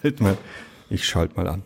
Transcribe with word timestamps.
schalte 0.00 0.22
mal, 0.22 0.38
ich 0.88 1.06
schalte 1.06 1.36
mal 1.36 1.48
an. 1.48 1.62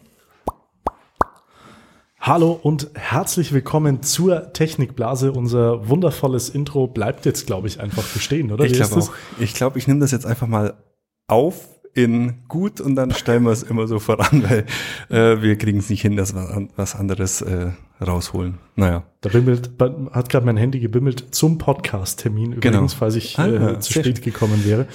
Hallo 2.18 2.52
und 2.52 2.90
herzlich 2.94 3.52
willkommen 3.52 4.02
zur 4.02 4.52
Technikblase. 4.52 5.30
Unser 5.30 5.88
wundervolles 5.88 6.48
Intro 6.48 6.86
bleibt 6.86 7.26
jetzt, 7.26 7.46
glaube 7.46 7.68
ich, 7.68 7.80
einfach 7.80 8.02
bestehen, 8.02 8.50
oder? 8.50 8.64
Ich 8.64 8.72
glaube 8.72 8.96
auch. 8.96 9.12
Ich 9.38 9.54
glaube, 9.54 9.78
ich 9.78 9.86
nehme 9.86 10.00
das 10.00 10.10
jetzt 10.10 10.24
einfach 10.26 10.46
mal 10.46 10.74
auf 11.28 11.68
in 11.92 12.44
gut 12.48 12.80
und 12.80 12.96
dann 12.96 13.12
stellen 13.12 13.44
wir 13.44 13.52
es 13.52 13.62
immer 13.62 13.86
so 13.86 14.00
voran, 14.00 14.42
weil 14.48 14.66
äh, 15.10 15.40
wir 15.42 15.56
kriegen 15.56 15.78
es 15.78 15.90
nicht 15.90 16.02
hin, 16.02 16.16
dass 16.16 16.34
wir 16.34 16.68
was 16.76 16.96
anderes 16.96 17.40
äh, 17.42 17.70
rausholen. 18.00 18.58
Naja. 18.76 19.04
Da 19.20 19.30
bimmelt, 19.30 19.70
hat 20.12 20.28
gerade 20.28 20.44
mein 20.44 20.56
Handy 20.56 20.80
gebimmelt 20.80 21.26
zum 21.34 21.58
Podcast-Termin 21.58 22.60
Genau. 22.60 22.76
übrigens, 22.78 22.94
falls 22.94 23.14
ich 23.14 23.38
Ah, 23.38 23.46
äh, 23.46 23.78
zu 23.80 23.92
spät 23.92 24.20
gekommen 24.22 24.64
wäre. 24.64 24.86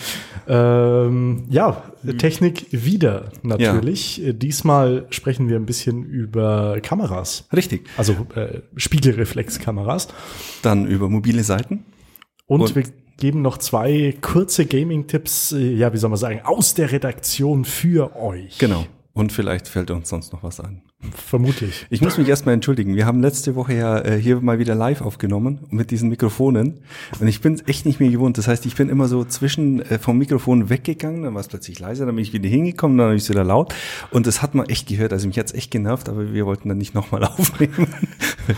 Ähm, 0.47 1.45
ja, 1.49 1.83
Technik 2.17 2.67
wieder 2.71 3.31
natürlich. 3.41 4.23
Äh, 4.25 4.33
Diesmal 4.33 5.05
sprechen 5.11 5.47
wir 5.49 5.55
ein 5.55 5.65
bisschen 5.65 6.03
über 6.03 6.79
Kameras. 6.81 7.47
Richtig. 7.55 7.87
Also 7.97 8.13
äh, 8.35 8.59
Spiegelreflexkameras. 8.75 10.09
Dann 10.61 10.85
über 10.85 11.09
mobile 11.09 11.43
Seiten. 11.43 11.85
Und, 12.47 12.61
Und- 12.61 12.75
wir 12.75 12.83
geben 13.17 13.41
noch 13.41 13.57
zwei 13.57 14.15
kurze 14.21 14.65
Gaming-Tipps, 14.65 15.51
äh, 15.53 15.73
ja, 15.73 15.93
wie 15.93 15.97
soll 15.97 16.09
man 16.09 16.17
sagen, 16.19 16.41
aus 16.43 16.73
der 16.73 16.91
Redaktion 16.91 17.65
für 17.65 18.15
euch. 18.15 18.57
Genau. 18.59 18.85
Und 19.13 19.31
vielleicht 19.33 19.67
fällt 19.67 19.91
uns 19.91 20.09
sonst 20.09 20.31
noch 20.33 20.43
was 20.43 20.59
ein. 20.59 20.83
Vermutlich. 21.01 21.87
Ich 21.89 22.01
muss 22.01 22.17
mich 22.17 22.27
erstmal 22.27 22.55
entschuldigen. 22.55 22.93
Wir 22.93 23.05
haben 23.05 23.21
letzte 23.21 23.55
Woche 23.55 23.73
ja 23.73 23.99
äh, 23.99 24.19
hier 24.19 24.41
mal 24.41 24.59
wieder 24.59 24.75
live 24.75 24.99
aufgenommen 24.99 25.59
mit 25.69 25.91
diesen 25.91 26.09
Mikrofonen. 26.09 26.79
Und 27.21 27.27
ich 27.29 27.39
bin 27.39 27.61
echt 27.67 27.85
nicht 27.85 28.01
mehr 28.01 28.09
gewohnt. 28.09 28.37
Das 28.37 28.49
heißt, 28.49 28.65
ich 28.65 28.75
bin 28.75 28.89
immer 28.89 29.07
so 29.07 29.23
zwischen 29.23 29.81
äh, 29.81 29.97
vom 29.97 30.17
Mikrofon 30.17 30.69
weggegangen, 30.69 31.23
dann 31.23 31.33
war 31.33 31.39
es 31.39 31.47
plötzlich 31.47 31.79
leiser, 31.79 32.05
dann 32.05 32.15
bin 32.15 32.23
ich 32.23 32.33
wieder 32.33 32.49
hingekommen, 32.49 32.97
dann 32.97 33.07
habe 33.07 33.15
ich 33.15 33.23
es 33.23 33.29
wieder 33.29 33.45
laut. 33.45 33.73
Und 34.11 34.27
das 34.27 34.41
hat 34.41 34.55
man 34.55 34.67
echt 34.67 34.89
gehört. 34.89 35.13
Also 35.13 35.27
mich 35.27 35.39
hat's 35.39 35.53
echt 35.53 35.71
genervt, 35.71 36.09
aber 36.09 36.33
wir 36.33 36.45
wollten 36.45 36.67
dann 36.67 36.77
nicht 36.77 36.93
nochmal 36.93 37.23
aufnehmen. 37.37 37.87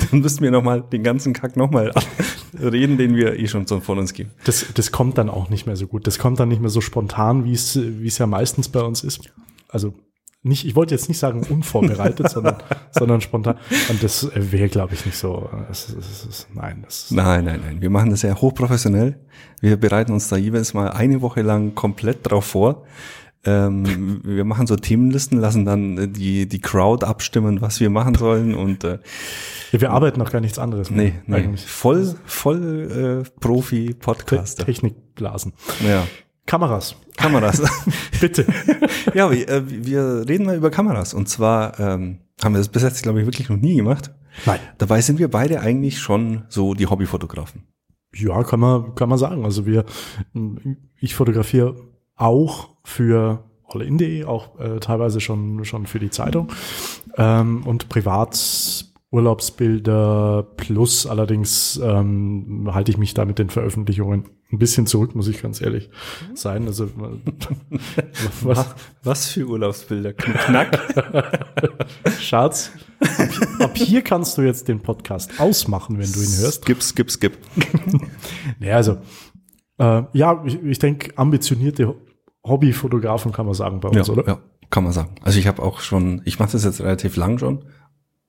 dann 0.09 0.21
müssten 0.21 0.43
wir 0.43 0.49
nochmal 0.49 0.81
den 0.81 1.03
ganzen 1.03 1.33
Kack 1.33 1.55
nochmal 1.55 1.91
reden, 2.59 2.97
den 2.97 3.15
wir 3.15 3.37
eh 3.37 3.47
schon 3.47 3.67
so 3.67 3.81
von 3.81 3.99
uns 3.99 4.13
geben. 4.13 4.31
Das, 4.45 4.65
das 4.73 4.91
kommt 4.91 5.19
dann 5.19 5.29
auch 5.29 5.49
nicht 5.49 5.67
mehr 5.67 5.75
so 5.75 5.85
gut. 5.85 6.07
Das 6.07 6.17
kommt 6.17 6.39
dann 6.39 6.49
nicht 6.49 6.61
mehr 6.61 6.71
so 6.71 6.81
spontan, 6.81 7.45
wie 7.45 7.53
es, 7.53 7.79
wie 7.79 8.07
es 8.07 8.17
ja 8.17 8.25
meistens 8.25 8.67
bei 8.69 8.81
uns 8.81 9.03
ist. 9.03 9.31
Also 9.67 9.93
nicht, 10.43 10.65
ich 10.65 10.75
wollte 10.75 10.95
jetzt 10.95 11.07
nicht 11.07 11.19
sagen 11.19 11.43
unvorbereitet, 11.49 12.29
sondern, 12.31 12.55
sondern 12.91 13.21
spontan. 13.21 13.57
Und 13.89 14.01
das 14.01 14.29
wäre, 14.33 14.69
glaube 14.69 14.93
ich, 14.95 15.05
nicht 15.05 15.17
so. 15.17 15.49
Es, 15.69 15.89
es, 15.89 16.25
ist- 16.25 16.47
nein, 16.53 16.81
das 16.83 17.11
Nein, 17.11 17.45
nein, 17.45 17.59
nein. 17.63 17.81
Wir 17.81 17.89
machen 17.89 18.09
das 18.09 18.23
ja 18.23 18.35
hochprofessionell. 18.35 19.19
Wir 19.59 19.77
bereiten 19.77 20.13
uns 20.13 20.29
da 20.29 20.37
jeweils 20.37 20.73
mal 20.73 20.89
eine 20.89 21.21
Woche 21.21 21.41
lang 21.43 21.75
komplett 21.75 22.19
drauf 22.29 22.45
vor. 22.45 22.85
Ähm, 23.43 24.21
wir 24.23 24.43
machen 24.45 24.67
so 24.67 24.75
Themenlisten, 24.75 25.39
lassen 25.39 25.65
dann 25.65 26.13
die, 26.13 26.47
die 26.47 26.59
Crowd 26.61 27.03
abstimmen, 27.05 27.59
was 27.59 27.79
wir 27.79 27.89
machen 27.89 28.13
sollen 28.13 28.53
und 28.53 28.83
äh, 28.83 28.99
ja, 29.71 29.81
wir 29.81 29.89
arbeiten 29.91 30.19
noch 30.19 30.31
gar 30.31 30.41
nichts 30.41 30.59
anderes. 30.59 30.91
mehr, 30.91 31.05
nee, 31.05 31.13
nee. 31.25 31.35
Eigentlich. 31.37 31.65
voll, 31.65 32.13
voll 32.25 33.23
äh, 33.25 33.29
Profi 33.39 33.87
Te 33.87 33.93
Podcaster. 33.95 34.63
Technikblasen. 34.65 35.53
Ja. 35.87 36.05
Kameras. 36.51 36.97
Kameras. 37.15 37.61
Bitte. 38.19 38.45
ja, 39.13 39.31
wir, 39.31 39.47
äh, 39.47 39.63
wir 39.65 40.25
reden 40.27 40.45
mal 40.45 40.57
über 40.57 40.69
Kameras 40.69 41.13
und 41.13 41.29
zwar 41.29 41.79
ähm, 41.79 42.19
haben 42.43 42.53
wir 42.53 42.57
das 42.57 42.67
bis 42.67 42.83
jetzt, 42.83 43.03
glaube 43.03 43.21
ich, 43.21 43.25
wirklich 43.25 43.47
noch 43.47 43.55
nie 43.55 43.77
gemacht. 43.77 44.11
Nein. 44.45 44.59
Dabei 44.77 44.99
sind 44.99 45.17
wir 45.17 45.31
beide 45.31 45.61
eigentlich 45.61 45.99
schon 45.99 46.43
so 46.49 46.73
die 46.73 46.87
Hobbyfotografen. 46.87 47.63
Ja, 48.13 48.43
kann 48.43 48.59
man, 48.59 48.95
kann 48.95 49.07
man 49.07 49.17
sagen. 49.17 49.45
Also 49.45 49.65
wir, 49.65 49.85
ich 50.99 51.15
fotografiere 51.15 51.77
auch 52.17 52.71
für 52.83 53.45
allin.de, 53.63 54.25
auch 54.25 54.59
äh, 54.59 54.81
teilweise 54.81 55.21
schon, 55.21 55.63
schon 55.63 55.85
für 55.85 55.99
die 55.99 56.09
Zeitung 56.09 56.51
ähm, 57.15 57.63
und 57.65 57.87
privat 57.87 58.90
Urlaubsbilder 59.11 60.47
plus 60.55 61.05
allerdings 61.05 61.79
ähm, 61.83 62.69
halte 62.73 62.91
ich 62.91 62.97
mich 62.97 63.13
da 63.13 63.25
mit 63.25 63.39
den 63.39 63.49
Veröffentlichungen 63.49 64.29
ein 64.51 64.57
bisschen 64.57 64.87
zurück, 64.87 65.15
muss 65.15 65.27
ich 65.27 65.41
ganz 65.41 65.61
ehrlich 65.61 65.89
sein. 66.33 66.65
Also 66.65 66.89
was, 68.41 68.75
Was 69.03 69.27
für 69.27 69.45
Urlaubsbilder? 69.45 70.13
Knack. 70.13 70.79
Schatz, 72.21 72.71
ab, 73.59 73.77
hier 73.77 74.01
kannst 74.01 74.37
du 74.37 74.43
jetzt 74.43 74.69
den 74.69 74.79
Podcast 74.79 75.39
ausmachen, 75.39 75.99
wenn 75.99 76.11
du 76.11 76.19
ihn 76.19 76.37
hörst. 76.39 76.63
Skip, 76.63 76.81
skip, 76.81 77.11
skip. 77.11 77.37
Ja, 78.59 78.77
also, 78.77 78.97
äh, 79.77 80.03
ja, 80.13 80.41
ich, 80.45 80.61
ich 80.63 80.79
denke, 80.79 81.17
ambitionierte 81.17 81.95
Hobbyfotografen 82.45 83.31
kann 83.31 83.45
man 83.45 83.55
sagen 83.55 83.81
bei 83.81 83.89
uns, 83.89 84.07
ja, 84.07 84.13
oder? 84.13 84.25
Ja, 84.27 84.39
kann 84.69 84.83
man 84.83 84.93
sagen. 84.93 85.15
Also 85.21 85.37
ich 85.37 85.47
habe 85.47 85.61
auch 85.61 85.79
schon, 85.81 86.21
ich 86.23 86.39
mache 86.39 86.53
das 86.53 86.63
jetzt 86.63 86.81
relativ 86.81 87.17
lang 87.17 87.37
schon, 87.39 87.65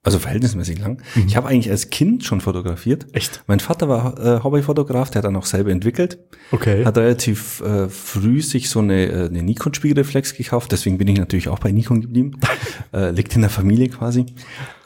also 0.05 0.19
verhältnismäßig 0.19 0.81
lang. 0.81 1.01
Ich 1.27 1.37
habe 1.37 1.47
eigentlich 1.49 1.71
als 1.71 1.91
Kind 1.91 2.25
schon 2.25 2.41
fotografiert. 2.41 3.07
Echt? 3.13 3.45
Mein 3.47 3.61
Vater 3.61 3.89
war 3.89 4.19
äh, 4.19 4.43
Hobbyfotograf, 4.43 5.11
der 5.11 5.19
hat 5.21 5.27
dann 5.27 5.37
auch 5.37 5.47
selber 5.47 5.71
entwickelt. 5.71 6.19
Okay. 6.51 6.85
Hat 6.85 6.97
relativ 6.99 7.61
äh, 7.61 7.89
früh 7.89 8.43
sich 8.43 8.69
so 8.69 8.81
eine, 8.81 9.07
äh, 9.07 9.27
eine 9.27 9.43
Nikon-Spiegelreflex 9.43 10.35
gekauft, 10.35 10.73
deswegen 10.73 10.99
bin 10.99 11.07
ich 11.07 11.19
natürlich 11.19 11.49
auch 11.49 11.61
bei 11.61 11.71
Nikon 11.71 12.01
geblieben. 12.01 12.33
äh, 12.93 13.11
liegt 13.11 13.35
in 13.37 13.43
der 13.43 13.51
Familie 13.51 13.89
quasi. 13.91 14.27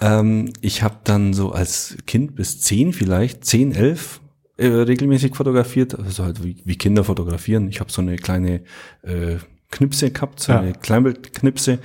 Ähm, 0.03 0.53
ich 0.61 0.83
habe 0.83 0.97
dann 1.05 1.33
so 1.33 1.51
als 1.53 1.97
Kind 2.07 2.35
bis 2.35 2.61
zehn 2.61 2.93
vielleicht, 2.93 3.45
zehn, 3.47 3.73
elf, 3.73 4.21
äh, 4.59 4.67
regelmäßig 4.67 5.35
fotografiert, 5.35 5.99
also 5.99 6.25
halt 6.25 6.45
wie, 6.45 6.57
wie 6.65 6.77
Kinder 6.77 7.05
fotografieren. 7.05 7.69
Ich 7.69 7.81
habe 7.81 7.91
so 7.91 8.03
eine 8.03 8.17
kleine 8.17 8.61
äh, 9.03 9.37
Knipse 9.71 10.11
gehabt, 10.11 10.41
so 10.41 10.53
Ja. 10.53 10.61
eine 10.61 10.73
Kleinbildknipse. 10.75 11.79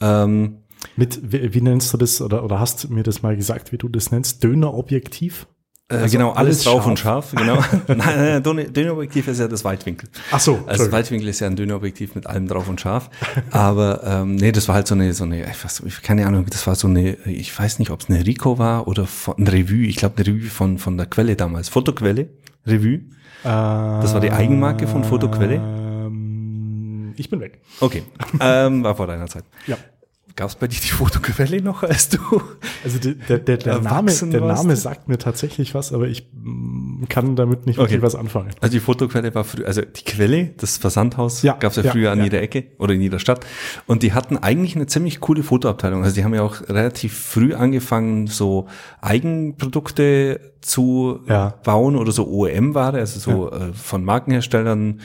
Ähm, 0.00 0.56
Mit, 0.96 1.20
wie, 1.32 1.54
wie 1.54 1.60
nennst 1.60 1.92
du 1.92 1.96
das, 1.96 2.20
oder, 2.20 2.44
oder 2.44 2.60
hast 2.60 2.84
du 2.84 2.92
mir 2.92 3.02
das 3.02 3.22
mal 3.22 3.36
gesagt, 3.36 3.72
wie 3.72 3.78
du 3.78 3.88
das 3.88 4.10
nennst? 4.10 4.42
Dönerobjektiv? 4.44 5.46
äh, 5.88 5.96
Also 5.96 6.16
genau, 6.16 6.30
alles, 6.30 6.38
alles 6.38 6.64
drauf 6.64 6.86
und 6.86 6.98
scharf, 6.98 7.32
genau. 7.36 7.54
nein, 7.88 7.98
nein, 7.98 8.42
nein, 8.44 8.72
Dönerobjektiv 8.72 9.28
ist 9.28 9.40
ja 9.40 9.48
das 9.48 9.64
Weitwinkel. 9.64 10.08
Ach 10.30 10.40
so, 10.40 10.52
Also 10.52 10.64
Entschuldigung. 10.66 10.92
Weitwinkel 10.98 11.28
ist 11.28 11.40
ja 11.40 11.46
ein 11.46 11.56
Dönerobjektiv 11.56 12.14
mit 12.14 12.26
allem 12.26 12.46
drauf 12.48 12.68
und 12.68 12.80
scharf. 12.80 13.10
Aber 13.50 14.02
ähm, 14.04 14.36
nee, 14.36 14.52
das 14.52 14.68
war 14.68 14.74
halt 14.74 14.86
so 14.86 14.94
eine, 14.94 15.12
so 15.14 15.24
eine, 15.24 15.42
ich 15.50 15.64
weiß, 15.64 15.82
keine 16.02 16.26
Ahnung, 16.26 16.46
das 16.50 16.66
war 16.66 16.74
so 16.74 16.88
eine, 16.88 17.14
ich 17.26 17.56
weiß 17.58 17.78
nicht, 17.78 17.90
ob 17.90 18.00
es 18.00 18.08
eine 18.10 18.24
Rico 18.26 18.58
war 18.58 18.88
oder 18.88 19.06
von, 19.06 19.36
ein 19.38 19.46
Revue. 19.48 19.86
Ich 19.86 19.96
glaube, 19.96 20.16
eine 20.16 20.26
Revue 20.26 20.48
von, 20.50 20.78
von 20.78 20.96
der 20.96 21.06
Quelle 21.06 21.36
damals. 21.36 21.68
Fotoquelle, 21.68 22.28
Revue. 22.66 23.00
das 23.44 24.12
war 24.14 24.20
die 24.20 24.30
Eigenmarke 24.30 24.86
von 24.86 25.04
Fotoquelle? 25.04 25.56
Ähm, 25.56 27.14
ich 27.16 27.28
bin 27.28 27.40
weg. 27.40 27.60
Okay, 27.80 28.02
ähm, 28.40 28.82
war 28.84 28.94
vor 28.96 29.06
deiner 29.06 29.26
Zeit. 29.26 29.44
Ja. 29.66 29.76
Gab 30.36 30.48
es 30.48 30.54
bei 30.56 30.66
dir 30.66 30.80
die 30.80 30.88
Fotoquelle 30.88 31.60
noch, 31.62 31.82
als 31.82 32.08
du? 32.08 32.18
Also 32.84 32.98
der, 32.98 33.14
der, 33.14 33.38
der, 33.38 33.56
der, 33.58 33.80
Name, 33.80 33.88
Erwachsen 34.10 34.30
der 34.30 34.40
Name 34.40 34.76
sagt 34.76 35.08
mir 35.08 35.18
tatsächlich 35.18 35.74
was, 35.74 35.92
aber 35.92 36.08
ich 36.08 36.28
mm, 36.32 37.04
kann 37.08 37.36
damit 37.36 37.66
nicht 37.66 37.76
wirklich 37.78 37.98
Okay. 37.98 38.02
was 38.02 38.14
anfangen. 38.14 38.50
Also 38.60 38.72
die 38.72 38.80
Fotoquelle 38.80 39.34
war 39.34 39.44
früher, 39.44 39.66
also 39.66 39.82
die 39.82 40.04
Quelle, 40.04 40.54
das 40.56 40.78
Versandhaus, 40.78 41.42
Ja, 41.42 41.52
gab 41.54 41.70
es 41.72 41.76
ja, 41.76 41.82
ja, 41.84 41.90
früher 41.92 42.10
an 42.12 42.18
ja. 42.18 42.24
jeder 42.24 42.40
Ecke 42.42 42.64
oder 42.78 42.94
in 42.94 43.00
jeder 43.02 43.18
Stadt. 43.18 43.44
Und 43.86 44.02
die 44.02 44.12
hatten 44.14 44.38
eigentlich 44.38 44.74
eine 44.76 44.86
ziemlich 44.86 45.20
coole 45.20 45.42
Fotoabteilung. 45.42 46.02
Also 46.02 46.14
die 46.14 46.24
haben 46.24 46.34
ja 46.34 46.42
auch 46.42 46.60
relativ 46.68 47.12
früh 47.18 47.54
angefangen, 47.54 48.26
so 48.26 48.68
Eigenprodukte 49.00 50.52
zu 50.60 51.20
Ja. 51.26 51.54
bauen 51.64 51.96
oder 51.96 52.12
so 52.12 52.26
OEM-Ware, 52.28 52.98
also 52.98 53.18
so 53.20 53.50
äh, 53.50 53.72
von 53.72 54.04
Markenherstellern 54.04 55.00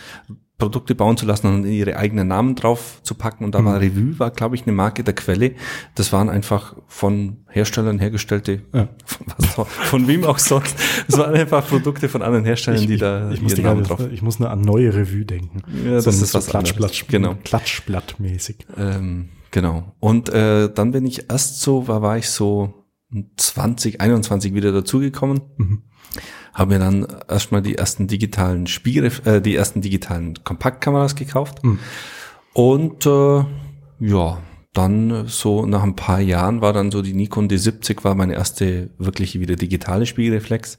Produkte 0.58 0.96
bauen 0.96 1.18
zu 1.18 1.28
lassen 1.28 1.46
und 1.48 1.66
ihre 1.66 1.98
eigenen 1.98 2.28
Namen 2.30 2.56
drauf 2.56 3.00
zu 3.04 3.14
packen. 3.14 3.44
Und 3.46 3.54
da 3.54 3.62
Mhm. 3.62 3.66
war 3.66 3.80
Revue, 3.80 4.18
war 4.18 4.32
glaube 4.32 4.56
ich 4.56 4.64
eine 4.64 4.72
Marke 4.72 5.04
der 5.04 5.14
Quelle. 5.14 5.52
Das 5.94 6.12
waren 6.12 6.30
einfach 6.30 6.76
von 6.88 7.38
Herstellern 7.48 8.00
hergestellte, 8.00 8.62
Ja. 8.74 8.90
von, 9.06 9.28
was, 9.38 9.68
von 9.90 10.08
wem 10.08 10.24
auch 10.24 10.40
sonst. 10.40 10.76
Das 11.08 11.20
waren 11.20 11.36
einfach 11.36 11.68
Produkte 11.68 12.10
von 12.10 12.24
anderen 12.24 12.44
Herstellern, 12.46 12.88
die 12.88 12.98
da 12.98 13.30
ich, 13.30 13.42
muss 13.42 13.52
ihren 13.52 13.56
die 13.58 13.64
Namen 13.64 13.84
drauf. 13.84 14.00
ich 14.12 14.22
muss 14.24 14.40
nur 14.40 14.50
an 14.50 14.62
neue 14.62 14.94
Revue 14.96 15.26
denken. 15.26 15.62
Ja, 15.86 15.92
das 15.92 16.06
So- 16.06 16.10
ist 16.10 16.32
so 16.32 16.38
was. 16.40 16.48
Klatschblatt, 16.48 17.08
Genau. 17.08 17.36
Klatschblattmäßig. 17.44 18.66
Ähm, 18.78 19.30
genau. 19.52 19.94
Und 20.00 20.30
äh, 20.30 20.72
dann 20.74 20.92
bin 20.92 21.06
ich 21.06 21.30
erst 21.30 21.62
so, 21.62 21.88
war, 21.88 22.02
war 22.02 22.18
ich 22.18 22.30
so 22.30 22.74
20, 23.38 24.02
21 24.02 24.54
wieder 24.54 24.72
dazugekommen. 24.72 25.42
Mhm. 25.58 25.84
Habe 26.54 26.74
mir 26.74 26.80
dann 26.80 27.08
erstmal 27.30 27.62
die 27.62 27.76
ersten 27.76 28.08
digitalen 28.08 28.68
Spiegel, 28.68 29.12
äh, 29.26 29.42
die 29.42 29.56
ersten 29.56 29.82
digitalen 29.82 30.44
Kompaktkameras 30.44 31.16
gekauft. 31.16 31.64
Mhm. 31.64 31.80
Und 32.54 33.06
äh, 33.06 33.46
ja, 34.00 34.42
dann 34.74 35.28
so 35.28 35.66
nach 35.66 35.84
ein 35.84 35.96
paar 35.96 36.20
Jahren 36.20 36.62
war 36.62 36.74
dann 36.74 36.92
so 36.92 37.02
die 37.02 37.14
Nikon 37.14 37.48
D70 37.50 38.04
war 38.04 38.16
meine 38.16 38.36
erste 38.36 38.92
wirklich 38.98 39.40
wieder 39.40 39.56
digitale 39.56 40.06
Spiegelreflex. 40.06 40.78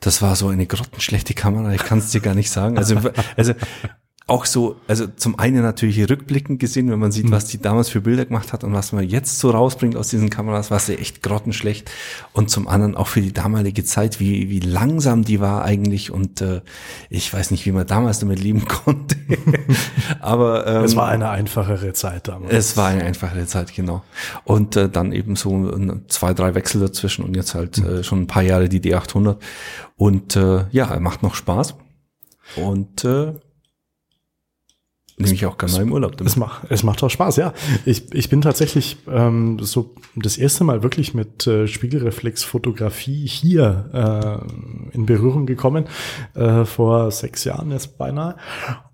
Das 0.00 0.22
war 0.22 0.36
so 0.36 0.48
eine 0.48 0.66
grottenschlechte 0.66 1.34
Kamera, 1.34 1.72
ich 1.72 1.82
kann 1.82 1.98
es 1.98 2.10
dir 2.10 2.20
gar 2.20 2.34
nicht 2.34 2.50
sagen. 2.50 2.76
Also, 2.76 2.96
also 3.36 3.54
auch 4.28 4.44
so, 4.44 4.74
also 4.88 5.06
zum 5.06 5.38
einen 5.38 5.62
natürlich 5.62 6.10
rückblickend 6.10 6.58
gesehen, 6.58 6.90
wenn 6.90 6.98
man 6.98 7.12
sieht, 7.12 7.26
Mhm. 7.26 7.30
was 7.30 7.44
die 7.44 7.58
damals 7.62 7.88
für 7.90 8.00
Bilder 8.00 8.24
gemacht 8.24 8.52
hat 8.52 8.64
und 8.64 8.72
was 8.72 8.90
man 8.90 9.08
jetzt 9.08 9.38
so 9.38 9.50
rausbringt 9.50 9.94
aus 9.96 10.08
diesen 10.08 10.30
Kameras, 10.30 10.68
war 10.72 10.80
sie 10.80 10.98
echt 10.98 11.22
grottenschlecht. 11.22 11.88
Und 12.32 12.50
zum 12.50 12.66
anderen 12.66 12.96
auch 12.96 13.06
für 13.06 13.20
die 13.20 13.32
damalige 13.32 13.84
Zeit, 13.84 14.18
wie, 14.18 14.50
wie 14.50 14.58
langsam 14.58 15.24
die 15.24 15.38
war 15.38 15.64
eigentlich 15.64 16.10
und 16.10 16.40
äh, 16.40 16.60
ich 17.08 17.32
weiß 17.32 17.52
nicht, 17.52 17.66
wie 17.66 17.70
man 17.72 17.86
damals 17.86 18.18
damit 18.18 18.40
leben 18.42 18.64
konnte. 18.68 19.14
Aber 20.20 20.66
ähm, 20.66 20.82
Es 20.84 20.96
war 20.96 21.06
eine 21.08 21.28
einfachere 21.30 21.92
Zeit 21.92 22.26
damals. 22.26 22.52
es 22.52 22.76
war 22.76 22.88
eine 22.88 23.04
einfache 23.04 23.46
Zeit, 23.46 23.74
genau. 23.76 24.02
Und 24.42 24.74
äh, 24.74 24.88
dann 24.88 25.12
eben 25.12 25.36
so 25.36 25.50
ein- 25.54 26.02
zwei, 26.08 26.34
drei 26.34 26.54
Wechsel 26.56 26.80
dazwischen 26.80 27.24
und 27.24 27.36
jetzt 27.36 27.54
halt 27.54 27.78
äh, 27.78 28.02
schon 28.02 28.22
ein 28.22 28.26
paar 28.26 28.42
Jahre 28.42 28.68
die 28.68 28.80
D800. 28.80 29.36
Und 29.96 30.34
äh, 30.34 30.64
ja, 30.72 30.86
er 30.90 30.98
macht 31.00 31.22
noch 31.22 31.36
Spaß. 31.36 31.76
Und 32.56 33.04
äh, 33.04 33.34
nehme 35.16 35.34
ich 35.34 35.46
auch 35.46 35.56
gerne 35.58 35.74
mal 35.74 35.82
im 35.82 35.92
Urlaub. 35.92 36.16
damit. 36.16 36.30
Es 36.30 36.36
macht, 36.36 36.70
es 36.70 36.82
macht 36.82 37.02
auch 37.02 37.08
Spaß, 37.08 37.36
ja. 37.36 37.52
Ich, 37.84 38.12
ich 38.14 38.28
bin 38.28 38.42
tatsächlich 38.42 38.98
ähm, 39.10 39.58
so 39.60 39.94
das 40.14 40.36
erste 40.36 40.64
Mal 40.64 40.82
wirklich 40.82 41.14
mit 41.14 41.46
äh, 41.46 41.66
Spiegelreflexfotografie 41.66 43.26
hier 43.26 44.42
äh, 44.92 44.94
in 44.94 45.06
Berührung 45.06 45.46
gekommen, 45.46 45.86
äh, 46.34 46.64
vor 46.64 47.10
sechs 47.10 47.44
Jahren 47.44 47.70
jetzt 47.70 47.98
beinahe. 47.98 48.36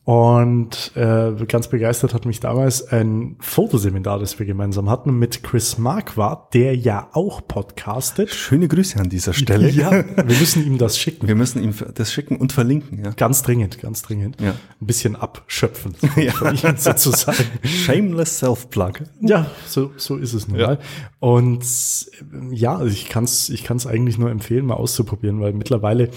Und 0.04 0.90
äh, 0.96 1.32
ganz 1.46 1.69
begeistert 1.69 2.12
hat 2.12 2.26
mich 2.26 2.40
damals 2.40 2.88
ein 2.90 3.37
Fotoseminar, 3.38 4.19
das 4.19 4.37
wir 4.37 4.46
gemeinsam 4.46 4.90
hatten, 4.90 5.16
mit 5.16 5.44
Chris 5.44 5.78
Marquardt, 5.78 6.52
der 6.54 6.75
ja 6.76 7.08
auch 7.12 7.40
podcastet. 7.46 8.31
Schöne 8.31 8.66
Grüße 8.66 8.99
an 8.99 9.10
dieser 9.10 9.32
Stelle. 9.32 9.69
Ja, 9.70 9.93
wir 9.93 10.25
müssen 10.25 10.66
ihm 10.66 10.76
das 10.76 10.99
schicken. 10.99 11.28
Wir 11.28 11.37
müssen 11.37 11.62
ihm 11.62 11.72
das 11.94 12.12
schicken 12.12 12.37
und 12.37 12.52
verlinken, 12.52 13.04
ja. 13.04 13.12
Ganz 13.12 13.43
dringend, 13.43 13.81
ganz 13.81 14.02
dringend. 14.02 14.40
Ja. 14.40 14.54
Ein 14.81 14.87
bisschen 14.87 15.14
abschöpfen 15.14 15.94
ihm 16.16 16.76
sozusagen. 16.76 17.44
Shameless 17.62 18.38
Self-Plug. 18.40 18.94
Ja, 19.20 19.46
so, 19.69 19.93
so 19.96 20.16
ist 20.16 20.32
es 20.32 20.49
nun 20.49 20.58
Ja. 20.58 20.66
mal. 20.66 20.78
Und 21.20 21.64
ja, 22.50 22.76
also 22.76 22.93
ich 22.93 23.08
kann 23.08 23.22
es 23.22 23.50
ich 23.50 23.62
kann's 23.62 23.87
eigentlich 23.87 24.19
nur 24.19 24.31
empfehlen, 24.32 24.66
mal 24.66 24.75
auszuprobieren, 24.75 25.40
weil 25.40 25.52
mittlerweile 25.52 26.10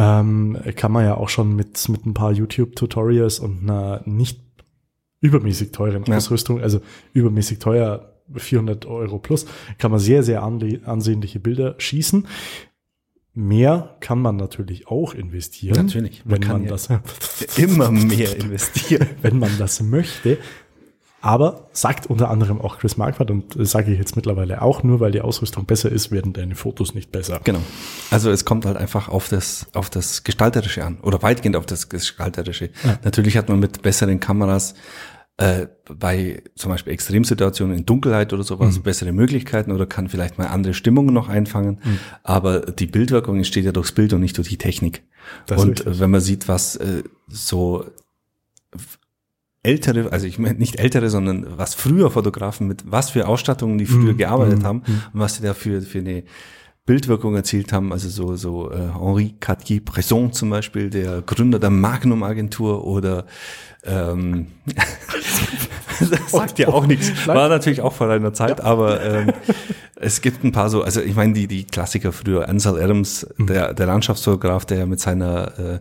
ähm, 0.00 0.56
kann 0.76 0.92
man 0.92 1.04
ja 1.04 1.16
auch 1.16 1.28
schon 1.28 1.56
mit, 1.56 1.88
mit 1.88 2.06
ein 2.06 2.14
paar 2.14 2.30
YouTube-Tutorials 2.30 3.40
und 3.40 3.62
einer 3.62 4.00
nicht 4.04 4.40
übermäßig 5.20 5.72
teuren 5.72 6.04
Ja. 6.06 6.16
Ausrüstung, 6.16 6.60
also 6.60 6.80
übermäßig 7.12 7.58
teuer, 7.58 8.14
400 8.32 8.86
Euro 8.86 9.18
plus, 9.18 9.46
kann 9.78 9.90
man 9.90 9.98
sehr, 9.98 10.22
sehr 10.22 10.42
ansehnliche 10.44 11.40
Bilder 11.40 11.74
schießen. 11.78 12.28
Mehr 13.34 13.96
kann 13.98 14.20
man 14.20 14.36
natürlich 14.36 14.86
auch 14.86 15.14
investieren. 15.14 15.86
Natürlich. 15.86 16.24
Man 16.24 16.42
wenn 16.42 16.48
man 16.48 16.62
ja 16.64 16.70
das 16.70 16.88
Immer 17.56 17.90
mehr 17.90 18.36
investieren. 18.36 19.08
wenn 19.22 19.38
man 19.38 19.50
das 19.58 19.82
möchte. 19.82 20.38
Aber 21.20 21.68
sagt 21.72 22.06
unter 22.06 22.30
anderem 22.30 22.60
auch 22.60 22.78
Chris 22.78 22.96
Marquardt 22.96 23.30
und 23.32 23.58
das 23.58 23.72
sage 23.72 23.92
ich 23.92 23.98
jetzt 23.98 24.14
mittlerweile 24.14 24.62
auch, 24.62 24.84
nur 24.84 25.00
weil 25.00 25.10
die 25.10 25.20
Ausrüstung 25.20 25.64
besser 25.64 25.90
ist, 25.90 26.12
werden 26.12 26.32
deine 26.32 26.54
Fotos 26.54 26.94
nicht 26.94 27.10
besser. 27.10 27.40
Genau. 27.42 27.60
Also 28.10 28.30
es 28.30 28.44
kommt 28.44 28.64
halt 28.66 28.76
einfach 28.76 29.08
auf 29.08 29.28
das, 29.28 29.66
auf 29.74 29.90
das 29.90 30.22
Gestalterische 30.22 30.84
an 30.84 30.98
oder 31.02 31.20
weitgehend 31.22 31.56
auf 31.56 31.66
das 31.66 31.88
Gestalterische. 31.88 32.70
Natürlich 33.02 33.36
hat 33.36 33.48
man 33.48 33.58
mit 33.58 33.82
besseren 33.82 34.20
Kameras 34.20 34.74
äh, 35.38 35.66
bei 35.88 36.42
zum 36.54 36.70
Beispiel 36.70 36.92
Extremsituationen 36.92 37.78
in 37.78 37.86
Dunkelheit 37.86 38.32
oder 38.32 38.42
sowas 38.44 38.76
Mhm. 38.78 38.82
bessere 38.82 39.12
Möglichkeiten 39.12 39.72
oder 39.72 39.86
kann 39.86 40.08
vielleicht 40.08 40.38
mal 40.38 40.48
andere 40.48 40.74
Stimmungen 40.74 41.14
noch 41.14 41.28
einfangen. 41.28 41.80
Mhm. 41.82 41.98
Aber 42.22 42.60
die 42.60 42.86
Bildwirkung 42.86 43.36
entsteht 43.36 43.64
ja 43.64 43.72
durchs 43.72 43.92
Bild 43.92 44.12
und 44.12 44.20
nicht 44.20 44.36
durch 44.36 44.48
die 44.48 44.58
Technik. 44.58 45.02
Das 45.46 45.62
und 45.62 45.84
wenn 45.84 46.10
man 46.10 46.20
sieht, 46.20 46.48
was 46.48 46.76
äh, 46.76 47.02
so 47.28 47.84
ältere, 49.68 50.10
also 50.12 50.26
ich 50.26 50.38
meine 50.38 50.58
nicht 50.58 50.76
ältere, 50.80 51.08
sondern 51.10 51.46
was 51.58 51.74
früher 51.74 52.10
Fotografen 52.10 52.66
mit 52.66 52.84
was 52.86 53.10
für 53.10 53.26
Ausstattungen 53.28 53.76
die 53.78 53.86
früher 53.86 54.14
Mhm. 54.14 54.16
gearbeitet 54.24 54.58
Mhm. 54.60 54.64
haben 54.68 54.82
und 55.12 55.20
was 55.20 55.34
sie 55.36 55.42
da 55.42 55.52
für, 55.54 55.82
für 55.82 55.98
eine 55.98 56.22
Bildwirkung 56.86 57.34
erzielt 57.36 57.70
haben, 57.74 57.92
also 57.92 58.08
so, 58.08 58.34
so 58.36 58.70
äh, 58.70 58.76
Henri 58.98 59.34
Cartier-Bresson 59.38 60.32
zum 60.32 60.48
Beispiel, 60.48 60.88
der 60.88 61.20
Gründer 61.20 61.58
der 61.58 61.68
Magnum-Agentur 61.68 62.82
oder 62.86 63.26
ähm, 63.84 64.46
das 66.00 66.30
sagt 66.30 66.58
ja 66.58 66.68
auch 66.68 66.86
nichts. 66.86 67.12
War 67.26 67.48
natürlich 67.50 67.82
auch 67.82 67.92
vor 67.92 68.08
einer 68.08 68.32
Zeit, 68.32 68.62
aber 68.62 69.02
ähm, 69.04 69.32
es 69.96 70.22
gibt 70.22 70.44
ein 70.44 70.52
paar 70.52 70.70
so, 70.70 70.82
also 70.82 71.02
ich 71.02 71.14
meine, 71.14 71.34
die, 71.34 71.46
die 71.46 71.64
Klassiker 71.64 72.10
früher, 72.12 72.48
Ansel 72.48 72.80
Adams, 72.82 73.26
der, 73.38 73.74
der 73.74 73.86
Landschaftsfotograf, 73.86 74.64
der 74.64 74.86
mit 74.86 74.98
seiner 75.00 75.58
äh, 75.58 75.78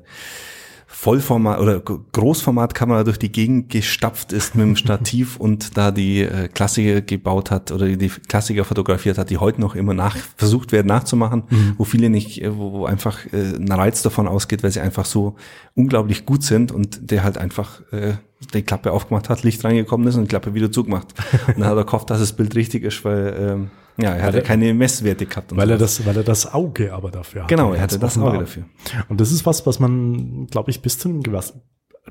Vollformat 0.89 1.59
oder 1.59 1.81
Großformatkamera 1.81 3.03
durch 3.03 3.19
die 3.19 3.31
Gegend 3.31 3.69
gestapft 3.69 4.31
ist 4.31 4.55
mit 4.55 4.65
dem 4.65 4.75
Stativ 4.77 5.37
und 5.37 5.77
da 5.77 5.91
die 5.91 6.21
äh, 6.21 6.47
Klassiker 6.47 7.01
gebaut 7.01 7.51
hat 7.51 7.71
oder 7.71 7.87
die 7.87 8.07
Klassiker 8.07 8.63
fotografiert 8.63 9.17
hat, 9.17 9.29
die 9.29 9.37
heute 9.37 9.59
noch 9.59 9.75
immer 9.75 9.93
nach 9.93 10.15
versucht 10.37 10.71
werden 10.71 10.87
nachzumachen, 10.87 11.43
wo 11.77 11.83
viele 11.83 12.09
nicht, 12.09 12.41
äh, 12.41 12.57
wo, 12.57 12.71
wo 12.71 12.85
einfach 12.85 13.25
äh, 13.33 13.55
ein 13.55 13.71
Reiz 13.71 14.01
davon 14.01 14.27
ausgeht, 14.27 14.63
weil 14.63 14.71
sie 14.71 14.79
einfach 14.79 15.05
so 15.05 15.35
unglaublich 15.75 16.25
gut 16.25 16.43
sind 16.43 16.71
und 16.71 17.11
der 17.11 17.23
halt 17.23 17.37
einfach 17.37 17.81
äh, 17.91 18.13
die 18.53 18.61
Klappe 18.61 18.93
aufgemacht 18.93 19.29
hat, 19.29 19.43
Licht 19.43 19.63
reingekommen 19.65 20.07
ist 20.07 20.15
und 20.15 20.23
die 20.23 20.29
Klappe 20.29 20.53
wieder 20.53 20.71
zugemacht. 20.71 21.07
Und 21.47 21.59
dann 21.59 21.69
hat 21.69 21.77
er 21.77 21.85
gehofft, 21.85 22.09
dass 22.09 22.19
das 22.19 22.33
Bild 22.33 22.55
richtig 22.55 22.83
ist, 22.83 23.03
weil 23.03 23.35
ähm, 23.39 23.71
ja, 23.99 24.13
er 24.15 24.23
hat 24.23 24.33
ja 24.33 24.39
er- 24.41 24.45
keine 24.45 24.73
Messwerte 24.73 25.25
gehabt. 25.25 25.55
Weil 25.55 25.69
er 25.71 25.77
das, 25.77 26.05
weil 26.05 26.15
er 26.17 26.23
das 26.23 26.53
Auge 26.53 26.93
aber 26.93 27.11
dafür 27.11 27.43
hat. 27.43 27.49
Genau, 27.49 27.73
er 27.73 27.81
hatte 27.81 27.99
das. 27.99 28.17
Auge 28.17 28.39
dafür. 28.39 28.63
Und 29.09 29.19
das 29.21 29.31
ist 29.31 29.45
was, 29.45 29.65
was 29.65 29.79
man, 29.79 30.47
glaube 30.47 30.71
ich, 30.71 30.81
bis 30.81 30.97
zu 30.99 31.09
einem 31.09 31.23
gewissen, 31.23 31.61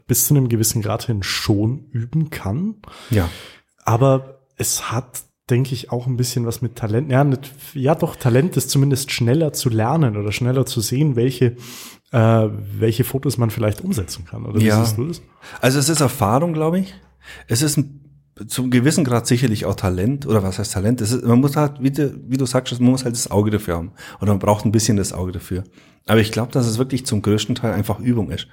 bis 0.07 0.27
zu 0.27 0.35
einem 0.35 0.49
gewissen 0.49 0.83
Grad 0.83 1.05
hin 1.07 1.23
schon 1.23 1.87
üben 1.91 2.31
kann. 2.31 2.77
Ja. 3.11 3.29
Aber 3.85 4.41
es 4.57 4.91
hat, 4.91 5.23
denke 5.49 5.73
ich, 5.75 5.91
auch 5.93 6.07
ein 6.07 6.17
bisschen 6.17 6.45
was 6.47 6.61
mit 6.63 6.77
Talent. 6.77 7.11
Ja, 7.11 7.23
nicht, 7.25 7.53
ja 7.75 7.95
doch, 7.95 8.17
Talent 8.17 8.57
ist 8.57 8.71
zumindest 8.71 9.11
schneller 9.13 9.53
zu 9.53 9.69
lernen 9.71 10.17
oder 10.17 10.33
schneller 10.33 10.67
zu 10.67 10.81
sehen, 10.81 11.15
welche, 11.17 11.57
äh, 12.13 12.49
welche 12.79 13.05
Fotos 13.05 13.39
man 13.39 13.51
vielleicht 13.51 13.81
umsetzen 13.83 14.25
kann. 14.25 14.45
Oder 14.45 14.61
wie 14.61 14.67
Ja. 14.67 14.85
siehst 14.85 14.99
du 14.99 15.07
das? 15.07 15.23
Also 15.61 15.79
es 15.79 15.89
ist 15.89 16.01
Erfahrung, 16.01 16.53
glaube 16.53 16.81
ich. 16.81 16.95
Es 17.49 17.63
ist 17.63 17.77
ein, 17.77 18.01
zum 18.47 18.71
gewissen 18.71 19.05
Grad 19.05 19.27
sicherlich 19.27 19.65
auch 19.65 19.75
Talent. 19.75 20.27
Oder 20.27 20.43
was 20.43 20.59
heißt 20.59 20.73
Talent? 20.73 21.01
Ist, 21.01 21.25
man 21.25 21.41
muss 21.41 21.57
halt, 21.57 21.83
wie 21.83 21.91
du, 21.91 22.15
wie 22.29 22.37
du 22.37 22.47
sagst, 22.47 22.79
man 22.81 22.91
muss 22.91 23.05
halt 23.05 23.15
das 23.15 23.31
Auge 23.31 23.51
dafür 23.51 23.77
haben. 23.77 23.93
Oder 24.21 24.33
man 24.33 24.39
braucht 24.39 24.65
ein 24.65 24.73
bisschen 24.73 24.97
das 24.97 25.13
Auge 25.13 25.33
dafür. 25.33 25.65
Aber 26.07 26.21
ich 26.21 26.31
glaube, 26.33 26.53
dass 26.53 26.67
es 26.67 26.79
wirklich 26.79 27.05
zum 27.07 27.23
größten 27.23 27.55
Teil 27.55 27.73
einfach 27.73 27.99
Übung 27.99 28.31
ist. 28.31 28.47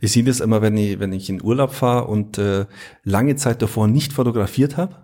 Ich 0.00 0.12
sehe 0.12 0.24
das 0.24 0.40
immer, 0.40 0.60
wenn 0.62 0.76
ich, 0.76 0.98
wenn 0.98 1.12
ich 1.12 1.30
in 1.30 1.42
Urlaub 1.42 1.72
fahre 1.72 2.06
und 2.06 2.38
äh, 2.38 2.66
lange 3.04 3.36
Zeit 3.36 3.62
davor 3.62 3.86
nicht 3.86 4.12
fotografiert 4.12 4.76
habe, 4.76 4.96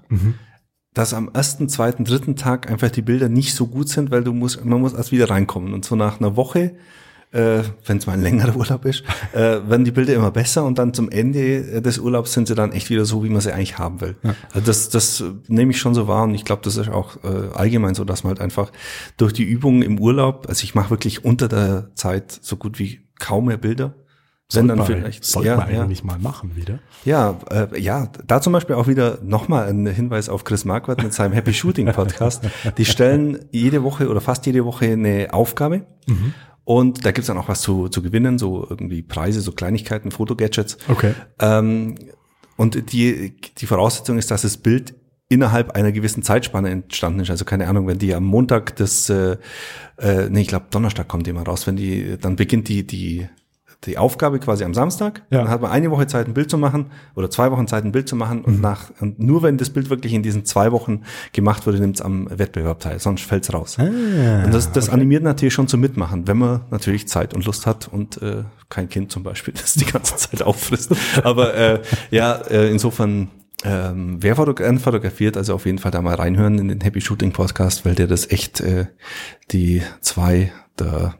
dass 0.94 1.14
am 1.14 1.30
ersten, 1.32 1.68
zweiten, 1.68 2.04
dritten 2.04 2.34
Tag 2.34 2.70
einfach 2.70 2.90
die 2.90 3.02
Bilder 3.02 3.28
nicht 3.28 3.54
so 3.54 3.66
gut 3.68 3.88
sind, 3.88 4.10
weil 4.10 4.24
du 4.24 4.32
musst, 4.32 4.64
man 4.64 4.80
muss 4.80 4.94
erst 4.94 5.12
wieder 5.12 5.30
reinkommen. 5.30 5.72
Und 5.74 5.84
so 5.84 5.94
nach 5.94 6.20
einer 6.20 6.36
Woche, 6.36 6.74
äh, 7.32 7.62
wenn 7.86 7.96
es 7.96 8.06
mal 8.06 8.12
ein 8.12 8.22
längerer 8.22 8.56
Urlaub 8.56 8.84
ist, 8.84 9.02
äh, 9.32 9.38
werden 9.38 9.84
die 9.84 9.90
Bilder 9.90 10.14
immer 10.14 10.30
besser 10.30 10.64
und 10.64 10.78
dann 10.78 10.94
zum 10.94 11.10
Ende 11.10 11.56
äh, 11.56 11.82
des 11.82 11.98
Urlaubs 11.98 12.32
sind 12.32 12.48
sie 12.48 12.54
dann 12.54 12.72
echt 12.72 12.90
wieder 12.90 13.04
so, 13.04 13.24
wie 13.24 13.28
man 13.28 13.40
sie 13.40 13.52
eigentlich 13.52 13.78
haben 13.78 14.00
will. 14.00 14.16
Also 14.52 14.66
das, 14.66 14.88
das 14.90 15.24
nehme 15.48 15.72
ich 15.72 15.78
schon 15.78 15.94
so 15.94 16.06
wahr 16.08 16.24
und 16.24 16.34
ich 16.34 16.44
glaube, 16.44 16.62
das 16.62 16.76
ist 16.76 16.88
auch 16.88 17.16
äh, 17.24 17.54
allgemein 17.54 17.94
so, 17.94 18.04
dass 18.04 18.22
man 18.24 18.32
halt 18.32 18.40
einfach 18.40 18.70
durch 19.16 19.32
die 19.32 19.44
Übungen 19.44 19.82
im 19.82 19.98
Urlaub, 19.98 20.46
also 20.48 20.62
ich 20.64 20.74
mache 20.74 20.90
wirklich 20.90 21.24
unter 21.24 21.48
der 21.48 21.94
Zeit 21.94 22.38
so 22.42 22.56
gut 22.56 22.78
wie 22.78 23.00
kaum 23.18 23.46
mehr 23.46 23.56
Bilder. 23.56 23.94
Wenn 24.54 24.68
dann 24.68 24.78
man, 24.78 24.86
vielleicht, 24.86 25.24
sollte 25.24 25.48
ja, 25.48 25.56
man 25.56 25.72
ja. 25.72 25.82
eigentlich 25.82 26.04
mal 26.04 26.18
machen 26.18 26.56
wieder. 26.56 26.78
Ja, 27.06 27.38
äh, 27.50 27.80
ja, 27.80 28.08
da 28.26 28.42
zum 28.42 28.52
Beispiel 28.52 28.76
auch 28.76 28.86
wieder 28.86 29.18
nochmal 29.22 29.68
ein 29.68 29.86
Hinweis 29.86 30.28
auf 30.28 30.44
Chris 30.44 30.66
Marquardt 30.66 31.02
mit 31.02 31.14
seinem 31.14 31.32
Happy 31.32 31.54
Shooting 31.54 31.90
Podcast. 31.90 32.42
Die 32.76 32.84
stellen 32.84 33.46
jede 33.50 33.82
Woche 33.82 34.10
oder 34.10 34.20
fast 34.20 34.44
jede 34.44 34.66
Woche 34.66 34.92
eine 34.92 35.32
Aufgabe. 35.32 35.86
Und 36.64 37.04
da 37.04 37.10
gibt's 37.10 37.26
dann 37.26 37.38
auch 37.38 37.48
was 37.48 37.62
zu, 37.62 37.88
zu 37.88 38.02
gewinnen, 38.02 38.38
so 38.38 38.66
irgendwie 38.68 39.02
Preise, 39.02 39.40
so 39.40 39.52
Kleinigkeiten, 39.52 40.10
Fotogadgets. 40.10 40.78
Okay. 40.88 41.14
Ähm, 41.40 41.96
und 42.56 42.92
die, 42.92 43.34
die 43.58 43.66
Voraussetzung 43.66 44.18
ist, 44.18 44.30
dass 44.30 44.42
das 44.42 44.56
Bild 44.56 44.94
innerhalb 45.28 45.70
einer 45.70 45.92
gewissen 45.92 46.22
Zeitspanne 46.22 46.70
entstanden 46.70 47.20
ist. 47.20 47.30
Also 47.30 47.44
keine 47.44 47.66
Ahnung, 47.66 47.86
wenn 47.86 47.98
die 47.98 48.14
am 48.14 48.24
Montag 48.24 48.76
das, 48.76 49.08
äh, 49.08 49.38
äh, 49.98 50.28
nee, 50.28 50.42
ich 50.42 50.48
glaube 50.48 50.66
Donnerstag 50.70 51.08
kommt 51.08 51.26
die 51.26 51.32
mal 51.32 51.44
raus, 51.44 51.66
wenn 51.66 51.76
die, 51.76 52.18
dann 52.20 52.36
beginnt 52.36 52.68
die, 52.68 52.86
die, 52.86 53.28
die 53.84 53.98
Aufgabe 53.98 54.38
quasi 54.38 54.64
am 54.64 54.74
Samstag. 54.74 55.22
Ja. 55.30 55.38
Dann 55.38 55.48
hat 55.48 55.60
man 55.60 55.70
eine 55.70 55.90
Woche 55.90 56.06
Zeit, 56.06 56.28
ein 56.28 56.34
Bild 56.34 56.50
zu 56.50 56.58
machen 56.58 56.86
oder 57.14 57.30
zwei 57.30 57.50
Wochen 57.50 57.66
Zeit, 57.66 57.84
ein 57.84 57.92
Bild 57.92 58.08
zu 58.08 58.14
machen 58.16 58.42
und 58.44 58.60
nach 58.60 58.90
und 59.00 59.18
nur 59.18 59.42
wenn 59.42 59.58
das 59.58 59.70
Bild 59.70 59.90
wirklich 59.90 60.12
in 60.12 60.22
diesen 60.22 60.44
zwei 60.44 60.70
Wochen 60.72 61.02
gemacht 61.32 61.66
wurde, 61.66 61.80
nimmt 61.80 61.96
es 61.96 62.02
am 62.02 62.28
Wettbewerb 62.30 62.80
teil, 62.80 63.00
sonst 63.00 63.24
fällt's 63.24 63.52
raus. 63.52 63.76
und 63.78 64.54
das, 64.54 64.70
das 64.72 64.88
animiert 64.88 65.24
natürlich 65.24 65.54
schon 65.54 65.68
zum 65.68 65.80
Mitmachen, 65.80 66.28
wenn 66.28 66.38
man 66.38 66.60
natürlich 66.70 67.08
Zeit 67.08 67.34
und 67.34 67.44
Lust 67.44 67.66
hat 67.66 67.88
und 67.88 68.22
äh, 68.22 68.44
kein 68.68 68.88
Kind 68.88 69.10
zum 69.10 69.22
Beispiel, 69.22 69.54
das 69.60 69.74
die 69.74 69.84
ganze 69.84 70.16
Zeit 70.16 70.42
auffrisst. 70.42 70.92
Aber 71.24 71.54
äh, 71.54 71.82
ja, 72.10 72.34
äh, 72.34 72.70
insofern 72.70 73.28
ähm, 73.64 74.18
wer 74.20 74.36
fotogra- 74.36 74.78
fotografiert, 74.78 75.36
also 75.36 75.54
auf 75.54 75.66
jeden 75.66 75.78
Fall 75.78 75.90
da 75.92 76.02
mal 76.02 76.14
reinhören 76.14 76.58
in 76.58 76.68
den 76.68 76.80
Happy 76.80 77.00
Shooting 77.00 77.32
Podcast, 77.32 77.84
weil 77.84 77.94
der 77.94 78.06
das 78.06 78.30
echt 78.30 78.60
äh, 78.60 78.86
die 79.52 79.82
zwei, 80.00 80.52
der 80.78 81.14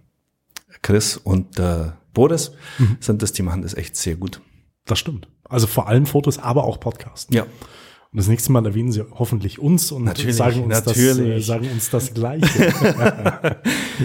Chris 0.83 1.17
und 1.17 1.59
der 1.59 1.99
Boris 2.13 2.53
sind 3.01 3.23
das, 3.23 3.33
die 3.33 3.43
machen 3.43 3.63
das 3.63 3.75
echt 3.75 3.97
sehr 3.97 4.17
gut. 4.17 4.41
Das 4.85 4.99
stimmt. 4.99 5.29
Also 5.49 5.67
vor 5.67 5.89
allem 5.89 6.07
Fotos, 6.07 6.39
aber 6.39 6.65
auch 6.65 6.81
Podcasts. 6.81 7.33
Ja. 7.33 7.43
Und 7.43 8.19
das 8.19 8.29
nächste 8.29 8.53
Mal 8.53 8.67
erwähnen 8.67 8.93
sie 8.93 9.07
hoffentlich 9.11 9.59
uns 9.59 9.91
und 9.91 10.05
Natürlich, 10.05 10.37
sagen, 10.37 10.65
uns 10.65 10.83
Das, 10.83 10.99
äh, 10.99 11.15
natürlich. 11.15 11.47
sagen 11.47 11.69
uns 11.71 11.89
das 11.89 12.13
Gleiche. 12.13 12.65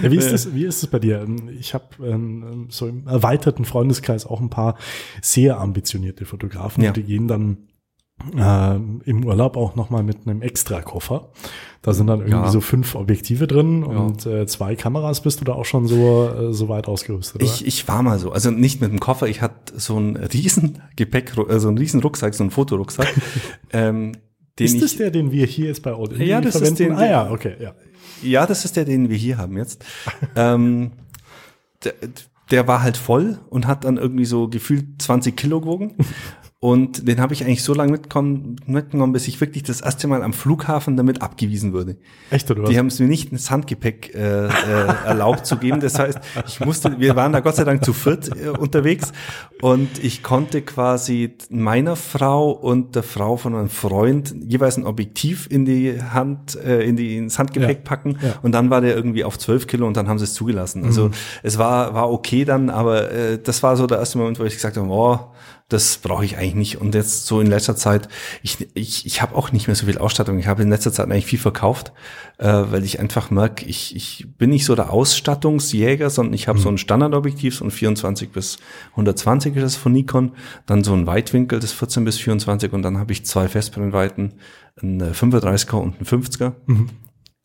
ja, 0.02 0.12
wie, 0.12 0.16
ist 0.16 0.32
das, 0.32 0.54
wie 0.54 0.64
ist 0.64 0.82
es 0.82 0.88
bei 0.90 1.00
dir? 1.00 1.28
Ich 1.60 1.74
habe 1.74 1.86
ähm, 2.06 2.68
so 2.70 2.88
im 2.88 3.06
erweiterten 3.06 3.66
Freundeskreis 3.66 4.26
auch 4.26 4.40
ein 4.40 4.50
paar 4.50 4.78
sehr 5.22 5.60
ambitionierte 5.60 6.24
Fotografen, 6.26 6.84
Ja. 6.86 6.92
die 6.92 7.04
gehen 7.04 7.28
dann 7.28 7.67
äh, 8.36 8.76
im 8.76 9.26
Urlaub 9.26 9.58
auch 9.58 9.76
nochmal 9.76 10.04
mit 10.04 10.26
einem 10.28 10.42
Extra-Koffer. 10.42 11.30
Da 11.82 11.94
sind 11.94 12.08
dann 12.08 12.20
irgendwie 12.20 12.38
Ja. 12.40 12.50
so 12.52 12.60
fünf 12.60 12.96
Objektive 12.96 13.48
drin 13.48 13.84
und 13.84 14.26
äh, 14.26 14.46
zwei 14.48 14.76
Kameras. 14.76 15.22
Bist 15.22 15.40
du 15.40 15.46
da 15.46 15.54
auch 15.54 15.66
schon 15.66 15.88
so, 15.88 16.28
äh, 16.28 16.54
so 16.54 16.68
weit 16.68 16.88
ausgerüstet? 16.88 17.42
Ich, 17.44 17.66
ich 17.66 17.88
war 17.88 18.02
mal 18.04 18.20
so, 18.20 18.32
also 18.32 18.52
nicht 18.52 18.82
mit 18.82 18.92
dem 18.92 19.00
Koffer, 19.00 19.28
ich 19.28 19.42
hatte 19.42 19.80
so 19.80 19.96
einen 19.98 20.18
riesen 20.18 20.82
Gepäck, 20.96 21.34
äh, 21.48 21.60
so 21.60 21.68
einen 21.70 21.78
riesen 21.78 22.02
Rucksack, 22.02 22.34
so 22.34 22.44
einen 22.44 22.52
Fotorucksack, 22.52 23.14
ähm, 23.72 24.14
den 24.60 24.66
ist 24.66 24.74
ich, 24.74 24.82
das 24.82 24.98
der, 24.98 25.12
den 25.12 25.32
wir 25.32 25.46
hier 25.46 25.68
jetzt 25.68 25.84
bei 25.84 25.94
Old 25.94 26.18
Ja, 26.18 26.42
das 26.42 26.56
ist 26.56 26.62
verwenden? 26.62 26.84
den- 26.84 26.94
ah 26.94 27.08
ja, 27.10 27.32
okay, 27.32 27.54
ja. 27.62 27.74
ja, 28.24 28.46
das 28.48 28.66
ist 28.66 28.76
der, 28.76 28.86
den 28.86 29.10
wir 29.10 29.16
hier 29.18 29.38
haben 29.38 29.56
jetzt. 29.56 29.86
ähm, 30.36 30.92
der, 31.84 31.94
der 32.50 32.68
war 32.68 32.82
halt 32.82 32.98
voll 32.98 33.38
und 33.52 33.68
hat 33.68 33.84
dann 33.84 33.98
irgendwie 33.98 34.26
so 34.26 34.48
gefühlt 34.50 35.00
20 35.02 35.38
Kilo 35.38 35.62
gewogen. 35.62 35.94
Und 36.60 37.08
den 37.08 37.20
habe 37.22 37.36
ich 37.36 37.44
eigentlich 37.44 37.62
so 37.62 37.76
lange 37.76 37.92
mitgenommen, 37.92 38.56
mitgenommen, 38.66 39.14
bis 39.14 39.28
ich 39.28 39.40
wirklich 39.40 39.62
das 39.62 39.82
erste 39.82 40.08
Mal 40.08 40.24
am 40.24 40.34
Flughafen 40.34 40.98
damit 40.98 41.22
abgewiesen 41.22 41.72
wurde. 41.72 41.98
Echt, 42.32 42.50
oder 42.50 42.64
was? 42.64 42.70
Die 42.72 42.80
haben 42.80 42.88
es 42.88 43.00
mir 43.00 43.06
nicht 43.06 43.32
ins 43.32 43.52
Handgepäck 43.52 44.16
äh, 44.16 44.48
äh, 44.48 44.50
erlaubt 45.06 45.46
zu 45.46 45.58
geben. 45.58 45.80
Das 45.82 46.00
heißt, 46.00 46.18
ich 46.48 46.60
musste, 46.60 47.00
wir 47.00 47.16
waren 47.16 47.32
da 47.32 47.42
Gott 47.42 47.58
sei 47.58 47.64
Dank 47.64 47.86
zu 47.86 47.94
viert 47.94 48.30
äh, 48.36 48.50
unterwegs 48.50 49.12
und 49.62 50.04
ich 50.04 50.24
konnte 50.24 50.64
quasi 50.64 51.36
meiner 51.52 51.96
Frau 51.96 52.50
und 52.50 52.96
der 52.96 53.04
Frau 53.04 53.38
von 53.38 53.54
meinem 53.54 53.70
Freund 53.70 54.34
jeweils 54.48 54.78
ein 54.78 54.86
Objektiv 54.88 55.48
in 55.52 55.64
die 55.64 56.02
Hand, 56.02 56.56
äh, 56.56 56.82
in 56.82 56.96
die 56.96 57.18
ins 57.18 57.38
Handgepäck 57.38 57.78
Ja, 57.78 57.84
packen 57.84 58.18
ja. 58.20 58.34
und 58.42 58.54
dann 58.54 58.72
war 58.72 58.82
der 58.82 58.96
irgendwie 58.96 59.24
auf 59.24 59.38
12 59.38 59.68
Kilo 59.68 59.86
und 59.86 59.96
dann 59.96 60.08
haben 60.08 60.18
sie 60.18 60.26
es 60.26 60.34
zugelassen. 60.34 60.84
Also 60.86 61.12
es 61.44 61.60
war 61.60 61.94
war 61.94 62.12
okay 62.12 62.46
dann, 62.46 62.72
aber 62.72 63.12
äh, 63.12 63.38
das 63.38 63.62
war 63.62 63.78
so 63.78 63.86
der 63.86 64.00
erste 64.00 64.18
Moment, 64.18 64.40
wo 64.40 64.44
ich 64.44 64.56
gesagt 64.56 64.76
habe, 64.76 64.88
oh, 64.90 65.20
das 65.70 65.98
brauche 65.98 66.24
ich 66.24 66.38
eigentlich 66.38 66.56
nicht. 66.56 66.82
Und 66.82 66.96
jetzt 66.96 67.26
so 67.26 67.42
in 67.42 67.48
letzter 67.48 67.76
Zeit, 67.76 68.08
ich, 68.42 68.70
ich, 68.74 69.06
ich 69.06 69.22
habe 69.22 69.36
auch 69.36 69.52
nicht 69.52 69.68
mehr 69.68 69.76
so 69.76 69.86
viel 69.86 69.98
Ausstattung. 69.98 70.40
Ich 70.40 70.48
habe 70.48 70.64
in 70.64 70.70
letzter 70.70 70.94
Zeit 70.94 71.08
eigentlich 71.08 71.26
viel 71.26 71.40
verkauft, 71.40 71.92
äh, 72.38 72.48
weil 72.48 72.86
ich 72.86 73.02
einfach 73.02 73.32
merke, 73.32 73.66
ich, 73.66 73.94
ich 73.96 74.28
bin 74.38 74.52
nicht 74.52 74.64
so 74.64 74.76
der 74.76 74.92
Ausstattungsjäger, 74.92 76.10
sondern 76.10 76.34
ich 76.34 76.48
habe 76.48 76.60
so 76.60 76.70
ein 76.70 76.78
Standardobjektiv, 76.78 77.56
so 77.56 77.66
ein 77.66 77.72
24 77.72 78.32
bis 78.32 78.60
120 78.92 79.56
ist 79.58 79.64
das 79.64 79.76
von 79.76 79.92
Nikon, 79.92 80.32
dann 80.66 80.86
so 80.86 80.94
ein 80.94 81.06
Weitwinkel, 81.06 81.60
das 81.60 81.74
14 81.74 82.06
bis 82.06 82.18
24 82.18 82.72
und 82.72 82.82
dann 82.82 82.98
habe 82.98 83.12
ich 83.12 83.26
zwei 83.26 83.50
Festbrennweiten, 83.50 84.36
ein 84.82 85.02
äh, 85.02 85.12
35er 85.12 85.76
und 85.76 86.00
ein 86.00 86.06
50er. 86.06 86.54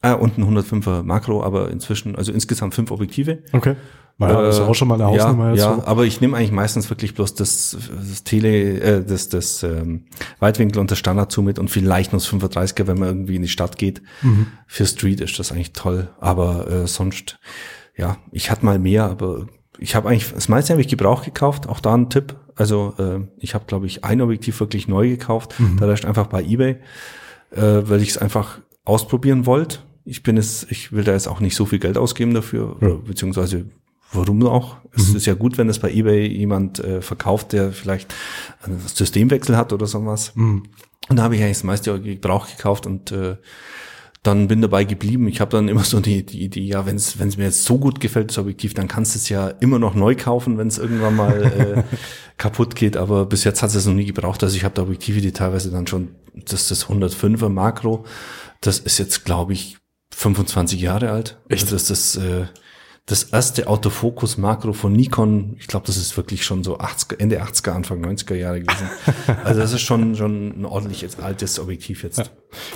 Äh, 0.02 0.14
und 0.14 0.37
ein 0.38 0.44
105er 0.44 1.02
Makro, 1.04 1.42
aber 1.42 1.71
inzwischen, 1.71 2.16
also 2.16 2.32
insgesamt 2.32 2.75
fünf 2.75 2.90
Objektive. 2.90 3.38
Okay. 3.52 3.76
Naja, 4.18 4.42
das 4.42 4.56
ist 4.56 4.61
Äh, 4.61 4.64
auch 4.64 4.75
schon 4.75 4.88
mal 4.88 4.94
eine 4.97 5.06
Hausnummer 5.06 5.44
ja, 5.47 5.50
jetzt. 5.54 5.61
ja, 5.64 5.75
so. 5.76 5.85
aber 5.87 6.04
ich 6.04 6.21
nehme 6.21 6.37
eigentlich 6.37 6.52
meistens 6.52 6.90
wirklich 6.90 7.14
bloß 7.14 7.35
das, 7.35 7.76
das 8.09 8.25
Tele, 8.25 8.80
äh, 8.80 9.04
das, 9.04 9.28
das 9.30 9.62
ähm, 9.62 10.04
Weitwinkel 10.38 10.80
und 10.80 10.90
das 10.90 10.99
Standard 10.99 11.32
zu 11.32 11.40
mit 11.42 11.59
und 11.59 11.71
vielleicht 11.71 12.12
noch 12.12 12.21
das 12.21 12.28
35er, 12.28 12.87
wenn 12.87 12.99
man 12.99 13.09
irgendwie 13.09 13.37
in 13.37 13.42
die 13.42 13.49
Stadt 13.49 13.78
geht. 13.78 14.02
Mhm. 14.21 14.49
Für 14.66 14.87
Street 14.87 15.21
ist 15.21 15.38
das 15.38 15.50
eigentlich 15.50 15.73
toll, 15.73 16.09
aber 16.21 16.68
äh, 16.71 16.87
sonst, 16.87 17.38
ja, 17.97 18.18
ich 18.32 18.50
hatte 18.50 18.64
mal 18.66 18.78
mehr, 18.78 19.04
aber 19.06 19.47
ich 19.78 19.94
habe 19.94 20.09
eigentlich, 20.11 20.32
das 20.32 20.49
meiste 20.49 20.73
habe 20.75 20.82
ich 20.82 20.88
Gebrauch 20.88 21.25
gekauft, 21.25 21.66
auch 21.68 21.80
da 21.80 21.94
ein 21.94 22.11
Tipp. 22.11 22.37
Also 22.54 22.92
äh, 22.99 23.21
ich 23.38 23.54
habe, 23.54 23.64
glaube 23.66 23.87
ich, 23.87 24.04
ein 24.04 24.21
Objektiv 24.21 24.61
wirklich 24.61 24.88
neu 24.88 25.09
gekauft, 25.09 25.59
Mhm. 25.59 25.78
da 25.78 25.90
ist 25.90 26.04
einfach 26.04 26.26
bei 26.26 26.42
Ebay, 26.42 26.76
äh, 27.52 27.61
weil 27.85 28.02
ich 28.02 28.11
es 28.11 28.18
einfach 28.18 28.59
ausprobieren 28.85 29.47
wollte. 29.47 29.78
Ich 30.04 30.23
bin 30.23 30.37
es, 30.37 30.66
ich 30.71 30.92
will 30.92 31.04
da 31.04 31.12
jetzt 31.12 31.28
auch 31.28 31.40
nicht 31.40 31.54
so 31.54 31.64
viel 31.66 31.78
Geld 31.78 31.97
ausgeben 31.97 32.35
dafür, 32.35 32.76
Ja. 32.80 32.94
beziehungsweise 32.94 33.66
warum 34.12 34.44
auch? 34.47 34.76
Es 34.92 35.09
Mhm. 35.11 35.16
ist 35.16 35.26
ja 35.26 35.35
gut, 35.35 35.59
wenn 35.59 35.68
es 35.68 35.78
bei 35.78 35.90
eBay 35.92 36.26
jemand 36.26 36.80
äh, 36.80 37.00
verkauft, 37.00 37.52
der 37.52 37.73
vielleicht 37.73 38.12
einen 38.62 38.78
Systemwechsel 38.80 39.56
hat 39.56 39.73
oder 39.73 39.87
sowas. 39.87 40.32
Mhm. 40.35 40.64
Und 41.09 41.16
da 41.16 41.23
habe 41.23 41.37
ich 41.37 41.42
eigentlich 41.42 41.56
das 41.59 41.64
meiste 41.64 42.00
Gebrauch 42.00 42.47
gekauft 42.49 42.87
und 42.87 43.11
äh, 43.12 43.37
dann 44.23 44.47
bin 44.47 44.61
dabei 44.61 44.85
geblieben. 44.85 45.26
Ich 45.26 45.40
habe 45.40 45.50
dann 45.50 45.66
immer 45.68 45.82
so 45.82 45.99
die, 45.99 46.25
die 46.25 46.42
Idee, 46.44 46.61
ja, 46.62 46.87
wenn 46.87 46.94
es 46.97 47.16
mir 47.18 47.44
jetzt 47.44 47.64
so 47.64 47.78
gut 47.78 47.99
gefällt, 47.99 48.30
das 48.30 48.38
Objektiv, 48.38 48.73
dann 48.75 48.87
kannst 48.87 49.14
du 49.14 49.18
es 49.18 49.28
ja 49.28 49.49
immer 49.49 49.80
noch 49.80 49.94
neu 49.97 50.14
kaufen, 50.14 50.59
wenn 50.59 50.68
es 50.68 50.78
irgendwann 50.78 51.16
mal 51.16 51.42
äh, 51.42 51.82
kaputt 52.38 52.76
geht. 52.76 52.97
Aber 52.97 53.26
bis 53.26 53.42
jetzt 53.44 53.62
hat 53.62 53.75
es 53.75 53.85
noch 53.87 53.94
nie 53.94 54.04
gebraucht. 54.06 54.44
Also 54.44 54.56
ich 54.56 54.62
habe 54.64 54.75
da 54.76 54.82
Objektive, 54.82 55.21
die 55.21 55.32
teilweise 55.32 55.71
dann 55.73 55.88
schon, 55.88 56.11
das 56.35 56.68
das 56.68 56.87
105er 56.87 57.49
Makro, 57.49 58.04
das 58.61 58.78
ist 58.78 58.99
jetzt, 58.99 59.25
glaube 59.25 59.54
ich, 59.54 59.78
25 60.23 60.81
Jahre 60.81 61.11
alt. 61.11 61.38
Echt? 61.49 61.64
Also 61.64 61.76
das 61.76 61.91
ist 61.91 62.17
das, 62.17 62.25
äh, 62.25 62.47
das 63.07 63.25
erste 63.25 63.67
Autofokus 63.67 64.38
Makro 64.38 64.73
von 64.73 64.93
Nikon. 64.93 65.57
Ich 65.59 65.67
glaube, 65.67 65.87
das 65.87 65.97
ist 65.97 66.17
wirklich 66.17 66.45
schon 66.45 66.62
so 66.62 66.79
80, 66.79 67.21
Ende 67.21 67.43
80er, 67.43 67.73
Anfang 67.73 68.05
90er 68.05 68.37
Jahre 68.37 68.61
gewesen. 68.61 68.88
also 69.45 69.61
das 69.61 69.73
ist 69.73 69.81
schon, 69.81 70.14
schon 70.14 70.61
ein 70.61 70.64
ordentliches 70.64 71.19
altes 71.19 71.59
Objektiv 71.59 72.05
jetzt. 72.05 72.31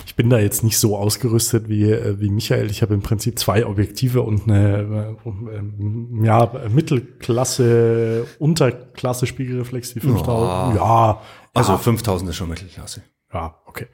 Ich 0.04 0.16
bin 0.16 0.28
da 0.28 0.40
jetzt 0.40 0.64
nicht 0.64 0.78
so 0.78 0.96
ausgerüstet 0.96 1.68
wie, 1.68 1.84
äh, 1.84 2.18
wie 2.18 2.30
Michael. 2.30 2.70
Ich 2.70 2.82
habe 2.82 2.94
im 2.94 3.02
Prinzip 3.02 3.38
zwei 3.38 3.64
Objektive 3.64 4.22
und 4.22 4.48
eine 4.48 5.16
äh, 5.24 5.56
ähm, 5.56 6.24
ja, 6.24 6.52
Mittelklasse, 6.70 8.26
Unterklasse 8.40 9.26
Spiegelreflex, 9.26 9.94
die 9.94 10.00
5000. 10.00 10.76
Ja, 10.76 11.22
Also 11.54 11.72
ja, 11.72 11.78
5000 11.78 12.30
ist 12.30 12.36
schon 12.36 12.48
Mittelklasse. 12.48 13.04
ja, 13.32 13.54
okay. 13.66 13.86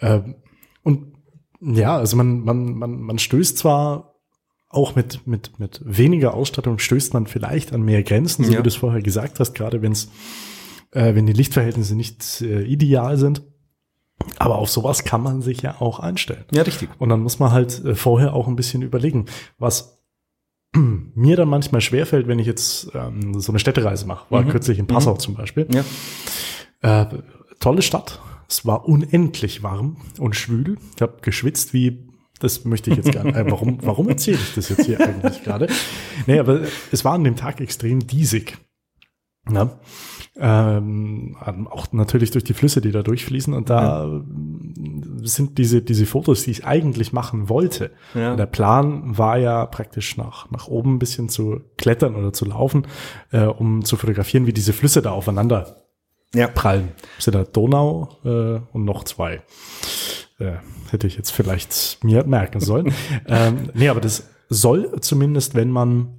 Ähm, 0.00 0.34
und 0.82 1.17
ja, 1.60 1.96
also 1.96 2.16
man, 2.16 2.40
man, 2.44 2.74
man, 2.74 3.00
man 3.00 3.18
stößt 3.18 3.58
zwar 3.58 4.14
auch 4.70 4.94
mit, 4.94 5.26
mit, 5.26 5.58
mit 5.58 5.80
weniger 5.84 6.34
Ausstattung 6.34 6.78
stößt 6.78 7.14
man 7.14 7.26
vielleicht 7.26 7.72
an 7.72 7.82
mehr 7.82 8.02
Grenzen, 8.02 8.44
so 8.44 8.52
Ja. 8.52 8.58
wie 8.58 8.62
du 8.62 8.68
es 8.68 8.76
vorher 8.76 9.00
gesagt 9.02 9.40
hast, 9.40 9.54
gerade 9.54 9.80
wenn 9.82 9.92
es, 9.92 10.10
äh, 10.92 11.14
wenn 11.14 11.24
die 11.26 11.32
Lichtverhältnisse 11.32 11.94
nicht 11.96 12.42
äh, 12.42 12.62
ideal 12.64 13.16
sind. 13.16 13.42
Aber 14.38 14.56
auf 14.56 14.68
sowas 14.68 15.04
kann 15.04 15.22
man 15.22 15.40
sich 15.42 15.62
ja 15.62 15.80
auch 15.80 16.00
einstellen. 16.00 16.44
Ja, 16.52 16.62
richtig. 16.62 16.90
Und 16.98 17.08
dann 17.08 17.20
muss 17.20 17.38
man 17.38 17.52
halt 17.52 17.82
äh, 17.84 17.94
vorher 17.94 18.34
auch 18.34 18.46
ein 18.48 18.56
bisschen 18.56 18.82
überlegen, 18.82 19.24
was 19.58 19.98
mir 20.74 21.36
dann 21.36 21.48
manchmal 21.48 21.80
schwerfällt, 21.80 22.26
wenn 22.28 22.38
ich 22.38 22.46
jetzt 22.46 22.90
ähm, 22.94 23.40
so 23.40 23.52
eine 23.52 23.58
Städtereise 23.60 24.06
mache. 24.06 24.26
War 24.28 24.42
Mhm. 24.42 24.48
kürzlich 24.50 24.78
in 24.78 24.86
Passau 24.86 25.14
zum 25.16 25.34
Beispiel. 25.34 25.66
Ja. 25.72 27.02
Äh, 27.02 27.06
tolle 27.60 27.80
Stadt. 27.82 28.20
Es 28.48 28.64
war 28.64 28.88
unendlich 28.88 29.62
warm 29.62 29.98
und 30.18 30.34
schwül. 30.34 30.78
Ich 30.96 31.02
habe 31.02 31.18
geschwitzt 31.20 31.74
wie, 31.74 32.08
das 32.40 32.64
möchte 32.64 32.90
ich 32.90 32.96
jetzt 32.96 33.12
gar 33.12 33.24
nicht. 33.24 33.36
Äh, 33.36 33.50
warum, 33.50 33.78
warum 33.82 34.08
erzähle 34.08 34.38
ich 34.38 34.54
das 34.54 34.70
jetzt 34.70 34.86
hier 34.86 35.00
eigentlich 35.00 35.42
gerade? 35.44 35.68
Nee, 36.26 36.38
aber 36.38 36.62
es 36.90 37.04
war 37.04 37.14
an 37.14 37.24
dem 37.24 37.36
Tag 37.36 37.60
extrem 37.60 38.06
diesig. 38.06 38.56
Ja. 39.50 39.78
Ähm, 40.40 41.36
auch 41.40 41.92
natürlich 41.92 42.30
durch 42.30 42.44
die 42.44 42.54
Flüsse, 42.54 42.80
die 42.80 42.92
da 42.92 43.02
durchfließen. 43.02 43.52
Und 43.52 43.70
da 43.70 44.04
ähm, 44.04 45.20
sind 45.22 45.58
diese, 45.58 45.82
diese 45.82 46.06
Fotos, 46.06 46.44
die 46.44 46.52
ich 46.52 46.64
eigentlich 46.64 47.12
machen 47.12 47.48
wollte. 47.48 47.90
Ja. 48.14 48.36
Der 48.36 48.46
Plan 48.46 49.18
war 49.18 49.36
ja 49.38 49.66
praktisch 49.66 50.16
nach, 50.16 50.50
nach 50.50 50.68
oben 50.68 50.94
ein 50.94 50.98
bisschen 50.98 51.28
zu 51.28 51.60
klettern 51.76 52.14
oder 52.14 52.32
zu 52.32 52.44
laufen, 52.44 52.86
äh, 53.30 53.44
um 53.44 53.84
zu 53.84 53.96
fotografieren, 53.96 54.46
wie 54.46 54.52
diese 54.52 54.72
Flüsse 54.72 55.02
da 55.02 55.10
aufeinander 55.10 55.87
Ja. 56.34 56.46
prallen. 56.48 56.92
Sind 57.18 57.34
da 57.34 57.44
Donau 57.44 58.18
äh, 58.24 58.60
und 58.72 58.84
noch 58.84 59.04
zwei. 59.04 59.42
Äh, 60.38 60.56
hätte 60.90 61.06
ich 61.06 61.16
jetzt 61.16 61.30
vielleicht 61.30 62.02
mir 62.04 62.24
merken 62.24 62.60
sollen. 62.60 62.92
ähm, 63.26 63.70
nee, 63.74 63.88
aber 63.88 64.00
das 64.00 64.28
soll 64.48 65.00
zumindest, 65.00 65.54
wenn 65.54 65.70
man 65.70 66.18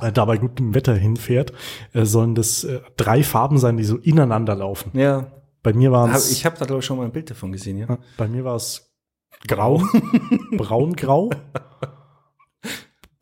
äh, 0.00 0.12
da 0.12 0.24
bei 0.24 0.38
gutem 0.38 0.74
Wetter 0.74 0.94
hinfährt, 0.94 1.52
äh, 1.92 2.04
sollen 2.04 2.34
das 2.34 2.64
äh, 2.64 2.80
drei 2.96 3.22
Farben 3.22 3.58
sein, 3.58 3.76
die 3.76 3.84
so 3.84 3.96
ineinander 3.98 4.54
laufen. 4.54 4.96
Ja. 4.98 5.32
Bei 5.62 5.72
mir 5.72 5.92
waren 5.92 6.10
es 6.12 6.30
ich 6.30 6.44
habe 6.44 6.58
da, 6.58 6.66
glaube 6.66 6.80
ich, 6.80 6.86
schon 6.86 6.98
mal 6.98 7.04
ein 7.04 7.12
Bild 7.12 7.30
davon 7.30 7.50
gesehen, 7.50 7.78
ja. 7.78 7.98
bei 8.18 8.28
mir 8.28 8.44
war 8.44 8.56
es 8.56 8.94
grau, 9.48 9.82
braun-grau, 10.56 11.30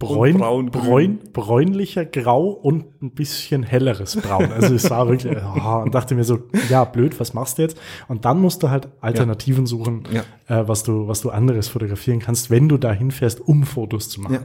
bräun, 0.09 0.39
braun-grün. 0.39 0.83
bräun, 0.83 1.19
bräunlicher 1.33 2.05
Grau 2.05 2.49
und 2.51 3.01
ein 3.03 3.13
bisschen 3.13 3.63
helleres 3.63 4.17
Braun. 4.17 4.51
Also 4.53 4.75
es 4.75 4.91
war 4.91 5.09
wirklich, 5.09 5.37
oh, 5.65 5.83
und 5.85 5.95
dachte 5.95 6.15
mir 6.15 6.25
so, 6.25 6.41
ja, 6.69 6.85
blöd, 6.85 7.19
was 7.21 7.35
machst 7.35 7.59
du 7.59 7.63
jetzt? 7.63 7.79
Und 8.09 8.25
dann 8.25 8.41
musst 8.41 8.63
du 8.63 8.71
halt 8.71 8.89
Alternativen 9.01 9.67
suchen, 9.67 10.05
Ja. 10.13 10.23
äh, 10.61 10.69
was 10.69 10.83
du, 10.83 11.09
was 11.09 11.21
du 11.21 11.31
anderes 11.31 11.69
fotografieren 11.69 12.19
kannst, 12.21 12.51
wenn 12.51 12.69
du 12.69 12.79
da 12.79 12.93
hinfährst, 12.93 13.41
um 13.41 13.65
Fotos 13.65 14.09
zu 14.09 14.21
machen. 14.21 14.35
Ja. 14.35 14.41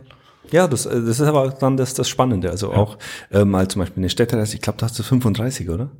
Ja, 0.49 0.65
das, 0.67 0.85
äh, 0.85 0.91
das 1.01 1.19
ist 1.19 1.21
aber 1.21 1.49
dann 1.49 1.75
das, 1.75 1.93
das 1.93 2.07
Spannende. 2.07 2.49
Also 2.49 2.71
auch 2.71 2.97
äh, 3.31 3.43
mal 3.43 3.67
zum 3.67 3.81
Beispiel 3.81 3.99
eine 4.01 4.09
Städtereise, 4.09 4.55
ich 4.55 4.61
glaube, 4.61 4.79
da 4.79 4.85
hast 4.85 4.97
du 4.97 5.03
35, 5.03 5.69
oder? 5.69 5.91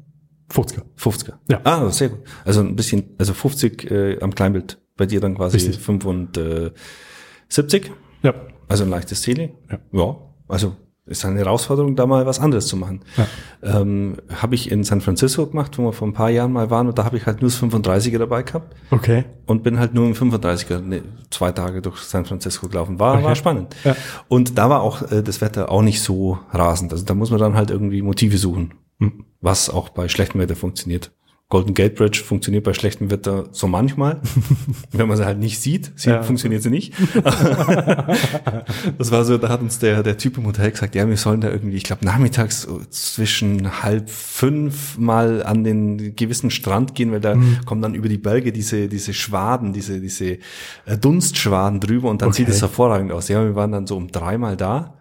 50er. 0.50 0.84
50er. 0.98 1.34
Ja. 1.50 1.60
Ah, 1.66 1.90
sehr 1.90 2.10
gut. 2.10 2.20
Also 2.46 2.62
ein 2.62 2.78
bisschen, 2.78 3.16
also 3.18 3.34
50 3.34 3.92
äh, 3.92 4.20
am 4.22 4.34
Kleinbild, 4.34 4.80
bei 4.96 5.06
dir 5.06 5.20
dann 5.20 5.36
quasi 5.36 5.58
Richtig. 5.58 5.80
75. 5.80 7.92
Ja. 8.24 8.34
Also 8.68 8.84
ein 8.84 8.90
leichtes 8.90 9.22
Tele. 9.22 9.52
Ja. 9.72 9.80
ja. 9.92 10.16
Also 10.48 10.76
ist 11.06 11.24
eine 11.24 11.40
Herausforderung, 11.40 11.96
da 11.96 12.06
mal 12.06 12.26
was 12.26 12.42
anderes 12.42 12.68
zu 12.68 12.76
machen. 12.76 13.00
Ja. 13.16 13.80
Ähm, 13.80 14.18
habe 14.42 14.56
ich 14.56 14.70
in 14.70 14.84
San 14.84 15.00
Francisco 15.00 15.46
gemacht, 15.48 15.78
wo 15.78 15.84
wir 15.84 15.94
vor 15.94 16.06
ein 16.06 16.12
paar 16.14 16.30
Jahren 16.30 16.52
mal 16.52 16.70
waren 16.70 16.88
und 16.88 16.98
da 16.98 17.06
habe 17.06 17.16
ich 17.16 17.26
halt 17.26 17.42
nur 17.42 17.50
das 17.50 17.62
35er 17.64 18.18
dabei 18.18 18.44
gehabt 18.44 18.76
Okay. 18.92 19.24
und 19.46 19.64
bin 19.64 19.80
halt 19.80 19.94
nur 19.94 20.06
im 20.06 20.14
35er 20.14 20.80
ne, 20.82 21.04
zwei 21.30 21.54
Tage 21.54 21.82
durch 21.82 22.00
San 22.02 22.26
Francisco 22.26 22.68
gelaufen. 22.68 23.00
War, 23.00 23.16
Okay. 23.16 23.24
war 23.24 23.36
spannend. 23.36 23.74
Ja. 23.86 23.96
Und 24.28 24.58
da 24.58 24.70
war 24.70 24.82
auch 24.82 25.02
äh, 25.10 25.24
das 25.24 25.40
Wetter 25.40 25.72
auch 25.72 25.82
nicht 25.82 26.02
so 26.02 26.40
rasend. 26.52 26.92
Also 26.92 27.06
da 27.06 27.14
muss 27.14 27.32
man 27.32 27.40
dann 27.40 27.56
halt 27.56 27.70
irgendwie 27.72 28.02
Motive 28.02 28.38
suchen, 28.38 28.74
Hm. 29.00 29.24
was 29.40 29.70
auch 29.70 29.88
bei 29.88 30.10
schlechtem 30.10 30.42
Wetter 30.42 30.58
funktioniert. 30.58 31.12
Golden 31.50 31.74
Gate 31.74 31.96
Bridge 31.96 32.22
funktioniert 32.26 32.66
bei 32.66 32.74
schlechtem 32.74 33.10
Wetter 33.10 33.46
so 33.54 33.68
manchmal. 33.68 34.20
Wenn 34.92 35.08
man 35.08 35.16
sie 35.16 35.26
halt 35.26 35.40
nicht 35.40 35.62
sieht, 35.62 35.94
sie 35.96 36.10
Ja. 36.10 36.22
funktioniert 36.22 36.62
sie 36.62 36.70
nicht. 36.70 36.94
das 38.98 39.12
war 39.12 39.24
so, 39.24 39.38
da 39.38 39.48
hat 39.50 39.62
uns 39.62 39.80
der, 39.80 40.04
der 40.04 40.18
Typ 40.18 40.38
im 40.38 40.46
Hotel 40.46 40.72
gesagt, 40.72 40.94
ja, 40.96 41.08
wir 41.08 41.16
sollen 41.18 41.40
da 41.42 41.50
irgendwie, 41.50 41.78
ich 41.78 41.84
glaube, 41.84 42.04
nachmittags 42.06 42.68
zwischen 42.90 43.82
halb 43.82 44.10
fünf 44.10 44.98
mal 44.98 45.42
an 45.44 45.64
den 45.64 46.16
gewissen 46.18 46.50
Strand 46.52 46.96
gehen, 46.96 47.12
weil 47.12 47.22
da 47.22 47.36
Mhm. 47.36 47.60
kommen 47.66 47.82
dann 47.82 47.94
über 47.96 48.10
die 48.10 48.18
Berge 48.18 48.52
diese, 48.52 48.88
diese 48.88 49.14
Schwaden, 49.14 49.72
diese, 49.74 50.00
diese 50.02 50.40
äh, 50.86 50.98
Dunstschwaden 51.00 51.80
drüber 51.80 52.10
und 52.10 52.22
dann 52.22 52.30
Okay. 52.30 52.38
sieht 52.40 52.50
es 52.50 52.62
hervorragend 52.62 53.12
aus. 53.12 53.28
Ja, 53.30 53.44
wir 53.44 53.56
waren 53.56 53.72
dann 53.72 53.88
so 53.88 53.96
um 53.96 54.08
dreimal 54.12 54.58
da. 54.58 54.96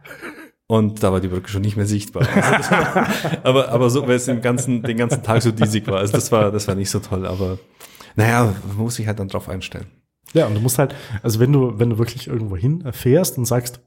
Und 0.68 1.02
da 1.02 1.12
war 1.12 1.20
die 1.20 1.28
Brücke 1.28 1.48
schon 1.48 1.62
nicht 1.62 1.76
mehr 1.76 1.86
sichtbar. 1.86 2.26
Also 2.34 2.70
war, 2.70 3.08
aber, 3.44 3.68
aber 3.68 3.90
so, 3.90 4.02
weil 4.06 4.16
es 4.16 4.24
den 4.24 4.40
ganzen, 4.40 4.82
den 4.82 4.96
ganzen 4.96 5.22
Tag 5.22 5.42
so 5.42 5.52
diesig 5.52 5.86
war. 5.86 5.98
Also 5.98 6.12
das 6.12 6.32
war, 6.32 6.50
das 6.50 6.66
war 6.66 6.74
nicht 6.74 6.90
so 6.90 6.98
toll, 6.98 7.26
aber 7.26 7.58
naja, 8.16 8.54
muss 8.76 8.96
sich 8.96 9.06
halt 9.06 9.18
dann 9.20 9.28
drauf 9.28 9.48
einstellen. 9.48 9.86
Ja, 10.32 10.46
und 10.46 10.54
du 10.54 10.60
musst 10.60 10.78
halt, 10.78 10.94
also 11.22 11.38
wenn 11.38 11.52
du, 11.52 11.78
wenn 11.78 11.90
du 11.90 11.98
wirklich 11.98 12.26
irgendwo 12.26 12.56
hin 12.56 12.84
fährst 12.92 13.38
und 13.38 13.44
sagst, 13.44 13.80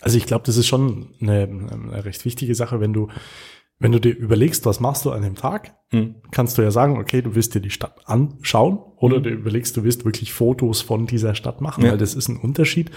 also 0.00 0.18
ich 0.18 0.26
glaube, 0.26 0.44
das 0.44 0.56
ist 0.56 0.66
schon 0.66 1.14
eine, 1.20 1.42
eine 1.42 2.04
recht 2.04 2.24
wichtige 2.24 2.54
Sache, 2.54 2.80
wenn 2.80 2.92
du, 2.92 3.08
wenn 3.80 3.92
du 3.92 4.00
dir 4.00 4.16
überlegst, 4.16 4.64
was 4.66 4.80
machst 4.80 5.04
du 5.04 5.10
an 5.10 5.22
dem 5.22 5.34
Tag, 5.34 5.74
Hm. 5.90 6.14
kannst 6.30 6.56
du 6.58 6.62
ja 6.62 6.70
sagen, 6.70 6.98
okay, 6.98 7.22
du 7.22 7.34
willst 7.34 7.54
dir 7.54 7.60
die 7.60 7.70
Stadt 7.70 8.00
anschauen 8.06 8.78
oder 8.96 9.18
Mhm. 9.18 9.22
du 9.24 9.30
überlegst, 9.30 9.76
du 9.76 9.84
willst 9.84 10.04
wirklich 10.04 10.32
Fotos 10.32 10.80
von 10.80 11.06
dieser 11.06 11.34
Stadt 11.34 11.60
machen, 11.60 11.84
Ja. 11.84 11.90
weil 11.92 11.98
das 11.98 12.14
ist 12.14 12.28
ein 12.28 12.36
Unterschied. 12.38 12.90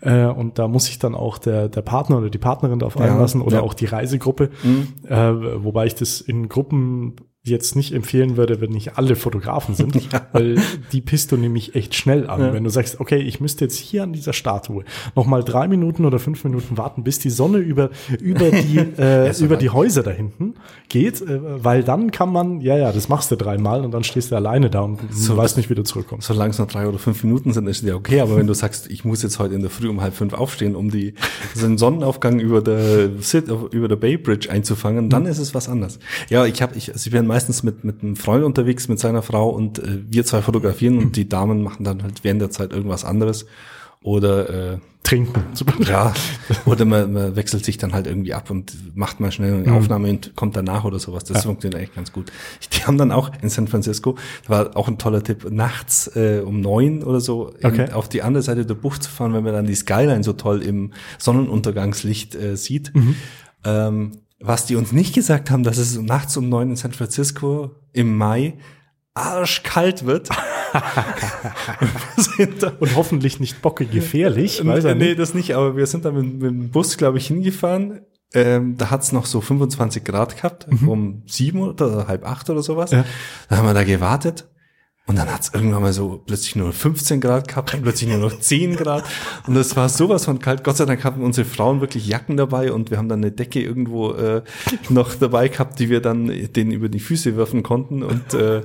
Äh, 0.00 0.26
und 0.26 0.58
da 0.58 0.68
muss 0.68 0.86
sich 0.86 0.98
dann 0.98 1.14
auch 1.14 1.38
der, 1.38 1.68
der 1.68 1.82
Partner 1.82 2.18
oder 2.18 2.30
die 2.30 2.38
Partnerin 2.38 2.78
darauf 2.78 2.96
Ja, 2.96 3.02
einlassen 3.06 3.40
oder 3.42 3.56
ja. 3.58 3.62
auch 3.62 3.74
die 3.74 3.86
Reisegruppe. 3.86 4.50
Mhm. 4.62 4.88
Äh, 5.08 5.64
wobei 5.64 5.86
ich 5.86 5.94
das 5.94 6.20
in 6.20 6.48
Gruppen 6.48 7.16
jetzt 7.46 7.76
nicht 7.76 7.92
empfehlen 7.92 8.38
würde, 8.38 8.62
wenn 8.62 8.70
nicht 8.70 8.96
alle 8.96 9.16
Fotografen 9.16 9.74
sind, 9.74 9.94
weil 10.32 10.56
die 10.92 11.02
pisst 11.02 11.30
du 11.30 11.36
nämlich 11.36 11.74
echt 11.74 11.94
schnell 11.94 12.26
an. 12.26 12.40
Ja. 12.40 12.52
Wenn 12.54 12.64
du 12.64 12.70
sagst, 12.70 13.00
okay, 13.00 13.18
ich 13.18 13.38
müsste 13.38 13.66
jetzt 13.66 13.76
hier 13.76 14.02
an 14.02 14.14
dieser 14.14 14.32
Statue 14.32 14.84
noch 15.14 15.26
mal 15.26 15.44
drei 15.44 15.68
Minuten 15.68 16.06
oder 16.06 16.18
fünf 16.18 16.42
Minuten 16.44 16.78
warten, 16.78 17.04
bis 17.04 17.18
die 17.18 17.28
Sonne 17.28 17.58
über, 17.58 17.90
über 18.18 18.50
die, 18.50 18.78
äh, 18.98 19.38
über 19.44 19.58
die 19.58 19.68
Häuser 19.68 20.02
da 20.02 20.10
hinten 20.10 20.54
geht, 20.88 21.20
äh, 21.20 21.62
weil 21.62 21.84
dann 21.84 22.10
kann 22.10 22.32
man, 22.32 22.62
ja, 22.62 22.78
ja, 22.78 22.92
das 22.92 23.10
machst 23.10 23.30
du 23.30 23.36
dreimal 23.36 23.84
und 23.84 23.90
dann 23.90 24.04
stehst 24.04 24.30
du 24.30 24.36
alleine 24.36 24.70
da 24.70 24.80
und 24.80 25.00
So, 25.10 25.34
du 25.34 25.38
weißt 25.38 25.58
nicht, 25.58 25.68
wie 25.68 25.74
du 25.74 25.84
zurückkommst. 25.84 26.26
Solange 26.26 26.52
es 26.52 26.58
noch 26.58 26.66
drei 26.66 26.88
oder 26.88 26.98
fünf 26.98 27.22
Minuten 27.24 27.52
sind, 27.52 27.66
ist 27.66 27.82
ja 27.82 27.94
okay. 27.94 28.20
Aber 28.20 28.38
wenn 28.38 28.46
du 28.46 28.54
sagst, 28.54 28.90
ich 28.90 29.04
muss 29.04 29.22
jetzt 29.22 29.38
heute 29.38 29.54
in 29.54 29.60
der 29.60 29.70
Früh 29.70 29.88
um 29.88 30.00
halb 30.00 30.14
fünf 30.14 30.32
aufstehen, 30.32 30.74
um 30.74 30.90
die, 30.90 31.12
so 31.54 31.66
einen 31.66 31.76
Sonnenaufgang 31.76 32.40
über 32.40 32.62
der, 32.62 33.10
über 33.70 33.88
der 33.88 33.96
Bay 33.96 34.16
Bridge 34.16 34.50
einzufangen, 34.50 35.10
dann 35.10 35.26
ist 35.26 35.38
es 35.38 35.54
was 35.54 35.68
anderes. 35.68 35.98
Ja, 36.30 36.46
ich 36.46 36.62
habe, 36.62 36.74
ich, 36.76 36.90
also 36.90 37.06
ich 37.06 37.12
bin 37.12 37.33
meistens 37.34 37.64
mit, 37.64 37.82
mit 37.82 38.00
einem 38.00 38.14
Freund 38.14 38.44
unterwegs, 38.44 38.86
mit 38.86 39.00
seiner 39.00 39.20
Frau 39.20 39.48
und 39.48 39.80
äh, 39.80 40.04
wir 40.08 40.24
zwei 40.24 40.40
fotografieren 40.40 40.98
und 40.98 41.16
die 41.16 41.28
Damen 41.28 41.64
machen 41.64 41.82
dann 41.82 42.04
halt 42.04 42.22
während 42.22 42.40
der 42.40 42.50
Zeit 42.50 42.72
irgendwas 42.72 43.04
anderes. 43.04 43.46
Oder 44.02 44.74
äh, 44.74 44.78
Trinken. 45.02 45.42
Ja, 45.84 46.14
oder 46.64 46.84
man, 46.84 47.12
man 47.12 47.34
wechselt 47.36 47.64
sich 47.64 47.76
dann 47.76 47.92
halt 47.92 48.06
irgendwie 48.06 48.34
ab 48.34 48.50
und 48.50 48.96
macht 48.96 49.18
mal 49.18 49.32
schnell 49.32 49.52
eine 49.64 49.72
Aufnahme 49.72 50.10
und 50.10 50.36
kommt 50.36 50.54
danach 50.56 50.84
oder 50.84 51.00
sowas. 51.00 51.24
Das 51.24 51.44
funktioniert 51.44 51.82
echt 51.82 51.94
ganz 51.96 52.12
gut. 52.12 52.30
Die 52.72 52.84
haben 52.84 52.98
dann 52.98 53.10
auch 53.10 53.30
in 53.42 53.48
San 53.48 53.66
Francisco, 53.66 54.16
war 54.46 54.76
auch 54.76 54.86
ein 54.86 54.96
toller 54.98 55.24
Tipp, 55.24 55.50
nachts 55.50 56.06
äh, 56.14 56.40
um 56.44 56.60
neun 56.60 57.02
oder 57.02 57.18
so 57.20 57.48
in, 57.48 57.66
Okay. 57.66 57.90
auf 57.92 58.08
die 58.08 58.22
andere 58.22 58.42
Seite 58.44 58.64
der 58.64 58.74
Bucht 58.74 59.02
zu 59.02 59.10
fahren, 59.10 59.34
wenn 59.34 59.42
man 59.42 59.52
dann 59.54 59.66
die 59.66 59.74
Skyline 59.74 60.22
so 60.22 60.34
toll 60.34 60.62
im 60.62 60.92
Sonnenuntergangslicht 61.18 62.36
äh, 62.36 62.56
sieht. 62.56 62.92
Ähm, 63.64 64.12
was 64.44 64.66
die 64.66 64.76
uns 64.76 64.92
nicht 64.92 65.14
gesagt 65.14 65.50
haben, 65.50 65.62
dass 65.62 65.78
es 65.78 65.98
nachts 65.98 66.36
um 66.36 66.48
neun 66.48 66.70
in 66.70 66.76
San 66.76 66.92
Francisco 66.92 67.70
im 67.92 68.16
Mai 68.16 68.54
arschkalt 69.14 70.04
wird. 70.06 70.28
Da 72.58 72.72
Und 72.80 72.96
hoffentlich 72.96 73.40
nicht 73.40 73.62
bocke 73.62 73.86
gefährlich. 73.86 74.60
nee, 74.94 75.08
nicht. 75.08 75.18
das 75.20 75.34
nicht, 75.34 75.54
aber 75.54 75.76
wir 75.76 75.86
sind 75.86 76.04
da 76.04 76.10
mit, 76.10 76.24
mit 76.24 76.42
dem 76.42 76.70
Bus, 76.70 76.96
glaube 76.96 77.18
ich, 77.18 77.28
hingefahren. 77.28 78.00
Ähm, 78.34 78.76
da 78.76 78.90
hat's 78.90 79.12
noch 79.12 79.26
so 79.26 79.40
25 79.40 80.02
Grad 80.02 80.36
gehabt, 80.36 80.66
um 80.86 81.22
sieben 81.26 81.62
oder 81.62 82.08
halb 82.08 82.26
acht 82.26 82.50
oder 82.50 82.62
sowas. 82.62 82.90
Ja. 82.90 83.04
Dann 83.48 83.58
haben 83.58 83.66
wir 83.66 83.74
da 83.74 83.84
gewartet. 83.84 84.48
Und 85.06 85.16
dann 85.18 85.30
hat's 85.30 85.50
irgendwann 85.52 85.82
mal 85.82 85.92
so 85.92 86.22
plötzlich 86.26 86.56
nur 86.56 86.72
15 86.72 87.20
Grad 87.20 87.46
gehabt, 87.46 87.74
dann 87.74 87.82
plötzlich 87.82 88.08
nur 88.08 88.18
noch 88.18 88.38
10 88.40 88.74
Grad. 88.76 89.04
Und 89.46 89.54
das 89.54 89.76
war 89.76 89.90
sowas 89.90 90.24
von 90.24 90.38
kalt. 90.38 90.64
Gott 90.64 90.78
sei 90.78 90.86
Dank 90.86 91.04
hatten 91.04 91.22
unsere 91.22 91.44
Frauen 91.46 91.82
wirklich 91.82 92.06
Jacken 92.06 92.38
dabei 92.38 92.72
und 92.72 92.90
wir 92.90 92.96
haben 92.96 93.10
dann 93.10 93.18
eine 93.20 93.30
Decke 93.30 93.60
irgendwo 93.60 94.12
äh, 94.12 94.42
noch 94.88 95.14
dabei 95.14 95.48
gehabt, 95.48 95.78
die 95.78 95.90
wir 95.90 96.00
dann 96.00 96.32
denen 96.54 96.70
über 96.70 96.88
die 96.88 97.00
Füße 97.00 97.36
werfen 97.36 97.62
konnten. 97.62 98.02
Und 98.02 98.32
äh, 98.32 98.62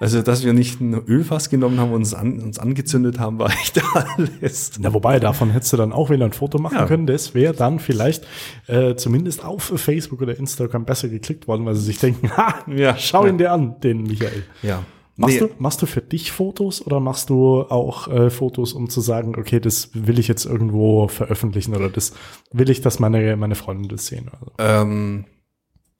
also, 0.00 0.22
dass 0.22 0.44
wir 0.44 0.54
nicht 0.54 0.80
ein 0.80 0.94
Ölfass 1.06 1.50
genommen 1.50 1.78
haben 1.78 1.90
und 1.90 1.98
uns, 1.98 2.14
an, 2.14 2.40
uns 2.40 2.58
angezündet 2.58 3.20
haben, 3.20 3.38
war 3.38 3.50
echt 3.52 3.80
alles. 3.94 4.72
Na, 4.80 4.92
wobei, 4.92 5.20
davon 5.20 5.50
hättest 5.50 5.74
du 5.74 5.76
dann 5.76 5.92
auch 5.92 6.10
wieder 6.10 6.24
ein 6.24 6.32
Foto 6.32 6.58
machen 6.58 6.78
Ja. 6.78 6.86
können. 6.86 7.06
Das 7.06 7.34
wäre 7.34 7.52
dann 7.54 7.78
vielleicht 7.78 8.26
äh, 8.66 8.96
zumindest 8.96 9.44
auf 9.44 9.64
Facebook 9.76 10.20
oder 10.22 10.36
Instagram 10.36 10.84
besser 10.84 11.08
geklickt 11.08 11.46
worden, 11.46 11.64
weil 11.64 11.76
sie 11.76 11.82
sich 11.82 11.98
denken, 11.98 12.30
ha, 12.36 12.54
Ja. 12.66 12.96
schau 12.96 13.24
ihn 13.26 13.38
dir 13.38 13.52
an, 13.52 13.78
den 13.82 14.02
Michael. 14.02 14.42
Ja. 14.62 14.82
Machst, 15.20 15.34
Nee. 15.40 15.46
du, 15.48 15.50
machst 15.58 15.82
du 15.82 15.86
für 15.86 16.00
dich 16.00 16.32
Fotos 16.32 16.84
oder 16.84 16.98
machst 16.98 17.28
du 17.30 17.62
auch 17.62 18.08
äh, 18.08 18.30
Fotos, 18.30 18.72
um 18.72 18.88
zu 18.88 19.00
sagen, 19.02 19.34
okay, 19.38 19.60
das 19.60 19.90
will 19.92 20.18
ich 20.18 20.28
jetzt 20.28 20.46
irgendwo 20.46 21.08
veröffentlichen 21.08 21.76
oder 21.76 21.88
das 21.90 22.14
will 22.52 22.70
ich, 22.70 22.80
dass 22.80 22.98
meine, 23.00 23.36
meine 23.36 23.54
Freunde 23.54 23.88
das 23.88 24.06
sehen? 24.06 24.30
Also, 24.32 24.52
Ähm, 24.58 25.26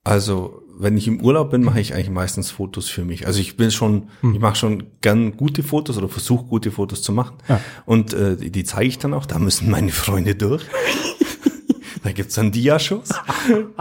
also, 0.03 0.63
wenn 0.79 0.97
ich 0.97 1.07
im 1.07 1.21
Urlaub 1.21 1.51
bin, 1.51 1.63
mache 1.63 1.79
ich 1.81 1.93
eigentlich 1.93 2.09
meistens 2.09 2.51
Fotos 2.51 2.89
für 2.89 3.05
mich. 3.05 3.27
Also 3.27 3.39
ich 3.41 3.59
bin 3.59 3.71
schon, 3.71 4.09
Hm. 4.23 4.33
ich 4.35 4.41
mache 4.41 4.57
schon 4.57 4.85
gern 5.03 5.37
gute 5.37 5.63
Fotos 5.63 5.99
oder 5.99 6.09
versuche 6.09 6.47
gute 6.47 6.71
Fotos 6.71 7.03
zu 7.03 7.13
machen. 7.13 7.37
Ja. 7.49 7.61
Und 7.85 8.15
äh, 8.15 8.37
die, 8.39 8.51
die 8.51 8.65
zeige 8.65 8.89
ich 8.89 8.99
dann 8.99 9.13
auch. 9.13 9.27
Da 9.27 9.39
müssen 9.39 9.71
meine 9.71 9.91
Freunde 9.93 10.35
durch. 10.35 10.63
da 12.03 12.13
gibt's 12.13 12.35
dann 12.35 12.51
Diashows. 12.51 13.11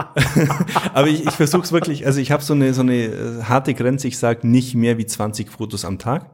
Aber 0.94 1.08
ich, 1.08 1.26
ich 1.26 1.32
versuche 1.32 1.62
es 1.62 1.72
wirklich, 1.72 2.06
also 2.06 2.20
ich 2.20 2.30
habe 2.30 2.42
so 2.42 2.54
eine, 2.54 2.74
so 2.74 2.82
eine 2.82 2.94
äh, 2.94 3.42
harte 3.44 3.74
Grenze. 3.74 4.08
Ich 4.08 4.18
sage 4.18 4.46
nicht 4.46 4.74
mehr 4.74 4.98
wie 4.98 5.06
20 5.06 5.50
Fotos 5.50 5.84
am 5.84 5.98
Tag. 5.98 6.30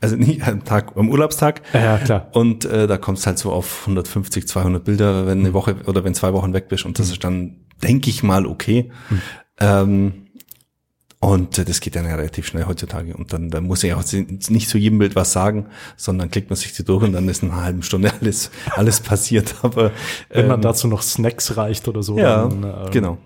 Also 0.00 0.16
nicht 0.16 0.46
am 0.46 0.64
Tag, 0.64 0.96
am 0.96 1.10
Urlaubstag. 1.10 1.62
Mhm. 1.72 1.80
ja, 1.80 1.98
klar. 1.98 2.28
Und 2.32 2.64
äh, 2.64 2.86
da 2.86 2.96
kommst 2.96 3.26
halt 3.26 3.38
so 3.38 3.52
auf 3.52 3.80
150, 3.82 4.46
200 4.48 4.84
Bilder, 4.84 5.26
wenn 5.26 5.40
eine 5.40 5.52
Woche 5.52 5.76
oder 5.86 6.04
wenn 6.04 6.14
zwei 6.14 6.32
Wochen 6.32 6.52
weg 6.52 6.68
bist. 6.68 6.86
Und 6.86 6.98
das 6.98 7.10
ist 7.10 7.22
dann, 7.24 7.56
denke 7.82 8.08
ich 8.08 8.22
mal, 8.22 8.46
okay. 8.46 8.90
Ähm, 9.58 10.26
und 11.20 11.58
äh, 11.58 11.64
das 11.64 11.80
geht 11.80 11.96
dann 11.96 12.06
ja 12.06 12.14
relativ 12.16 12.46
schnell 12.46 12.64
heutzutage. 12.66 13.14
Und 13.14 13.32
dann, 13.32 13.50
dann 13.50 13.64
muss 13.64 13.84
ich 13.84 13.92
auch 13.92 14.04
nicht 14.12 14.68
zu 14.68 14.78
jedem 14.78 14.98
Bild 14.98 15.14
was 15.16 15.32
sagen, 15.32 15.66
sondern 15.96 16.30
klickt 16.30 16.48
man 16.50 16.56
sich 16.56 16.72
die 16.72 16.84
durch 16.84 17.04
und 17.04 17.12
dann 17.12 17.28
ist 17.28 17.42
in 17.42 17.50
einer 17.50 17.62
halben 17.62 17.82
Stunde 17.82 18.10
alles, 18.20 18.50
alles 18.70 19.00
passiert. 19.00 19.54
Aber 19.62 19.92
Wenn 20.30 20.48
man 20.48 20.56
ähm, 20.58 20.62
dazu 20.62 20.88
noch 20.88 21.02
Snacks 21.02 21.56
reicht 21.56 21.88
oder 21.88 22.02
so, 22.02 22.18
ja, 22.18 22.46
dann, 22.48 22.64
äh, 22.64 22.90
genau. 22.90 23.18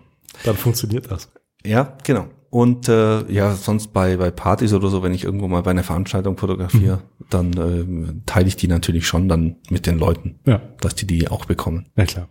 dann 0.44 0.56
funktioniert 0.56 1.10
das. 1.10 1.30
Ja, 1.64 1.96
genau. 2.02 2.26
Und 2.50 2.88
äh, 2.88 3.30
ja, 3.32 3.54
sonst 3.54 3.92
bei, 3.92 4.16
bei 4.16 4.30
Partys 4.30 4.72
oder 4.74 4.88
so, 4.88 5.02
wenn 5.02 5.12
ich 5.14 5.24
irgendwo 5.24 5.48
mal 5.48 5.62
bei 5.62 5.72
einer 5.72 5.82
Veranstaltung 5.82 6.36
fotografiere, 6.36 7.02
dann 7.30 7.52
äh, 7.52 8.22
teile 8.26 8.46
ich 8.46 8.54
die 8.56 8.68
natürlich 8.68 9.08
schon 9.08 9.28
dann 9.28 9.56
mit 9.70 9.86
den 9.86 9.98
Leuten, 9.98 10.38
Ja, 10.46 10.60
dass 10.80 10.94
die 10.94 11.06
die 11.06 11.28
auch 11.28 11.46
bekommen. 11.46 11.86
ja 11.96 12.04
klar. 12.04 12.28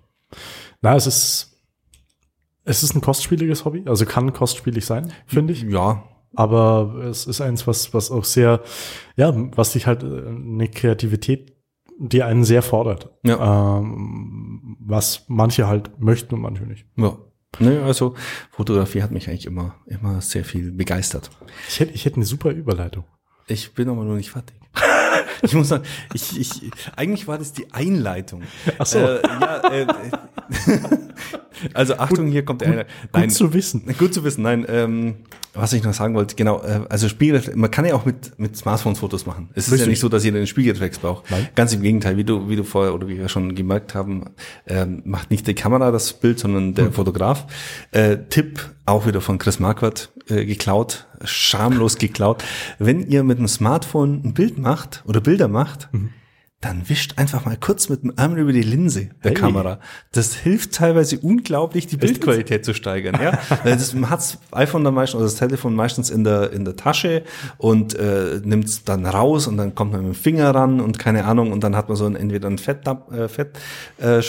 Na, 0.81 0.95
es 0.95 1.07
ist, 1.07 1.52
es 2.65 2.83
ist 2.83 2.95
ein 2.95 3.01
kostspieliges 3.01 3.65
Hobby, 3.65 3.83
also 3.85 4.05
kann 4.05 4.33
kostspielig 4.33 4.85
sein, 4.85 5.11
finde 5.25 5.53
ich. 5.53 5.63
Ja, 5.63 6.03
Aber 6.35 6.95
es 7.09 7.25
ist 7.25 7.41
eins, 7.41 7.67
was, 7.67 7.93
was 7.93 8.09
auch 8.09 8.23
sehr, 8.23 8.61
ja, 9.15 9.33
was 9.55 9.73
dich 9.73 9.85
halt 9.85 10.03
äh, 10.03 10.27
eine 10.27 10.67
Kreativität, 10.67 11.53
die 11.99 12.23
einen 12.23 12.43
sehr 12.43 12.61
fordert. 12.61 13.09
Ja. 13.23 13.77
Ähm, 13.79 14.77
was 14.79 15.25
manche 15.27 15.67
halt 15.67 15.99
möchten 15.99 16.35
und 16.35 16.41
manche 16.41 16.63
nicht. 16.63 16.85
Ja. 16.95 17.17
Ne, 17.59 17.83
also 17.83 18.15
Fotografie 18.49 19.03
hat 19.03 19.11
mich 19.11 19.29
eigentlich 19.29 19.45
immer, 19.45 19.75
immer 19.85 20.21
sehr 20.21 20.43
viel 20.43 20.71
begeistert. 20.71 21.29
Ich 21.69 21.79
hätte, 21.79 21.93
ich 21.93 22.03
hätte 22.05 22.15
eine 22.15 22.25
super 22.25 22.49
Überleitung. 22.49 23.03
Ich 23.45 23.75
bin 23.75 23.89
aber 23.89 24.03
noch 24.03 24.15
nicht 24.15 24.31
fertig. 24.31 24.55
Ich 25.41 25.53
muss 25.53 25.67
sagen, 25.67 25.83
ich, 26.13 26.39
ich, 26.39 26.71
eigentlich 26.95 27.27
war 27.27 27.37
das 27.37 27.51
die 27.51 27.71
Einleitung. 27.73 28.43
Ach 28.79 28.85
so. 28.85 28.97
Äh, 28.99 29.21
ja, 29.23 29.57
äh, 29.69 29.87
Also 31.73 31.95
Achtung, 31.97 32.27
hier 32.27 32.43
kommt 32.43 32.63
einer. 32.63 32.85
Gut 33.11 33.31
zu 33.31 33.53
wissen. 33.53 33.83
Gut 33.97 34.13
zu 34.13 34.23
wissen. 34.23 34.41
Nein, 34.43 34.65
ähm, 34.67 35.15
was 35.53 35.71
ich 35.73 35.83
noch 35.83 35.93
sagen 35.93 36.15
wollte, 36.15 36.35
genau, 36.35 36.61
äh, 36.63 36.81
also 36.89 37.07
Spiegelreflex, 37.07 37.55
man 37.55 37.69
kann 37.69 37.85
ja 37.85 37.93
auch 37.93 38.05
mit, 38.05 38.39
mit 38.39 38.57
Smartphones 38.57 38.99
Fotos 38.99 39.25
machen. 39.25 39.49
Es 39.53 39.67
ist 39.67 39.73
Richtig. 39.73 39.85
ja 39.85 39.89
nicht 39.91 39.99
so, 39.99 40.09
dass 40.09 40.23
jeder 40.23 40.37
einen 40.37 40.47
Spiegelreflex 40.47 40.97
braucht. 40.97 41.29
Nein. 41.29 41.47
Ganz 41.55 41.73
im 41.73 41.81
Gegenteil, 41.81 42.17
wie 42.17 42.23
du, 42.23 42.49
wie 42.49 42.55
du 42.55 42.63
vorher 42.63 42.93
oder 42.93 43.07
wie 43.07 43.17
wir 43.17 43.29
schon 43.29 43.53
gemerkt 43.53 43.93
haben, 43.93 44.25
ähm, 44.67 45.03
macht 45.05 45.29
nicht 45.29 45.45
die 45.45 45.53
Kamera 45.53 45.91
das 45.91 46.13
Bild, 46.13 46.39
sondern 46.39 46.73
der 46.73 46.91
Fotograf. 46.91 47.45
Äh, 47.91 48.17
Tipp, 48.29 48.67
auch 48.85 49.05
wieder 49.05 49.21
von 49.21 49.37
Chris 49.37 49.59
Marquardt 49.59 50.11
äh, 50.27 50.45
geklaut, 50.45 51.05
schamlos 51.23 51.97
geklaut. 51.97 52.43
Wenn 52.79 53.07
ihr 53.07 53.23
mit 53.23 53.37
dem 53.37 53.47
Smartphone 53.47 54.21
ein 54.25 54.33
Bild 54.33 54.57
macht 54.57 55.03
oder 55.05 55.21
Bilder 55.21 55.47
macht, 55.47 55.89
dann 56.63 56.87
wischt 56.87 57.17
einfach 57.17 57.45
mal 57.45 57.57
kurz 57.57 57.89
mit 57.89 58.03
dem 58.03 58.13
Ärmel 58.15 58.39
über 58.39 58.53
die 58.53 58.61
Linse 58.61 59.09
der 59.23 59.31
Hey. 59.31 59.33
Kamera. 59.33 59.79
Das 60.11 60.33
hilft 60.33 60.73
teilweise 60.73 61.19
unglaublich, 61.19 61.87
die 61.87 61.97
Bildqualität 61.97 62.63
zu 62.63 62.73
steigern. 62.73 63.19
Ja, 63.21 63.39
das 63.63 63.93
man 63.93 64.09
hat's 64.09 64.37
iPhone 64.51 64.83
dann 64.83 64.93
meistens 64.93 65.15
oder 65.15 65.25
das 65.25 65.35
Telefon 65.35 65.75
meistens 65.75 66.09
in 66.09 66.23
der 66.23 66.51
in 66.53 66.65
der 66.65 66.75
Tasche 66.75 67.23
und 67.57 67.95
äh, 67.95 68.41
nimmt 68.43 68.65
es 68.65 68.83
dann 68.83 69.05
raus 69.05 69.47
und 69.47 69.57
dann 69.57 69.75
kommt 69.75 69.91
man 69.91 70.07
mit 70.07 70.15
dem 70.15 70.19
Finger 70.19 70.53
ran 70.55 70.79
und 70.79 70.99
keine 70.99 71.25
Ahnung 71.25 71.51
und 71.51 71.63
dann 71.63 71.75
hat 71.75 71.89
man 71.89 71.97
so 71.97 72.05
ein, 72.05 72.15
entweder 72.15 72.49
ein 72.49 72.57
Fett, 72.57 72.87
äh, 72.87 73.27
Fett 73.27 73.59
äh, 73.97 74.21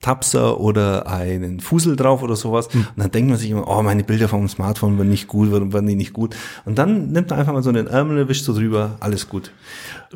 Tapser 0.00 0.60
oder 0.60 1.06
einen 1.06 1.60
Fusel 1.60 1.96
drauf 1.96 2.22
oder 2.22 2.36
sowas. 2.36 2.66
Und 2.74 2.86
dann 2.96 3.10
denkt 3.10 3.30
man 3.30 3.38
sich 3.38 3.50
immer, 3.50 3.66
oh, 3.66 3.82
meine 3.82 4.04
Bilder 4.04 4.28
vom 4.28 4.46
Smartphone 4.48 4.98
waren 4.98 5.08
nicht 5.08 5.28
gut, 5.28 5.50
warum 5.50 5.72
waren 5.72 5.86
die 5.86 5.94
nicht 5.94 6.12
gut? 6.12 6.36
Und 6.66 6.76
dann 6.76 7.10
nimmt 7.10 7.30
man 7.30 7.38
einfach 7.38 7.54
mal 7.54 7.62
so 7.62 7.72
den 7.72 7.86
Ärmel, 7.86 8.28
wischt 8.28 8.44
so 8.44 8.52
drüber, 8.52 8.98
alles 9.00 9.30
gut. 9.30 9.50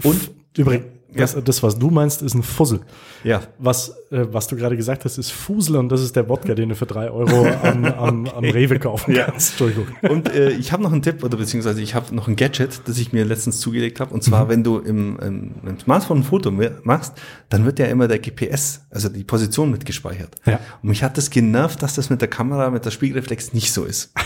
Und 0.02 0.30
Übrigens, 0.58 0.87
das, 1.14 1.37
das, 1.42 1.62
was 1.62 1.79
du 1.79 1.90
meinst, 1.90 2.21
ist 2.23 2.35
ein 2.35 2.42
Fussel. 2.42 2.81
ja, 3.25 3.40
Was, 3.59 3.88
äh, 4.11 4.27
was 4.31 4.47
du 4.47 4.57
gerade 4.57 4.77
gesagt 4.77 5.05
hast, 5.05 5.16
ist 5.18 5.31
Fusel 5.33 5.77
und 5.77 5.88
das 5.90 6.03
ist 6.03 6.14
der 6.16 6.29
Wodka, 6.29 6.55
den 6.55 6.68
du 6.68 6.75
für 6.75 6.85
drei 6.87 7.11
Euro 7.11 7.47
am, 7.62 7.85
am, 7.85 8.27
am 8.27 8.44
Rewe 8.44 8.79
kaufen 8.79 9.14
Ja. 9.14 9.25
kannst. 9.25 9.51
Entschuldigung. 9.53 9.87
Und 10.09 10.29
äh, 10.35 10.51
ich 10.51 10.71
habe 10.73 10.83
noch 10.83 10.92
einen 10.92 11.03
Tipp, 11.03 11.25
oder 11.25 11.37
beziehungsweise 11.38 11.81
ich 11.81 11.94
habe 11.94 12.14
noch 12.14 12.29
ein 12.29 12.37
Gadget, 12.37 12.83
das 12.87 12.99
ich 12.99 13.12
mir 13.12 13.25
letztens 13.25 13.59
zugelegt 13.61 14.01
habe. 14.01 14.12
Und 14.12 14.23
zwar, 14.23 14.49
wenn 14.49 14.62
du 14.62 14.79
im, 14.79 15.18
im, 15.21 15.51
im 15.66 15.81
Smartphone 15.81 16.18
ein 16.18 16.25
Foto 16.25 16.53
machst, 16.83 17.14
dann 17.49 17.64
wird 17.64 17.79
ja 17.79 17.87
immer 17.87 18.07
der 18.07 18.18
GPS, 18.18 18.83
also 18.90 19.09
die 19.09 19.25
Position 19.25 19.71
mitgespeichert. 19.71 20.35
Ja. 20.47 20.61
Und 20.83 20.90
mich 20.90 21.03
hat 21.03 21.16
das 21.16 21.31
genervt, 21.31 21.83
dass 21.83 21.94
das 21.94 22.11
mit 22.11 22.21
der 22.21 22.29
Kamera, 22.29 22.71
mit 22.71 22.85
der 22.85 22.90
Spiegelreflex 22.90 23.53
nicht 23.55 23.73
so 23.73 23.85
ist. 23.85 24.12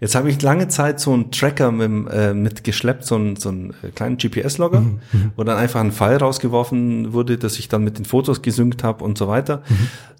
Jetzt 0.00 0.14
habe 0.14 0.28
ich 0.28 0.42
lange 0.42 0.68
Zeit 0.68 1.00
so 1.00 1.12
einen 1.12 1.30
Tracker 1.30 1.70
mit, 1.70 2.12
äh, 2.12 2.34
mitgeschleppt, 2.34 3.04
so 3.04 3.14
einen, 3.14 3.36
so 3.36 3.48
einen 3.50 3.70
äh, 3.82 3.90
kleinen 3.94 4.16
GPS-Logger, 4.18 4.82
wo 5.36 5.44
dann 5.44 5.56
einfach 5.56 5.80
ein 5.80 5.92
Pfeil 5.92 6.16
rausgeworfen 6.16 7.12
wurde, 7.12 7.38
dass 7.38 7.58
ich 7.58 7.68
dann 7.68 7.84
mit 7.84 7.98
den 7.98 8.04
Fotos 8.04 8.42
gesynkt 8.42 8.82
habe 8.82 9.04
und 9.04 9.16
so 9.18 9.28
weiter. 9.28 9.62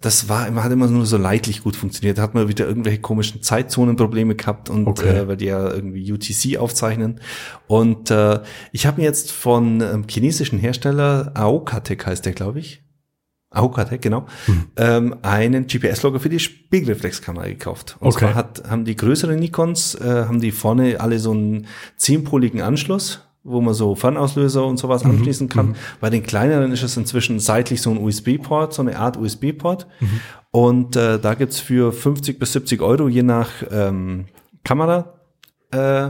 Das 0.01 0.29
war 0.29 0.47
immer, 0.47 0.63
hat 0.65 0.71
immer 0.73 0.87
nur 0.87 1.07
so 1.07 1.17
leidlich 1.17 1.63
gut 1.63 1.77
funktioniert. 1.77 2.19
Da 2.19 2.23
hat 2.23 2.35
man 2.35 2.47
wieder 2.49 2.67
irgendwelche 2.69 3.01
komischen 3.01 3.43
Zeitzonenprobleme 3.43 4.35
gehabt 4.37 4.71
und 4.71 4.87
Okay. 4.87 5.09
äh, 5.09 5.29
weil 5.29 5.37
die 5.39 5.47
ja 5.47 5.69
irgendwie 5.73 6.13
UTC 6.13 6.59
aufzeichnen. 6.59 7.21
Und 7.67 8.11
äh, 8.11 8.41
ich 8.73 8.87
habe 8.87 9.01
mir 9.01 9.05
jetzt 9.07 9.33
von 9.33 9.81
ähm, 9.81 10.05
chinesischen 10.09 10.59
Hersteller, 10.59 11.33
Aokatek 11.35 12.07
heißt 12.07 12.25
der, 12.27 12.33
glaube 12.35 12.61
ich. 12.61 12.84
Aokatek, 13.55 14.03
genau, 14.03 14.27
ähm, 14.77 15.17
einen 15.23 15.67
GPS-Logger 15.67 16.21
für 16.21 16.29
die 16.29 16.39
Spiegelreflexkamera 16.41 17.47
gekauft. 17.47 17.97
Und 18.01 18.09
Okay. 18.09 18.27
zwar 18.27 18.35
hat, 18.35 18.63
haben 18.69 18.85
die 18.85 18.97
größeren 18.97 19.39
Nikons, 19.39 19.95
äh, 19.95 20.25
haben 20.27 20.41
die 20.41 20.51
vorne 20.53 21.01
alle 21.01 21.19
so 21.19 21.31
einen 21.33 21.67
zehnpoligen 21.97 22.61
Anschluss, 22.61 23.21
wo 23.45 23.61
man 23.61 23.75
so 23.75 23.95
Fernauslöser 23.95 24.65
und 24.65 24.79
sowas 24.79 25.05
anschließen 25.05 25.49
kann. 25.49 25.77
Bei 26.01 26.09
den 26.11 26.23
kleineren 26.23 26.73
ist 26.73 26.83
es 26.83 26.97
inzwischen 26.97 27.41
seitlich 27.41 27.83
so 27.83 27.91
ein 27.91 27.99
USB-Port, 27.99 28.73
so 28.73 28.83
eine 28.83 28.99
Art 28.99 29.17
USB-Port. 29.19 29.87
Und 30.51 30.97
äh, 30.97 31.19
da 31.19 31.35
gibt's 31.35 31.61
für 31.61 31.93
50 31.93 32.39
bis 32.39 32.53
70 32.55 32.81
Euro, 32.81 33.09
je 33.09 33.23
nach 33.23 33.51
ähm, 33.71 34.27
Kamera 34.65 35.15
äh, 35.73 36.09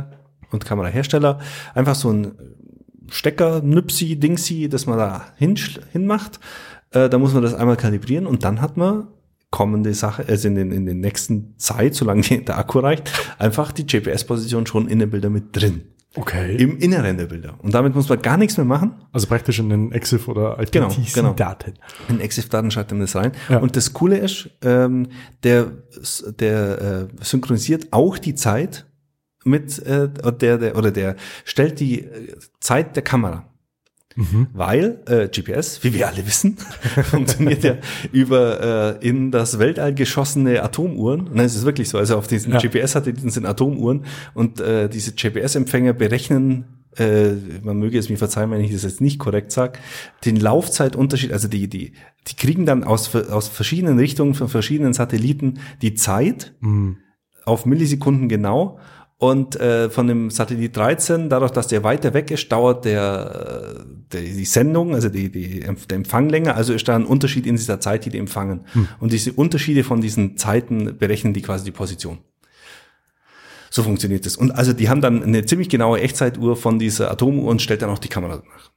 und 0.52 0.64
Kamerahersteller, 0.64 1.40
einfach 1.74 1.96
so 1.96 2.11
ein 2.12 2.33
Stecker, 3.11 3.61
Nüpsi, 3.62 4.16
Dingsi, 4.16 4.68
das 4.68 4.87
man 4.87 4.98
da 4.98 5.26
hin, 5.37 5.57
hinmacht. 5.92 6.38
Äh, 6.94 7.11
da 7.11 7.18
muss 7.18 7.35
man 7.35 7.42
das 7.42 7.54
einmal 7.54 7.76
kalibrieren 7.76 8.26
und 8.26 8.44
dann 8.44 8.61
hat 8.61 8.76
man 8.76 9.09
kommende 9.50 9.94
Sache, 9.94 10.24
also 10.26 10.48
in 10.48 10.57
den, 10.57 10.72
in 10.72 10.87
den 10.87 11.00
nächsten 11.00 11.54
Zeit, 11.59 11.94
solange 11.94 12.22
der 12.46 12.59
Akku 12.59 12.78
reicht, 12.80 13.12
einfach 13.38 13.72
die 13.72 13.87
GPS-Position 13.87 14.66
schon 14.66 14.88
in 14.88 14.98
den 14.98 15.11
Bildern 15.11 15.33
mit 15.33 15.54
drin. 15.54 15.83
Okay. 16.16 16.57
Im 16.57 16.78
Inneren 16.78 17.18
der 17.18 17.26
Bilder. 17.26 17.54
Und 17.59 17.74
damit 17.74 17.94
muss 17.94 18.09
man 18.09 18.22
gar 18.22 18.37
nichts 18.37 18.57
mehr 18.57 18.66
machen. 18.66 18.94
Also 19.12 19.26
praktisch 19.26 19.59
in 19.59 19.68
den 19.68 19.90
EXIF 19.90 20.28
oder 20.28 20.57
Genau, 20.70 20.88
genau. 20.88 21.30
IPTC-Daten. 21.30 21.74
In 22.09 22.20
Exif-Daten 22.20 22.70
schreibt 22.70 22.92
man 22.92 23.00
das 23.00 23.16
rein. 23.16 23.33
Ja. 23.48 23.59
Und 23.59 23.74
das 23.74 23.92
Coole 23.92 24.18
ist, 24.18 24.48
ähm, 24.62 25.09
der, 25.42 25.72
der 26.38 27.09
äh, 27.20 27.24
synchronisiert 27.24 27.92
auch 27.92 28.18
die 28.18 28.37
Zeit 28.37 28.87
mit 29.44 29.78
äh, 29.80 30.09
der, 30.09 30.59
der 30.59 30.76
oder 30.76 30.92
der 30.92 31.16
stellt 31.44 31.80
die 31.80 32.02
äh, 32.04 32.37
Zeit 32.61 32.94
der 32.94 33.02
Kamera. 33.02 33.48
Weil 34.53 35.00
äh, 35.07 35.29
GPS, 35.29 35.83
wie 35.83 35.92
wir 35.92 36.07
alle 36.07 36.24
wissen, 36.27 36.57
funktioniert 37.11 37.64
ja 37.64 37.77
über 38.12 38.98
äh, 39.00 39.09
in 39.09 39.31
das 39.31 39.59
Weltall 39.59 39.94
geschossene 39.94 40.62
Atomuhren. 40.62 41.31
Nein, 41.33 41.46
es 41.46 41.57
ist 41.57 41.64
wirklich 41.64 41.88
so. 41.88 41.98
Also 41.98 42.16
auf 42.16 42.29
diesen 42.29 42.53
Ja. 42.53 42.59
GPS-Satelliten 42.59 43.31
sind 43.31 43.44
Atomuhren 43.44 44.05
und 44.35 44.61
äh, 44.61 44.88
diese 44.88 45.12
GPS-Empfänger 45.12 45.92
berechnen 45.94 46.64
äh, 46.96 47.33
man 47.62 47.79
möge 47.79 47.98
es 47.98 48.09
mir 48.09 48.16
verzeihen, 48.16 48.53
wenn 48.53 48.61
ich 48.61 48.72
das 48.72 48.85
jetzt 48.85 49.00
nicht 49.00 49.18
korrekt 49.18 49.50
sage, 49.50 49.81
den 50.24 50.37
Laufzeitunterschied, 50.37 51.33
also 51.33 51.48
die, 51.48 51.68
die, 51.68 51.94
die 52.29 52.37
kriegen 52.37 52.66
dann 52.66 52.85
aus, 52.85 53.14
aus 53.16 53.48
verschiedenen 53.48 53.98
Richtungen 53.98 54.35
von 54.35 54.48
verschiedenen 54.48 54.92
Satelliten 54.92 55.59
die 55.83 55.94
Zeit 55.94 56.55
auf 57.44 57.66
Millisekunden 57.66 58.29
genau. 58.29 58.79
Und 59.18 59.57
äh, 59.57 59.90
von 59.90 60.07
dem 60.07 60.31
Satellit 60.31 60.77
13, 60.77 61.29
dadurch, 61.29 61.53
dass 61.53 61.68
der 61.68 61.85
weiter 61.85 62.14
weg 62.14 62.31
ist, 62.31 62.50
dauert 62.50 62.85
der, 62.85 63.77
äh, 63.79 63.85
der 64.12 64.22
die 64.22 64.44
Sendung, 64.44 64.94
also 64.94 65.09
die, 65.09 65.31
die, 65.31 65.61
der 65.61 65.96
Empfang 65.96 66.29
länger, 66.29 66.57
also 66.57 66.72
ist 66.72 66.88
da 66.88 66.96
ein 66.96 67.07
Unterschied 67.07 67.46
in 67.46 67.57
dieser 67.57 67.81
Zeit, 67.81 68.05
die 68.05 68.11
die 68.11 68.18
empfangen. 68.18 68.66
Und 68.98 69.12
diese 69.12 69.33
Unterschiede 69.33 69.85
von 69.85 70.00
diesen 70.00 70.37
Zeiten 70.37 70.98
berechnen 70.98 71.33
die 71.33 71.42
quasi 71.42 71.64
die 71.64 71.70
Position. 71.70 72.18
So 73.70 73.83
funktioniert 73.83 74.27
das. 74.27 74.37
Und 74.37 74.50
also 74.53 74.72
die 74.72 74.88
haben 74.88 75.00
dann 75.00 75.22
eine 75.22 75.44
ziemlich 75.46 75.68
genaue 75.68 76.00
Echtzeituhr 76.00 76.57
von 76.57 76.79
dieser 76.79 77.11
Atomuhr 77.11 77.50
und 77.50 77.62
stellt 77.62 77.83
dann 77.83 77.90
auch 77.90 77.98
die 77.98 78.09
Kamera 78.09 78.37
nach. 78.37 78.70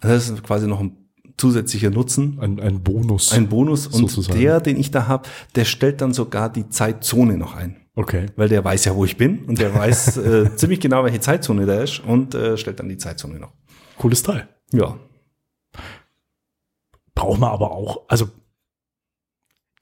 Das 0.00 0.28
ist 0.28 0.42
quasi 0.42 0.66
noch 0.66 0.80
ein 0.80 0.96
zusätzlicher 1.36 1.90
Nutzen, 1.90 2.38
Ein, 2.40 2.60
ein 2.60 2.82
Bonus. 2.82 3.32
ein 3.32 3.48
Bonus. 3.48 3.86
Und 3.86 4.08
Sozusagen. 4.10 4.38
der, 4.38 4.60
den 4.60 4.78
ich 4.78 4.90
da 4.90 5.06
habe, 5.06 5.28
der 5.54 5.64
stellt 5.64 6.00
dann 6.00 6.12
sogar 6.12 6.50
die 6.50 6.68
Zeitzone 6.68 7.36
noch 7.36 7.54
ein. 7.54 7.85
Okay. 7.96 8.26
Weil 8.36 8.48
der 8.48 8.64
weiß 8.64 8.84
ja, 8.84 8.94
wo 8.94 9.04
ich 9.04 9.16
bin 9.16 9.44
und 9.46 9.58
der 9.58 9.74
weiß 9.74 10.16
äh, 10.18 10.54
ziemlich 10.56 10.78
genau, 10.80 11.02
welche 11.04 11.20
Zeitzone 11.20 11.66
da 11.66 11.82
ist 11.82 11.98
und 12.00 12.34
äh, 12.36 12.56
stellt 12.56 12.78
dann 12.78 12.88
die 12.88 12.96
Zeitzone 12.98 13.38
noch. 13.40 13.52
Cooles 13.98 14.22
Teil. 14.22 14.48
Ja. 14.72 14.96
Braucht 17.14 17.40
man 17.40 17.50
aber 17.50 17.70
auch. 17.72 18.02
Also 18.08 18.28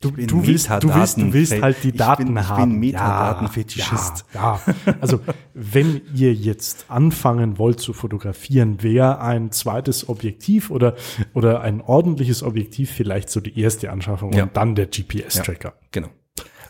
du, 0.00 0.12
bin 0.12 0.27
du, 0.29 0.46
willst, 0.46 0.68
du 0.70 0.94
willst, 0.94 1.16
du 1.18 1.33
willst 1.33 1.61
halt 1.61 1.83
die 1.83 1.88
ich 1.88 1.96
Daten 1.96 2.27
bin- 2.27 2.37
ich 2.37 2.42
bin 2.42 2.48
haben. 2.48 2.79
Metadatenfetischist. 2.79 4.24
Ja, 4.35 4.61
ja. 4.87 4.94
Also 5.00 5.20
wenn 5.55 6.03
ihr 6.14 6.33
jetzt 6.33 6.85
anfangen 6.88 7.59
wollt 7.59 7.81
zu 7.81 7.92
fotografieren, 7.92 8.83
wäre 8.83 9.20
ein 9.20 9.50
zweites 9.50 10.09
Objektiv 10.09 10.70
oder, 10.70 10.94
oder 11.33 11.62
ein 11.62 11.81
ordentliches 11.81 12.42
Objektiv 12.42 12.90
vielleicht 12.92 13.31
so 13.31 13.40
die 13.40 13.59
erste 13.59 13.90
Anschaffung 13.90 14.33
Ja. 14.33 14.44
und 14.44 14.57
dann 14.57 14.74
der 14.77 14.87
GPS-Tracker. 14.87 15.74
Genau. 15.90 16.09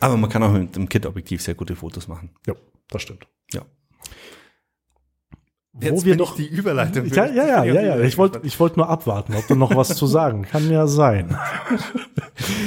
Aber 0.05 0.17
man 0.19 0.29
kann 0.29 0.43
auch 0.43 0.53
mit 0.53 0.77
dem 0.77 0.89
Kit-Objektiv 0.89 1.41
sehr 1.41 1.55
gute 1.55 1.77
Fotos 1.77 2.09
machen. 2.09 2.31
Ja. 2.47 2.55
das 2.91 3.01
stimmt. 3.03 3.27
Ja. 3.53 3.63
Wo 5.73 6.05
wir 6.05 6.15
noch 6.15 6.37
die 6.37 6.47
Überleitung. 6.47 7.07
Ja, 7.07 7.27
ja, 7.27 7.47
ja, 7.47 7.65
ja, 7.65 7.81
ja. 7.81 8.01
Ich 8.01 8.17
wollte 8.19 8.41
ich 8.45 8.61
wollte 8.61 8.79
nur 8.79 8.89
abwarten, 8.89 9.35
ob 9.35 9.47
du 9.49 9.55
noch 9.55 9.75
was 9.75 9.97
zu 9.97 10.07
sagen. 10.07 10.43
Kann 10.51 10.71
ja 10.71 10.87
sein. 10.87 11.37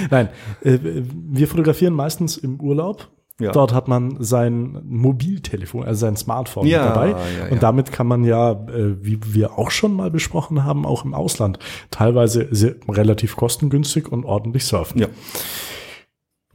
Nein, 0.10 0.30
äh, 0.64 0.80
wir 0.82 1.48
fotografieren 1.48 1.94
meistens 1.94 2.38
im 2.38 2.60
Urlaub. 2.60 3.08
Ja. 3.40 3.52
Dort 3.52 3.72
hat 3.72 3.88
man 3.88 4.18
sein 4.20 4.82
Mobiltelefon, 4.84 5.84
also 5.84 6.00
sein 6.08 6.18
Smartphone 6.18 6.66
Ja, 6.66 6.90
dabei. 6.90 7.10
ja, 7.12 7.18
ja. 7.46 7.52
Und 7.52 7.62
damit 7.62 7.92
kann 7.92 8.08
man 8.08 8.24
ja, 8.24 8.54
äh, 8.54 8.96
wie 9.06 9.20
wir 9.28 9.60
auch 9.60 9.70
schon 9.70 9.94
mal 9.94 10.10
besprochen 10.10 10.64
haben, 10.64 10.88
auch 10.88 11.06
im 11.06 11.14
Ausland 11.14 11.60
teilweise 11.92 12.48
sehr, 12.50 12.76
relativ 12.90 13.36
kostengünstig 13.36 14.12
und 14.12 14.26
ordentlich 14.26 14.66
surfen. 14.66 15.00
Ja. 15.02 15.08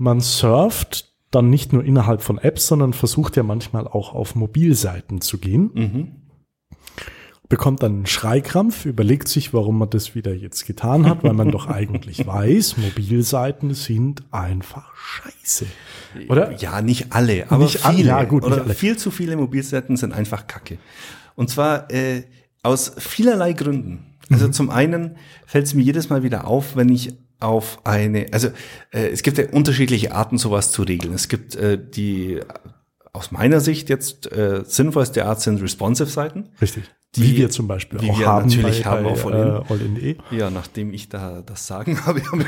Man 0.03 0.21
surft 0.21 1.13
dann 1.31 1.49
nicht 1.49 1.73
nur 1.73 1.85
innerhalb 1.85 2.23
von 2.23 2.39
Apps, 2.39 2.67
sondern 2.67 2.93
versucht 2.93 3.37
ja 3.37 3.43
manchmal 3.45 3.87
auch 3.87 4.15
auf 4.15 4.35
Mobilseiten 4.35 5.21
zu 5.21 5.39
gehen 5.39 5.71
Mhm. 5.75 6.09
bekommt 7.49 7.83
dann 7.83 7.93
einen 7.93 8.07
Schreikrampf, 8.07 8.87
überlegt 8.87 9.29
sich, 9.29 9.53
warum 9.53 9.79
man 9.79 9.91
das 9.91 10.15
wieder 10.15 10.35
jetzt 10.35 10.67
getan 10.67 11.07
hat, 11.07 11.23
weil 11.23 11.35
man 11.35 11.51
doch 11.51 11.67
eigentlich 11.79 12.27
weiß, 12.27 12.79
Mobilseiten 12.79 13.75
sind 13.75 14.25
einfach 14.33 14.91
scheiße. 14.97 15.67
Oder? 16.31 16.53
Ja, 16.59 16.81
nicht 16.81 17.13
alle, 17.13 17.51
aber 17.51 17.65
Nicht 17.65 17.85
alle, 17.85 17.97
viele. 17.97 18.09
ja, 18.09 18.25
gut, 18.25 18.43
nicht 18.45 18.53
Oder 18.55 18.63
alle. 18.65 18.75
viel 18.75 18.97
zu 18.97 19.11
viele 19.11 19.37
Mobilseiten 19.37 19.97
sind 19.99 20.13
einfach 20.15 20.47
Kacke. 20.47 20.79
Und 21.37 21.51
zwar 21.51 21.91
äh, 21.93 22.25
aus 22.63 22.93
vielerlei 22.99 23.53
Gründen. 23.53 24.07
Also 24.31 24.47
Mhm. 24.49 24.53
zum 24.53 24.71
einen 24.71 25.17
fällt 25.47 25.67
es 25.67 25.75
mir 25.75 25.83
jedes 25.83 26.09
Mal 26.09 26.23
wieder 26.23 26.47
auf, 26.47 26.75
wenn 26.75 26.89
ich 26.89 27.13
auf 27.43 27.85
eine, 27.85 28.27
also 28.33 28.49
äh, 28.93 29.09
es 29.09 29.23
gibt 29.23 29.39
ja 29.39 29.49
unterschiedliche 29.51 30.15
Arten, 30.15 30.39
sowas 30.39 30.73
zu 30.73 30.83
regeln. 30.83 31.13
Es 31.15 31.29
gibt 31.29 31.55
äh, 31.55 31.79
die 31.79 32.41
aus 33.13 33.31
meiner 33.31 33.61
Sicht 33.61 33.89
jetzt 33.89 34.31
äh, 34.33 34.63
sinnvollste 34.65 35.27
Art 35.27 35.41
sind 35.41 35.61
Responsive-Seiten. 35.61 36.49
Richtig. 36.61 36.85
Die- 37.15 37.23
wie 37.25 37.37
wir 37.37 37.51
zum 37.51 37.69
Beispiel 37.69 37.99
auch 37.99 38.19
wir 38.19 38.27
haben 38.27 38.49
natürlich 38.49 38.85
bei, 38.85 38.91
haben 38.91 39.05
auf 39.07 39.27
All-In. 39.27 39.39
äh, 39.49 39.61
All-In.de. 39.69 40.17
Ja, 40.31 40.49
nachdem 40.51 40.95
ich 40.95 41.11
da 41.11 41.43
das 41.45 41.67
Sagen 41.67 41.99
habe, 42.07 42.23
haben 42.25 42.39
wir 42.41 42.47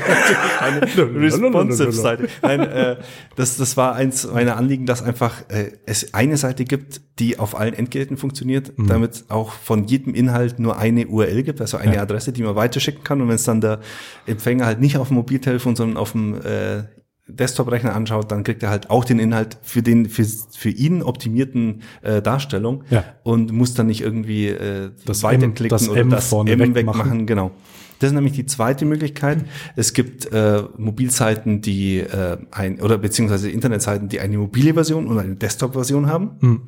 natürlich 0.79 0.97
eine 1.05 1.21
Responsive-Seite. 1.21 2.27
Nein, 2.41 2.59
äh, 2.61 2.95
das, 3.35 3.57
das 3.57 3.77
war 3.77 3.93
eins 3.93 4.27
meiner 4.31 4.57
Anliegen, 4.57 4.87
dass 4.87 5.03
einfach 5.03 5.47
äh, 5.49 5.71
es 5.85 6.15
eine 6.15 6.37
Seite 6.37 6.65
gibt, 6.65 7.01
die 7.19 7.37
auf 7.37 7.55
allen 7.55 7.75
Endgeräten 7.75 8.17
funktioniert, 8.17 8.73
damit 8.77 9.25
auch 9.29 9.51
von 9.51 9.85
jedem 9.85 10.15
Inhalt 10.15 10.57
nur 10.59 10.77
eine 10.79 11.05
URL 11.07 11.43
gibt, 11.43 11.61
also 11.61 11.77
eine 11.77 11.95
Ja. 11.95 12.01
Adresse, 12.01 12.33
die 12.33 12.41
man 12.41 12.55
weiterschicken 12.55 13.03
kann. 13.03 13.21
Und 13.21 13.27
wenn 13.27 13.35
es 13.35 13.43
dann 13.43 13.61
der 13.61 13.81
Empfänger 14.25 14.65
halt 14.65 14.79
nicht 14.81 14.97
auf 14.97 15.09
dem 15.09 15.15
Mobiltelefon, 15.17 15.75
sondern 15.75 15.97
auf 15.97 16.13
dem 16.13 16.33
äh, 16.41 16.83
Desktop-Rechner 17.27 17.95
anschaut, 17.95 18.31
dann 18.31 18.43
kriegt 18.43 18.61
er 18.63 18.69
halt 18.69 18.89
auch 18.89 19.03
den 19.03 19.17
Inhalt 19.19 19.57
für 19.63 19.81
den 19.81 20.07
für, 20.09 20.23
für 20.25 20.69
ihn 20.69 21.01
optimierten 21.01 21.81
äh, 22.03 22.21
Darstellung 22.21 22.83
Ja. 22.89 23.03
und 23.23 23.51
muss 23.51 23.73
dann 23.73 23.87
nicht 23.87 24.01
irgendwie 24.01 24.47
äh, 24.47 24.91
Das 25.05 25.23
weiterklicken 25.23 25.65
M- 25.65 25.69
das 25.69 25.89
oder 25.89 26.01
M 26.01 26.09
das 26.11 26.27
vorne 26.29 26.51
M 26.51 26.59
wegmachen. 26.59 26.75
wegmachen. 26.75 27.25
Genau. 27.25 27.51
Das 27.99 28.09
ist 28.09 28.13
nämlich 28.13 28.33
die 28.33 28.45
zweite 28.45 28.85
Möglichkeit. 28.85 29.45
Es 29.77 29.93
gibt 29.93 30.31
äh, 30.33 30.63
Mobilseiten, 30.77 31.61
die 31.61 31.99
äh, 31.99 32.37
ein 32.51 32.81
oder 32.81 32.97
beziehungsweise 32.97 33.49
Internetseiten, 33.49 34.09
die 34.09 34.19
eine 34.19 34.37
mobile 34.37 34.73
Version 34.73 35.07
und 35.07 35.17
eine 35.17 35.35
Desktop-Version 35.35 36.07
haben, 36.07 36.67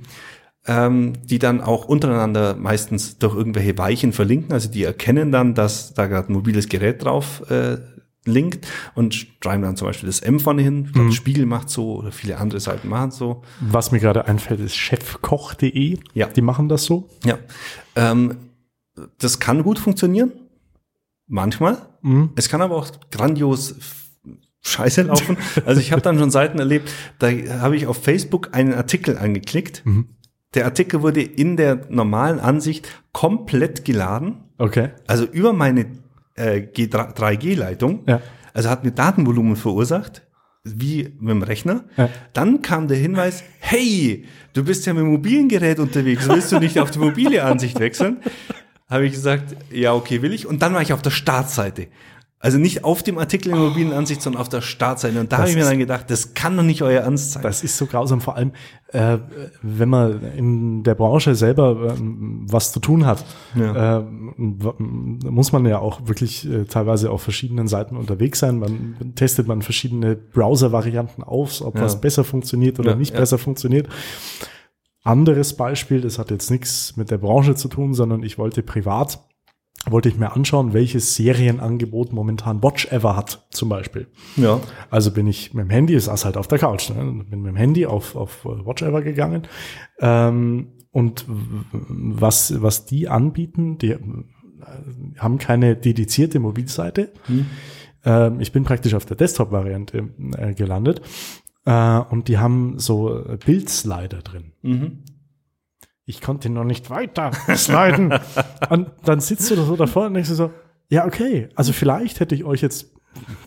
ähm, 0.66 1.14
die 1.26 1.38
dann 1.40 1.62
auch 1.62 1.86
untereinander 1.86 2.56
meistens 2.56 3.18
durch 3.20 3.36
irgendwelche 3.36 3.78
Weichen 3.78 4.14
verlinken. 4.14 4.54
Also 4.54 4.70
die 4.72 4.84
erkennen 4.84 5.32
dann, 5.32 5.54
dass 5.54 5.94
da 5.94 6.08
gerade 6.08 6.32
ein 6.32 6.34
mobiles 6.34 6.70
Gerät 6.70 7.04
drauf 7.04 7.44
äh, 7.52 7.78
linkt 8.28 8.68
und 8.96 9.16
schreiben 9.42 9.64
dann 9.64 9.76
zum 9.76 9.88
Beispiel 9.88 10.08
das 10.08 10.20
M 10.20 10.40
vorne 10.40 10.62
hin. 10.62 10.90
Glaub, 10.94 11.12
Spiegel 11.14 11.46
macht 11.46 11.70
so 11.70 11.96
oder 11.96 12.12
viele 12.12 12.38
andere 12.38 12.60
Seiten 12.60 12.88
machen 12.90 13.12
so. 13.12 13.44
Was 13.60 13.92
mir 13.92 14.00
gerade 14.00 14.26
einfällt, 14.26 14.60
ist 14.60 14.76
chefkoch.de. 14.76 15.98
Ja. 16.14 16.28
Die 16.28 16.42
machen 16.42 16.70
das 16.70 16.84
so. 16.86 17.10
Ja, 17.24 17.38
ähm, 17.96 18.38
das 19.20 19.40
kann 19.40 19.64
gut 19.64 19.80
funktionieren. 19.80 20.32
Manchmal. 21.28 21.78
Mhm. 22.02 22.32
Es 22.36 22.50
kann 22.50 22.62
aber 22.62 22.76
auch 22.76 22.88
grandios 23.12 23.76
scheiße 24.62 25.04
laufen. 25.04 25.38
Also 25.66 25.80
ich 25.82 25.92
habe 25.92 26.02
dann 26.02 26.18
schon 26.20 26.32
Seiten 26.32 26.60
erlebt, 26.60 26.92
da 27.20 27.28
habe 27.60 27.76
ich 27.76 27.88
auf 27.88 28.04
Facebook 28.04 28.54
einen 28.54 28.74
Artikel 28.74 29.18
angeklickt. 29.18 29.82
Mhm. 29.86 30.10
Der 30.54 30.66
Artikel 30.66 31.02
wurde 31.02 31.22
in 31.22 31.58
der 31.58 31.88
normalen 31.90 32.40
Ansicht 32.40 32.88
komplett 33.12 33.86
geladen, 33.86 34.44
Okay. 34.58 34.90
also 35.06 35.26
über 35.26 35.54
meine 35.54 35.86
äh, 36.38 36.62
G 36.62 36.86
3G-Leitung. 36.86 38.04
Ja. 38.08 38.22
Also 38.54 38.70
hat 38.70 38.84
mir 38.84 38.92
Datenvolumen 38.92 39.56
verursacht, 39.56 40.24
wie 40.64 41.14
mit 41.20 41.30
dem 41.30 41.44
Rechner. 41.44 41.86
Ja. 41.98 42.10
Dann 42.34 42.62
kam 42.62 42.88
der 42.88 42.98
Hinweis, 42.98 43.44
hey, 43.60 44.26
du 44.54 44.64
bist 44.64 44.86
ja 44.86 44.94
mit 44.94 45.02
dem 45.02 45.12
mobilen 45.12 45.50
Gerät 45.50 45.80
unterwegs, 45.80 46.28
willst 46.28 46.52
du 46.52 46.60
nicht 46.60 46.80
auf 46.80 46.92
die 46.92 47.00
mobile 47.00 47.44
Ansicht 47.44 47.80
wechseln? 47.80 48.18
Habe 48.90 49.06
ich 49.06 49.12
gesagt, 49.14 49.56
ja, 49.70 49.94
okay, 49.94 50.22
will 50.22 50.32
ich. 50.32 50.48
Und 50.48 50.62
dann 50.62 50.74
war 50.74 50.82
ich 50.82 50.94
auf 50.94 51.02
der 51.02 51.10
Startseite. 51.10 51.88
Also 52.40 52.60
nicht 52.60 52.84
auf 52.84 53.02
dem 53.02 53.18
Artikel 53.18 53.50
in 53.50 53.56
der 53.56 53.64
mobilen 53.70 53.94
Ansicht, 53.94 54.22
sondern 54.22 54.40
auf 54.42 54.48
der 54.48 54.62
Startseite. 54.62 55.20
Und 55.20 55.32
da 55.32 55.40
habe 55.40 55.50
ich 55.50 55.56
mir 55.56 55.64
dann 55.66 55.80
gedacht, 55.80 56.06
das 56.12 56.36
kann 56.36 56.56
doch 56.56 56.62
nicht 56.64 56.84
euer 56.84 57.02
Ernst 57.02 57.32
sein. 57.32 57.42
Das 57.42 57.64
ist 57.64 57.78
so 57.78 57.88
grausam, 57.88 58.22
vor 58.22 58.36
allem, 58.36 58.52
äh, 58.90 59.18
wenn 59.64 59.90
man 59.90 60.22
in 60.38 60.84
der 60.84 60.94
Branche 60.94 61.34
selber 61.34 61.96
ähm, 61.98 62.46
was 62.48 62.72
zu 62.72 62.80
tun 62.80 63.08
hat, 63.08 63.26
Ja. 63.56 64.06
w- 64.38 64.74
muss 64.78 65.52
man 65.52 65.66
ja 65.66 65.80
auch 65.80 66.02
wirklich 66.08 66.48
äh, 66.48 66.66
teilweise 66.66 67.10
auf 67.10 67.24
verschiedenen 67.24 67.68
Seiten 67.68 67.98
unterwegs 67.98 68.38
sein. 68.38 68.60
Man 68.60 69.14
testet 69.16 69.48
man 69.48 69.64
verschiedene 69.64 70.16
Browser-Varianten 70.16 71.24
aus, 71.24 71.64
ob 71.64 71.76
Ja. 71.78 71.82
was 71.82 72.00
besser 72.00 72.24
funktioniert 72.24 72.80
oder 72.80 72.92
Ja, 72.92 72.98
nicht 72.98 73.16
besser 73.16 73.40
funktioniert. 73.40 73.88
Anderes 75.04 75.56
Beispiel, 75.56 76.02
das 76.02 76.20
hat 76.20 76.32
jetzt 76.32 76.52
nichts 76.52 76.98
mit 76.98 77.10
der 77.12 77.18
Branche 77.18 77.56
zu 77.56 77.70
tun, 77.70 77.94
sondern 77.94 78.24
ich 78.24 78.38
wollte 78.38 78.62
privat, 78.62 79.20
wollte 79.90 80.10
ich 80.10 80.18
mir 80.18 80.34
anschauen, 80.34 80.74
welches 80.74 81.16
Serienangebot 81.16 82.14
momentan 82.14 82.62
Watch 82.64 82.92
Ever 82.92 83.16
hat, 83.16 83.48
zum 83.52 83.70
Beispiel. 83.70 84.08
ja. 84.36 84.60
Also 84.90 85.12
bin 85.12 85.28
ich 85.28 85.54
mit 85.54 85.66
dem 85.66 85.70
Handy, 85.70 85.96
es 85.96 86.06
saß 86.06 86.26
halt 86.26 86.38
auf 86.38 86.48
der 86.48 86.60
Couch, 86.60 86.90
ne? 86.90 87.24
bin 87.30 87.42
mit 87.42 87.52
dem 87.52 87.56
Handy 87.56 87.86
auf, 87.86 88.16
auf 88.16 88.46
Watch 88.46 88.82
Ever 88.82 89.02
gegangen. 89.02 89.48
Ähm, 90.00 90.70
und 90.92 91.26
was, 91.28 92.62
was 92.62 92.86
die 92.86 93.08
anbieten, 93.08 93.78
die 93.78 93.92
äh, 93.92 94.00
haben 95.18 95.38
keine 95.38 95.76
dedizierte 95.76 96.40
Mobilseite. 96.40 97.12
Ähm, 98.04 98.40
ich 98.40 98.52
bin 98.52 98.64
praktisch 98.64 98.94
auf 98.94 99.06
der 99.06 99.18
Desktop-Variante 99.18 100.10
äh, 100.38 100.54
gelandet. 100.54 101.02
Äh, 101.66 102.00
und 102.00 102.30
die 102.30 102.38
haben 102.38 102.80
so 102.80 103.24
äh, 103.24 103.38
Bildslider 103.38 104.20
drin. 104.20 104.54
Mhm. 104.62 105.04
Ich 106.10 106.22
konnte 106.22 106.50
noch 106.50 106.64
nicht 106.64 106.90
weiter 106.90 107.32
sliden. 107.54 108.14
und 108.70 108.88
dann 109.04 109.20
sitzt 109.20 109.52
du 109.52 109.56
da 109.56 109.64
so 109.66 109.76
davor 109.76 110.06
und 110.08 110.14
denkst 110.14 110.30
du 110.30 110.36
so, 110.36 110.52
ja, 110.90 111.06
okay, 111.06 111.50
also 111.56 111.74
vielleicht 111.74 112.22
hätte 112.22 112.34
ich 112.34 112.46
euch 112.46 112.62
jetzt, 112.62 112.94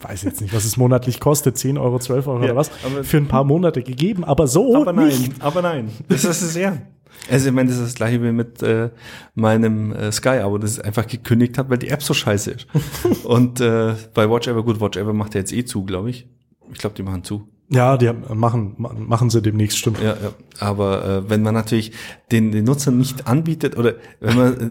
weiß 0.03 0.25
jetzt 0.25 0.43
nicht, 0.43 0.55
was 0.55 0.67
es 0.67 0.77
monatlich 0.77 1.21
kostet, 1.21 1.57
10 1.57 1.79
Euro, 1.79 1.99
12 1.99 2.27
Euro 2.27 2.39
Ja, 2.41 2.45
oder 2.45 2.57
was, 2.57 2.71
aber- 2.85 3.03
für 3.03 3.17
ein 3.17 3.29
paar 3.29 3.45
Monate 3.45 3.83
gegeben, 3.83 4.25
aber 4.25 4.47
so 4.47 4.77
aber 4.77 4.93
nein, 4.93 5.07
nicht. 5.09 5.43
aber 5.43 5.63
nein. 5.63 5.91
Das 6.09 6.25
ist 6.25 6.43
es 6.43 6.55
ja. 6.55 6.77
Also 7.31 7.49
ich 7.49 7.55
meine, 7.55 7.71
das 7.71 7.79
ist 7.79 7.87
das 7.87 7.95
gleiche 7.95 8.23
wie 8.23 8.31
mit 8.33 8.63
äh, 8.63 8.91
meinem 9.35 9.93
äh, 9.93 10.13
Sky-Abo, 10.13 10.59
das 10.59 10.79
ich 10.79 10.85
einfach 10.85 11.07
gekündigt 11.07 11.57
habe, 11.57 11.71
weil 11.71 11.79
die 11.79 11.89
App 11.89 12.03
so 12.03 12.13
scheiße 12.15 12.51
ist. 12.53 12.67
Und 13.25 13.61
äh, 13.61 13.95
bei 14.15 14.29
Watch 14.31 14.49
Ever, 14.49 14.63
gut, 14.63 14.81
Watch 14.81 14.99
Ever 14.99 15.13
macht 15.15 15.35
ja 15.35 15.41
jetzt 15.41 15.53
eh 15.53 15.65
zu, 15.65 15.85
glaube 15.85 16.11
ich. 16.11 16.29
Ich 16.73 16.79
glaube, 16.79 16.95
die 16.95 17.03
machen 17.03 17.25
zu. 17.25 17.49
Ja, 17.73 17.97
die 17.97 18.09
haben- 18.09 18.25
machen, 18.39 18.75
machen 18.77 19.31
sie 19.31 19.41
demnächst, 19.43 19.79
stimmt. 19.79 20.01
Ja, 20.01 20.17
ja. 20.21 20.33
Aber 20.59 21.05
äh, 21.05 21.31
wenn 21.31 21.43
man 21.43 21.55
natürlich 21.55 21.93
den, 22.33 22.51
den 22.51 22.65
Nutzer 22.65 22.91
nicht 22.91 23.27
anbietet 23.29 23.77
oder 23.79 23.95
wenn 24.19 24.37
man 24.37 24.61
äh, 24.61 24.71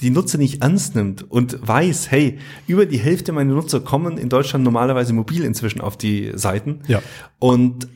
die 0.00 0.10
Nutzer 0.10 0.38
nicht 0.38 0.62
ernst 0.62 0.96
nimmt 0.96 1.30
und 1.30 1.58
weiß, 1.66 2.10
hey, 2.10 2.38
über 2.66 2.86
die 2.86 2.98
Hälfte 2.98 3.32
meiner 3.32 3.54
Nutzer 3.54 3.80
kommen 3.80 4.18
in 4.18 4.28
Deutschland 4.30 4.64
normalerweise 4.64 5.12
mobil 5.12 5.44
inzwischen 5.44 5.80
auf 5.80 5.96
die 5.96 6.32
Seiten. 6.34 6.80
Ja. 6.88 7.02
Und 7.38 7.86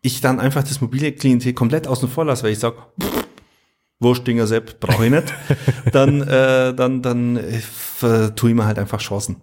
ich 0.00 0.20
dann 0.20 0.38
einfach 0.40 0.62
das 0.62 0.80
mobile 0.80 1.12
Klientel 1.12 1.52
komplett 1.52 1.86
außen 1.88 2.08
vor 2.08 2.24
lasse, 2.24 2.44
weil 2.44 2.52
ich 2.52 2.58
sage, 2.60 2.76
Wurstdinger 4.00 4.46
Sepp, 4.46 4.80
brauche 4.80 5.04
ich 5.06 5.10
nicht, 5.10 5.34
dann, 5.92 6.20
äh, 6.22 6.74
dann, 6.74 7.02
dann 7.02 7.36
äh, 7.36 7.58
vertue 7.60 8.50
ich 8.50 8.56
mir 8.56 8.66
halt 8.66 8.78
einfach 8.78 9.00
Chancen. 9.00 9.36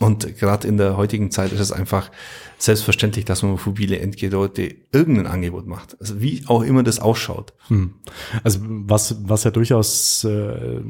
Und 0.00 0.38
gerade 0.38 0.68
in 0.68 0.76
der 0.76 0.96
heutigen 0.96 1.30
Zeit 1.30 1.52
ist 1.52 1.60
es 1.60 1.72
einfach 1.72 2.10
selbstverständlich, 2.58 3.24
dass 3.24 3.42
man 3.42 3.58
mobile 3.64 3.98
Endgeräte 3.98 4.76
irgendein 4.92 5.26
Angebot 5.26 5.66
macht. 5.66 6.00
Also 6.00 6.20
wie 6.20 6.42
auch 6.46 6.62
immer 6.62 6.82
das 6.82 7.00
ausschaut. 7.00 7.52
Hm. 7.68 7.94
Also 8.44 8.60
was, 8.62 9.16
was 9.28 9.44
ja 9.44 9.50
durchaus 9.50 10.24
äh, 10.24 10.80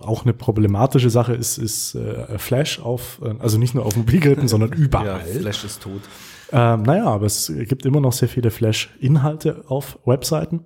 auch 0.00 0.24
eine 0.24 0.34
problematische 0.34 1.10
Sache 1.10 1.34
ist, 1.34 1.58
ist 1.58 1.94
äh, 1.94 2.38
Flash 2.38 2.80
auf, 2.80 3.20
äh, 3.22 3.34
also 3.38 3.58
nicht 3.58 3.74
nur 3.74 3.86
auf 3.86 3.96
Mobilgeräten, 3.96 4.48
sondern 4.48 4.70
Ja, 4.72 4.78
überall. 4.78 5.24
Flash 5.24 5.64
ist 5.64 5.82
tot. 5.82 6.02
Ähm, 6.50 6.82
naja, 6.82 7.04
aber 7.04 7.26
es 7.26 7.52
gibt 7.54 7.84
immer 7.84 8.00
noch 8.00 8.12
sehr 8.12 8.28
viele 8.28 8.50
Flash-Inhalte 8.50 9.64
auf 9.68 9.98
Webseiten. 10.06 10.64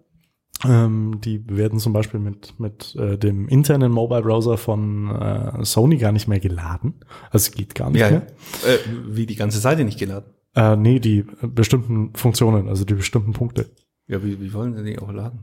Ähm, 0.64 1.20
die 1.24 1.44
werden 1.48 1.78
zum 1.78 1.92
Beispiel 1.92 2.20
mit, 2.20 2.58
mit 2.60 2.94
äh, 2.96 3.18
dem 3.18 3.48
internen 3.48 3.90
Mobile 3.92 4.22
Browser 4.22 4.56
von 4.56 5.10
äh, 5.10 5.64
Sony 5.64 5.96
gar 5.96 6.12
nicht 6.12 6.28
mehr 6.28 6.40
geladen. 6.40 6.94
Also 7.30 7.48
es 7.48 7.52
geht 7.52 7.74
gar 7.74 7.90
nicht 7.90 8.00
Ja, 8.00 8.06
ja. 8.08 8.18
mehr. 8.18 8.26
Äh, 8.66 8.78
wie 9.08 9.26
die 9.26 9.36
ganze 9.36 9.58
Seite 9.58 9.84
nicht 9.84 9.98
geladen. 9.98 10.30
Äh, 10.54 10.76
nee, 10.76 11.00
die 11.00 11.24
bestimmten 11.42 12.14
Funktionen, 12.14 12.68
also 12.68 12.84
die 12.84 12.94
bestimmten 12.94 13.32
Punkte. 13.32 13.70
Ja, 14.06 14.22
wie, 14.22 14.40
wie 14.40 14.52
wollen 14.52 14.76
sie 14.76 14.84
die 14.84 14.98
auch 14.98 15.10
laden? 15.12 15.40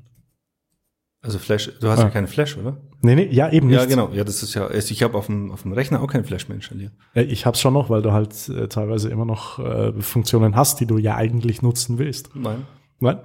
Also 1.21 1.37
Flash, 1.37 1.69
du 1.81 1.89
hast 1.89 1.99
ja 1.99 2.05
Ah. 2.05 2.09
keine 2.09 2.27
Flash, 2.27 2.57
oder? 2.57 2.77
Nee, 3.01 3.15
nee, 3.15 3.27
ja, 3.29 3.51
eben 3.51 3.67
nicht. 3.67 3.75
Ja, 3.75 3.85
genau. 3.85 4.09
Ja, 4.13 4.23
das 4.23 4.41
ist 4.41 4.53
ja, 4.53 4.67
also 4.67 4.91
ich 4.91 5.03
habe 5.03 5.17
auf 5.17 5.25
dem, 5.25 5.51
auf 5.51 5.63
dem 5.63 5.73
Rechner 5.73 6.01
auch 6.01 6.07
kein 6.07 6.23
Flash 6.23 6.47
mehr 6.47 6.55
installiert. 6.55 6.93
Äh, 7.13 7.23
Ich 7.23 7.45
hab's 7.45 7.59
schon 7.59 7.73
noch, 7.73 7.89
weil 7.89 8.01
du 8.01 8.13
halt 8.13 8.47
äh, 8.47 8.69
teilweise 8.69 9.09
immer 9.09 9.25
noch 9.25 9.59
äh, 9.59 9.91
Funktionen 10.01 10.55
hast, 10.55 10.79
die 10.79 10.85
du 10.85 10.97
ja 10.97 11.15
eigentlich 11.15 11.61
nutzen 11.61 11.97
willst. 11.97 12.33
Nein. 12.35 12.65
Nein? 12.99 13.17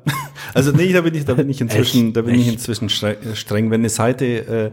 Also 0.53 0.71
nee, 0.71 0.93
da 0.93 1.01
bin 1.01 1.15
ich, 1.15 1.25
da 1.25 1.35
bin 1.35 1.51
ich 1.51 1.61
inzwischen, 1.61 2.09
Echt? 2.09 2.17
da 2.17 2.23
bin 2.23 2.35
ich 2.37 2.47
inzwischen 2.47 2.87
äh, 2.87 3.35
streng. 3.35 3.71
Wenn 3.71 3.81
eine 3.81 3.89
Seite 3.89 4.25
äh, 4.25 4.71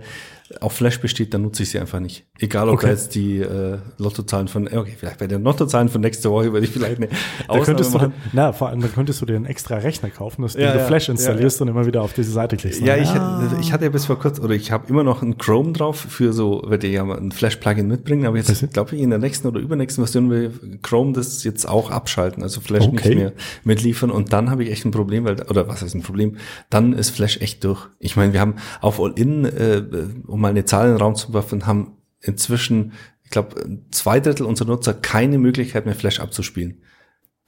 auf 0.60 0.74
Flash 0.74 1.00
besteht, 1.00 1.34
dann 1.34 1.44
nutze 1.44 1.64
ich 1.64 1.70
sie 1.70 1.80
einfach 1.80 2.00
nicht. 2.00 2.26
Egal, 2.40 2.68
ob 2.70 2.76
Okay. 2.76 2.88
da 2.88 2.92
jetzt 2.92 3.16
die 3.16 3.40
äh, 3.40 3.78
Lottozahlen 3.98 4.48
von, 4.48 4.68
äh, 4.68 4.76
okay, 4.78 4.94
vielleicht 4.98 5.20
bei 5.20 5.28
den 5.28 5.44
Lottozahlen 5.44 5.90
von 5.90 6.02
nächste 6.02 6.30
Woche 6.32 6.52
würde 6.52 6.66
ich 6.66 6.72
vielleicht 6.72 6.98
eine 6.98 7.08
Da 7.48 7.60
du 7.74 7.84
dann, 7.98 8.14
na, 8.34 8.52
vor 8.54 8.70
allem, 8.70 8.82
dann 8.82 8.92
könntest 8.94 9.22
du 9.22 9.26
dir 9.26 9.36
einen 9.36 9.46
extra 9.46 9.76
Rechner 9.76 10.10
kaufen, 10.10 10.42
dass 10.42 10.56
Ja, 10.56 10.74
du 10.74 10.80
ja, 10.80 10.86
Flash 10.86 11.08
ja, 11.08 11.14
installierst 11.14 11.62
und 11.62 11.68
immer 11.68 11.86
wieder 11.86 12.02
auf 12.02 12.14
diese 12.14 12.32
Seite 12.32 12.58
klickst. 12.58 12.82
Ja, 12.82 12.96
ne? 12.96 13.04
ich, 13.04 13.10
hatte- 13.14 13.58
ich 13.62 13.72
hatte 13.74 13.84
ja 13.86 13.90
bis 13.90 14.06
vor 14.06 14.20
kurzem, 14.20 14.44
oder 14.44 14.56
ich 14.56 14.72
habe 14.72 14.88
immer 14.90 15.04
noch 15.04 15.22
ein 15.22 15.38
Chrome 15.38 15.72
drauf 15.74 15.98
für 16.00 16.34
so, 16.34 16.64
werde 16.68 16.88
ich 16.88 16.94
ja 16.94 17.04
mal 17.06 17.18
ein 17.18 17.32
Flash-Plugin 17.32 17.88
mitbringen, 17.88 18.26
aber 18.26 18.38
jetzt 18.38 18.74
glaube 18.74 18.96
ich 18.96 19.02
in 19.02 19.10
der 19.12 19.20
nächsten 19.20 19.48
oder 19.48 19.60
übernächsten 19.60 20.04
Version 20.04 20.30
will 20.30 20.52
Chrome 20.82 21.14
das 21.14 21.44
jetzt 21.44 21.68
auch 21.68 21.92
abschalten, 21.92 22.44
also 22.44 22.60
Flash 22.62 22.86
Okay. 22.86 23.10
nicht 23.10 23.16
mehr 23.16 23.34
mitliefern 23.64 24.10
und 24.12 24.34
dann 24.34 24.50
habe 24.50 24.64
ich 24.64 24.72
echt 24.72 24.86
ein 24.86 24.92
Problem, 24.92 25.24
weil, 25.26 25.42
oder 25.44 25.68
was 25.68 25.82
heißt 25.82 25.96
ein 25.96 26.02
Problem, 26.02 26.38
dann 26.70 26.94
ist 26.94 27.12
Flash 27.12 27.40
echt 27.42 27.64
durch. 27.64 27.88
Ich 28.00 28.16
meine, 28.16 28.34
wir 28.34 28.40
haben 28.42 28.56
auf 28.82 29.00
All-In, 29.00 29.46
äh, 29.46 29.84
um 30.28 30.41
mal 30.42 30.50
eine 30.50 30.66
Zahl 30.66 30.88
in 30.88 30.94
den 30.96 31.02
Raum 31.02 31.16
zu 31.16 31.34
werfen, 31.34 31.66
haben 31.68 31.94
inzwischen, 32.22 32.94
glaube, 33.30 33.56
zwei 33.92 34.20
Drittel 34.20 34.46
unserer 34.46 34.68
Nutzer 34.70 34.94
keine 34.94 35.38
Möglichkeit 35.38 35.86
mehr 35.86 35.96
Flash 35.96 36.20
abzuspielen. 36.20 36.82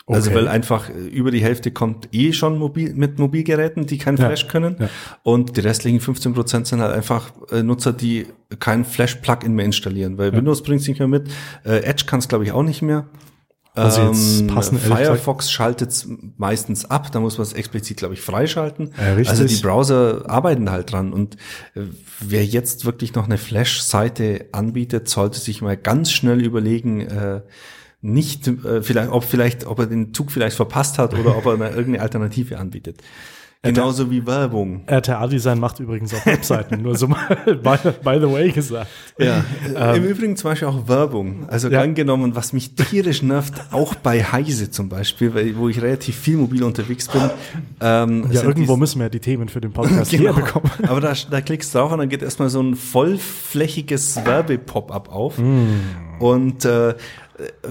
Also 0.05 0.31
Okay. 0.31 0.39
weil 0.39 0.47
einfach 0.49 0.89
äh, 0.89 0.93
über 0.93 1.31
die 1.31 1.41
Hälfte 1.41 1.71
kommt 1.71 2.09
eh 2.11 2.33
schon 2.33 2.57
mobil, 2.57 2.93
mit 2.93 3.19
Mobilgeräten, 3.19 3.85
die 3.85 3.97
kein 3.97 4.17
Ja, 4.17 4.25
Flash 4.27 4.47
können. 4.49 4.75
ja. 4.79 4.89
Und 5.23 5.55
die 5.55 5.61
restlichen 5.61 6.01
15 6.01 6.33
Prozent 6.33 6.67
sind 6.67 6.81
halt 6.81 6.93
einfach 6.93 7.31
äh, 7.51 7.63
Nutzer, 7.63 7.93
die 7.93 8.27
kein 8.59 8.83
Flash-Plugin 8.83 9.53
mehr 9.53 9.63
installieren. 9.65 10.17
Weil 10.17 10.33
Windows 10.33 10.61
bringt 10.61 10.81
es 10.81 10.87
nicht 10.89 10.99
mehr 10.99 11.07
mit. 11.07 11.29
Äh, 11.65 11.83
Edge 11.83 12.03
kann 12.05 12.19
es, 12.19 12.27
glaube 12.27 12.43
ich, 12.43 12.51
auch 12.51 12.63
nicht 12.63 12.81
mehr. 12.81 13.05
Also 13.75 14.01
jetzt 14.03 14.41
Ähm, 14.41 14.49
ehrlich 14.49 14.69
gesagt- 14.69 14.83
Firefox 14.83 15.51
schaltet 15.51 15.89
es 15.89 16.07
meistens 16.37 16.85
ab, 16.85 17.11
da 17.11 17.19
muss 17.19 17.37
man 17.37 17.47
es 17.47 17.53
explizit, 17.53 17.97
glaube 17.97 18.13
ich, 18.13 18.21
freischalten. 18.21 18.93
Ja, 18.97 19.13
richtig. 19.13 19.29
also 19.29 19.45
die 19.45 19.55
Browser 19.61 20.29
arbeiten 20.29 20.69
halt 20.69 20.91
dran 20.91 21.11
und 21.11 21.35
äh, 21.75 21.81
wer 22.19 22.45
jetzt 22.45 22.85
wirklich 22.85 23.15
noch 23.15 23.25
eine 23.25 23.37
Flash-Seite 23.39 24.45
anbietet, 24.51 25.09
sollte 25.09 25.39
sich 25.39 25.61
mal 25.61 25.75
ganz 25.75 26.11
schnell 26.11 26.41
überlegen, 26.43 27.01
äh, 27.01 27.41
nicht 28.01 28.47
äh, 28.47 28.83
vielleicht, 28.83 29.09
ob 29.11 29.23
vielleicht, 29.23 29.65
ob 29.65 29.79
er 29.79 29.87
den 29.87 30.13
Zug 30.13 30.31
vielleicht 30.31 30.55
verpasst 30.57 30.97
hat 30.99 31.13
oder 31.13 31.35
ob 31.37 31.45
er 31.45 31.53
eine, 31.53 31.69
irgendeine 31.75 32.01
Alternative 32.01 32.59
anbietet. 32.59 33.01
Genauso 33.65 34.11
wie 34.11 34.27
Werbung. 34.27 34.81
RTA-Design 34.87 35.57
macht 35.57 35.79
übrigens 35.79 36.13
auch 36.13 36.25
Webseiten, 36.25 36.81
nur 36.81 36.97
so 36.97 37.07
mal 37.07 37.17
by, 37.45 37.77
by 38.03 38.19
the 38.19 38.29
way 38.29 38.51
gesagt. 38.51 38.87
Ja, 39.17 39.41
äh, 39.73 39.95
im 39.97 40.03
Übrigen 40.03 40.35
zum 40.35 40.49
Beispiel 40.51 40.67
auch 40.67 40.85
Werbung. 40.89 41.47
Also 41.47 41.69
Ja. 41.69 41.79
gern 41.81 41.95
genommen, 41.95 42.35
was 42.35 42.51
mich 42.51 42.75
tierisch 42.75 43.21
nervt, 43.23 43.53
auch 43.71 43.95
bei 43.95 44.21
Heise 44.21 44.69
zum 44.69 44.89
Beispiel, 44.89 45.33
weil, 45.33 45.55
wo 45.57 45.69
ich 45.69 45.81
relativ 45.81 46.17
viel 46.17 46.35
mobil 46.35 46.61
unterwegs 46.63 47.07
bin. 47.07 47.21
Ähm, 47.79 48.27
Ja, 48.31 48.43
irgendwo 48.43 48.75
müssen 48.75 48.99
wir 48.99 49.05
ja 49.05 49.09
die 49.09 49.21
Themen 49.21 49.47
für 49.47 49.61
den 49.61 49.71
Podcast 49.71 50.11
Genau. 50.11 50.35
herbekommen. 50.35 50.69
Aber 50.89 50.99
da, 50.99 51.13
da 51.31 51.39
klickst 51.39 51.73
du 51.73 51.79
drauf 51.79 51.93
und 51.93 51.99
dann 51.99 52.09
geht 52.09 52.21
erstmal 52.21 52.49
so 52.49 52.61
ein 52.61 52.75
vollflächiges 52.75 54.25
Werbe-Pop-up 54.25 55.09
auf. 55.09 55.37
Mm. 55.37 56.19
Und 56.19 56.65
äh, 56.65 56.95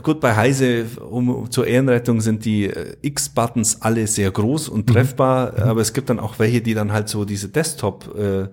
gut, 0.02 0.20
bei 0.20 0.34
Heise, 0.34 0.86
um 1.08 1.50
zur 1.50 1.66
Ehrenrettung 1.66 2.20
sind 2.20 2.44
die 2.44 2.66
äh, 2.66 2.96
X-Buttons 3.02 3.82
alle 3.82 4.06
sehr 4.06 4.30
groß 4.30 4.68
und 4.68 4.88
Mhm. 4.88 4.92
treffbar, 4.94 5.58
aber 5.58 5.80
es 5.80 5.92
gibt 5.92 6.10
dann 6.10 6.18
auch 6.18 6.38
welche, 6.38 6.60
die 6.60 6.74
dann 6.74 6.92
halt 6.92 7.08
so 7.08 7.24
diese 7.24 7.48
Desktop-Variante 7.48 8.52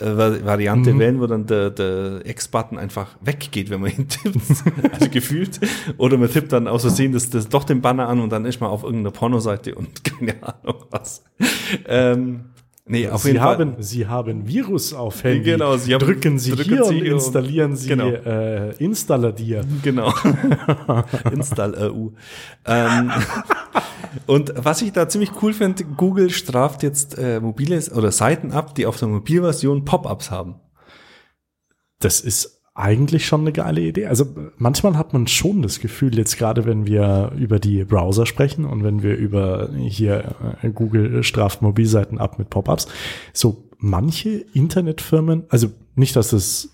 Mhm. 0.94 0.98
wählen, 0.98 1.20
wo 1.20 1.26
dann 1.26 1.46
der, 1.46 1.70
der 1.70 2.20
X-Button 2.26 2.78
einfach 2.78 3.16
weggeht, 3.20 3.70
wenn 3.70 3.80
man 3.80 3.90
ihn 3.96 4.08
tippt. 4.08 4.36
also 4.92 5.08
gefühlt. 5.10 5.60
Oder 5.98 6.16
man 6.18 6.30
tippt 6.30 6.52
dann 6.52 6.68
aus 6.68 6.82
Versehen 6.82 7.12
das, 7.12 7.30
das 7.30 7.48
doch 7.48 7.64
den 7.64 7.80
Banner 7.80 8.08
an 8.08 8.20
und 8.20 8.30
dann 8.30 8.44
ist 8.44 8.60
man 8.60 8.70
auf 8.70 8.82
irgendeiner 8.84 9.12
Pornoseite 9.12 9.74
und 9.74 10.04
keine 10.20 10.34
Ahnung 10.42 10.84
was. 10.90 11.24
Ähm, 11.86 12.44
nee, 12.86 13.08
auf 13.08 13.22
Sie 13.22 13.28
jeden 13.28 13.40
Fall. 13.40 13.58
haben, 13.58 13.76
Sie 13.82 14.06
haben 14.06 14.46
Virus 14.48 14.92
auf 14.92 15.22
Handy. 15.24 15.42
Genau, 15.52 15.76
Sie 15.76 15.94
haben- 15.94 16.04
drücken 16.04 16.38
Sie 16.38 16.50
drücken 16.52 16.68
hier 16.70 16.84
Sie 16.84 16.94
und 16.96 17.02
hier 17.02 17.12
und- 17.12 17.18
installieren 17.20 17.76
Sie 17.76 17.88
Genau. 17.88 18.08
äh, 18.08 18.70
Installadier. 18.76 19.64
Genau. 19.82 20.12
Install 21.32 21.74
EU. 21.74 22.08
Ähm, 22.66 23.12
und 24.26 24.52
was 24.56 24.82
ich 24.82 24.92
da 24.92 25.08
ziemlich 25.08 25.30
cool 25.42 25.52
finde, 25.52 25.84
Google 25.84 26.30
straft 26.30 26.82
jetzt 26.82 27.18
äh, 27.18 27.40
mobile 27.40 27.80
oder 27.94 28.12
Seiten 28.12 28.52
ab, 28.52 28.74
die 28.74 28.86
auf 28.86 28.98
der 28.98 29.08
Mobilversion 29.08 29.84
Pop-ups 29.84 30.30
haben. 30.30 30.56
Das 32.00 32.20
ist 32.20 32.62
eigentlich 32.74 33.24
schon 33.26 33.42
eine 33.42 33.52
geile 33.52 33.80
Idee. 33.80 34.06
Also 34.06 34.26
manchmal 34.56 34.98
hat 34.98 35.12
man 35.12 35.28
schon 35.28 35.62
das 35.62 35.78
Gefühl, 35.78 36.16
jetzt 36.18 36.36
gerade 36.38 36.64
wenn 36.64 36.86
wir 36.86 37.30
über 37.36 37.60
die 37.60 37.84
Browser 37.84 38.26
sprechen 38.26 38.64
und 38.64 38.82
wenn 38.82 39.02
wir 39.02 39.16
über 39.16 39.70
hier 39.76 40.34
äh, 40.60 40.70
Google 40.70 41.22
straft 41.22 41.62
Mobilseiten 41.62 42.18
ab 42.18 42.38
mit 42.38 42.50
Pop-ups, 42.50 42.88
so 43.32 43.68
manche 43.78 44.30
Internetfirmen, 44.54 45.44
also 45.50 45.68
nicht, 45.94 46.16
dass 46.16 46.30
das 46.30 46.70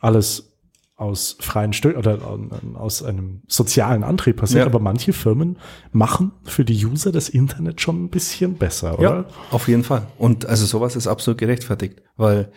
alles 0.00 0.48
aus 0.96 1.36
freien 1.40 1.72
Stück 1.72 1.96
oder 1.96 2.14
äh, 2.16 2.76
aus 2.76 3.04
einem 3.04 3.42
sozialen 3.46 4.02
Antrieb 4.02 4.38
passiert, 4.38 4.60
Ja. 4.62 4.66
aber 4.66 4.80
manche 4.80 5.12
Firmen 5.12 5.56
machen 5.92 6.32
für 6.42 6.64
die 6.64 6.84
User 6.84 7.12
das 7.12 7.28
Internet 7.28 7.80
schon 7.80 8.04
ein 8.04 8.08
bisschen 8.08 8.54
besser, 8.54 8.98
oder? 8.98 9.26
auf 9.52 9.68
jeden 9.68 9.84
Fall. 9.84 10.06
Und 10.18 10.46
also 10.46 10.66
sowas 10.66 10.96
ist 10.96 11.06
absolut 11.06 11.38
gerechtfertigt, 11.38 12.02
weil 12.16 12.50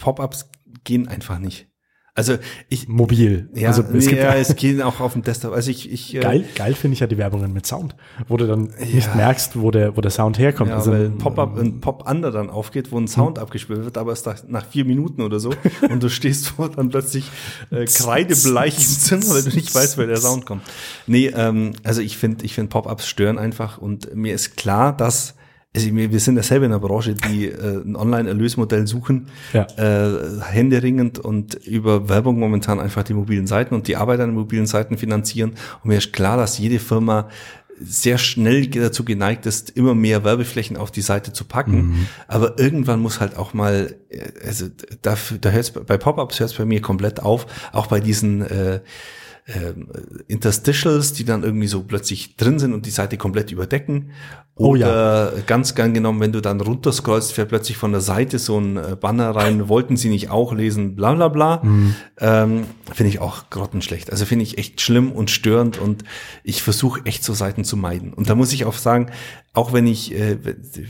Pop-ups 0.00 0.48
gehen 0.84 1.08
einfach 1.08 1.38
nicht. 1.38 1.68
Also 2.14 2.36
ich, 2.68 2.88
Mobil. 2.88 3.48
ja, 3.54 3.68
also 3.68 3.82
es 3.84 4.06
gibt 4.06 4.20
ja, 4.20 4.34
es 4.34 4.54
gehen 4.54 4.82
auch 4.82 5.00
auf 5.00 5.14
dem 5.14 5.22
Desktop. 5.22 5.54
Also 5.54 5.70
ich, 5.70 5.90
ich 5.90 6.14
äh, 6.14 6.20
Geil, 6.20 6.44
geil 6.56 6.74
finde 6.74 6.92
ich 6.92 7.00
ja 7.00 7.06
die 7.06 7.16
Werbungen 7.16 7.54
mit 7.54 7.64
Sound, 7.66 7.96
wo 8.28 8.36
du 8.36 8.46
dann 8.46 8.64
nicht 8.78 9.06
Ja. 9.06 9.14
merkst, 9.14 9.58
wo 9.58 9.70
der, 9.70 9.96
wo 9.96 10.02
der 10.02 10.10
Sound 10.10 10.38
herkommt. 10.38 10.68
Ja, 10.68 10.76
Also, 10.76 10.92
weil 10.92 11.06
ein 11.06 11.16
Pop-up, 11.16 11.56
ein 11.56 11.80
Pop-Under 11.80 12.30
dann 12.30 12.50
aufgeht, 12.50 12.92
wo 12.92 12.98
ein 12.98 13.08
Sound 13.08 13.38
abgespielt 13.38 13.82
wird, 13.82 13.96
aber 13.96 14.12
es 14.12 14.26
nach, 14.26 14.46
nach 14.46 14.66
vier 14.66 14.84
Minuten 14.84 15.22
oder 15.22 15.40
so 15.40 15.54
und 15.88 16.02
du 16.02 16.10
stehst 16.10 16.48
vor 16.48 16.68
dann 16.68 16.90
plötzlich 16.90 17.30
äh, 17.70 17.86
kreidebleich 17.86 18.76
im 18.76 18.82
Zimmer, 18.84 19.30
weil 19.30 19.44
du 19.44 19.50
nicht 19.54 19.74
weißt, 19.74 19.96
wer 19.96 20.06
der 20.06 20.18
Sound 20.18 20.44
kommt. 20.44 20.64
Nee, 21.06 21.28
ähm, 21.34 21.72
also 21.82 22.02
ich 22.02 22.18
finde, 22.18 22.44
ich 22.44 22.52
finde 22.52 22.68
Pop-ups 22.68 23.06
stören 23.08 23.38
einfach 23.38 23.78
und 23.78 24.14
mir 24.14 24.34
ist 24.34 24.58
klar, 24.58 24.94
dass 24.94 25.34
also 25.74 25.94
wir 25.94 26.12
wir 26.12 26.20
sind 26.20 26.36
ja 26.36 26.42
selber 26.42 26.66
in 26.66 26.72
einer 26.72 26.80
Branche, 26.80 27.14
die 27.14 27.46
äh, 27.46 27.82
ein 27.84 27.96
Online-Erlösmodell 27.96 28.86
suchen, 28.86 29.28
Ja. 29.52 29.66
äh, 29.76 30.40
händeringend 30.42 31.18
und 31.18 31.54
über 31.54 32.08
Werbung 32.08 32.38
momentan 32.38 32.78
einfach 32.78 33.02
die 33.04 33.14
mobilen 33.14 33.46
Seiten 33.46 33.74
und 33.74 33.88
die 33.88 33.96
Arbeit 33.96 34.20
an 34.20 34.30
den 34.30 34.36
mobilen 34.36 34.66
Seiten 34.66 34.98
finanzieren. 34.98 35.50
Und 35.82 35.88
mir 35.88 35.98
ist 35.98 36.12
klar, 36.12 36.36
dass 36.36 36.58
jede 36.58 36.78
Firma 36.78 37.28
sehr 37.84 38.18
schnell 38.18 38.66
dazu 38.68 39.02
geneigt 39.04 39.44
ist, 39.46 39.70
immer 39.70 39.94
mehr 39.94 40.22
Werbeflächen 40.24 40.76
auf 40.76 40.90
die 40.92 41.00
Seite 41.00 41.32
zu 41.32 41.44
packen. 41.44 42.06
Aber 42.28 42.58
irgendwann 42.58 43.00
muss 43.00 43.18
halt 43.18 43.36
auch 43.36 43.54
mal, 43.54 43.96
äh, 44.10 44.20
also 44.46 44.66
da, 45.00 45.16
da 45.40 45.50
hört 45.50 45.64
es 45.64 45.70
bei 45.70 45.96
Pop-ups 45.96 46.38
hört 46.38 46.50
es 46.50 46.56
bei 46.56 46.64
mir 46.66 46.80
komplett 46.82 47.20
auf, 47.20 47.46
auch 47.72 47.86
bei 47.86 47.98
diesen 47.98 48.42
äh, 48.42 48.80
ähm, 49.46 49.88
Interstitials, 50.28 51.12
die 51.14 51.24
dann 51.24 51.42
irgendwie 51.42 51.66
so 51.66 51.82
plötzlich 51.82 52.36
drin 52.36 52.58
sind 52.58 52.72
und 52.72 52.86
die 52.86 52.90
Seite 52.90 53.16
komplett 53.16 53.50
überdecken. 53.50 54.12
Oh 54.54 54.76
ja. 54.76 54.86
Oder 54.86 55.32
ganz 55.46 55.74
gern 55.74 55.94
genommen, 55.94 56.20
wenn 56.20 56.30
du 56.30 56.40
dann 56.40 56.60
runterscrollst, 56.60 57.32
fährt 57.32 57.48
plötzlich 57.48 57.76
von 57.76 57.90
der 57.90 58.02
Seite 58.02 58.38
so 58.38 58.58
ein 58.58 58.76
äh, 58.76 58.96
Banner 59.00 59.30
rein, 59.30 59.68
wollten 59.68 59.96
sie 59.96 60.10
nicht 60.10 60.30
auch 60.30 60.52
lesen, 60.52 60.94
bla 60.94 61.14
bla 61.14 61.28
bla. 61.28 61.62
Ähm, 62.20 62.64
finde 62.92 63.08
ich 63.08 63.18
auch 63.18 63.50
grottenschlecht. 63.50 64.12
Also 64.12 64.26
finde 64.26 64.44
ich 64.44 64.58
echt 64.58 64.80
schlimm 64.80 65.10
und 65.10 65.30
störend 65.30 65.78
und 65.78 66.04
ich 66.44 66.62
versuche 66.62 67.00
echt 67.06 67.24
so 67.24 67.32
Seiten 67.32 67.64
zu 67.64 67.76
meiden. 67.76 68.12
Und 68.12 68.28
da 68.30 68.34
muss 68.34 68.52
ich 68.52 68.66
auch 68.66 68.74
sagen, 68.74 69.10
auch 69.54 69.72
wenn 69.72 69.86
ich, 69.86 70.14
äh, 70.14 70.38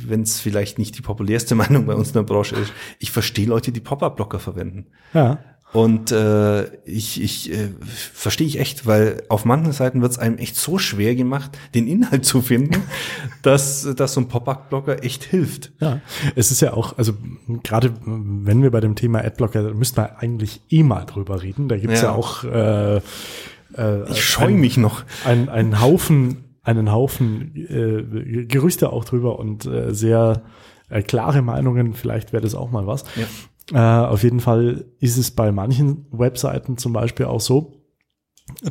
wenn 0.07 0.23
es 0.23 0.41
vielleicht 0.41 0.79
nicht 0.79 0.99
die 0.99 1.03
populärste 1.03 1.55
Meinung 1.57 1.87
bei 1.87 1.95
uns 1.95 2.09
in 2.09 2.15
der 2.15 2.23
Branche 2.23 2.57
ist, 2.57 2.73
ich 2.99 3.13
verstehe 3.13 3.47
Leute, 3.47 3.73
die 3.73 3.81
Pop-Up-Blocker 3.81 4.41
verwenden. 4.41 4.87
ja. 5.15 5.39
Und 5.73 6.13
äh, 6.13 6.65
ich, 6.85 7.23
ich 7.23 7.51
äh, 7.51 7.71
verstehe 8.13 8.47
ich 8.47 8.59
echt, 8.61 8.87
weil 8.87 9.23
auf 9.31 9.47
manchen 9.47 9.73
Seiten 9.73 10.03
wird 10.03 10.13
es 10.13 10.19
einem 10.19 10.37
echt 10.37 10.57
so 10.57 10.77
schwer 10.77 11.15
gemacht, 11.15 11.57
den 11.75 11.87
Inhalt 11.89 12.25
zu 12.27 12.43
finden, 12.43 12.83
dass, 13.41 13.89
dass 13.97 14.13
so 14.13 14.21
ein 14.21 14.29
Pop-Up-Blocker 14.29 15.03
echt 15.03 15.25
hilft. 15.25 15.73
Ja, 15.81 16.01
es 16.37 16.51
ist 16.51 16.61
ja 16.61 16.75
auch, 16.75 16.99
also 16.99 17.15
gerade 17.63 17.95
wenn 18.05 18.63
wir 18.63 18.71
bei 18.71 18.81
dem 18.81 18.97
Thema 18.97 19.25
Adblocker, 19.25 19.63
da 19.63 19.75
müssten 19.75 19.97
wir 19.97 20.19
eigentlich 20.19 20.61
eh 20.69 20.83
mal 20.83 21.07
drüber 21.07 21.43
reden. 21.43 21.69
Da 21.69 21.79
gibt's 21.79 22.03
ja. 22.03 22.09
Ja. 22.09 22.15
auch 22.15 22.45
äh, 22.45 22.97
äh, 22.97 24.11
Ich 24.11 24.23
scheue 24.23 24.55
mich 24.55 24.77
noch. 24.77 25.05
ein, 25.25 25.49
einen 25.49 25.81
Haufen, 25.81 26.45
einen 26.63 26.93
Haufen 26.93 27.57
äh, 27.57 28.45
Gerüchte 28.45 28.93
auch 28.93 29.07
drüber 29.07 29.39
und 29.39 29.65
äh, 29.65 29.95
sehr 29.95 30.43
äh, 30.91 31.03
klare 31.03 31.41
Meinungen. 31.41 31.95
Vielleicht 31.95 32.33
wäre 32.35 32.43
das 32.43 32.55
auch 32.55 32.71
mal 32.71 32.87
was. 32.87 33.05
Ja. 33.17 33.27
Äh, 33.73 33.79
auf 33.79 34.23
jeden 34.23 34.41
Fall 34.41 34.85
ist 34.99 35.17
es 35.19 35.31
bei 35.31 35.53
manchen 35.53 36.07
Webseiten 36.11 36.77
zum 36.79 36.93
Beispiel 36.93 37.27
auch 37.27 37.41
so, 37.41 37.75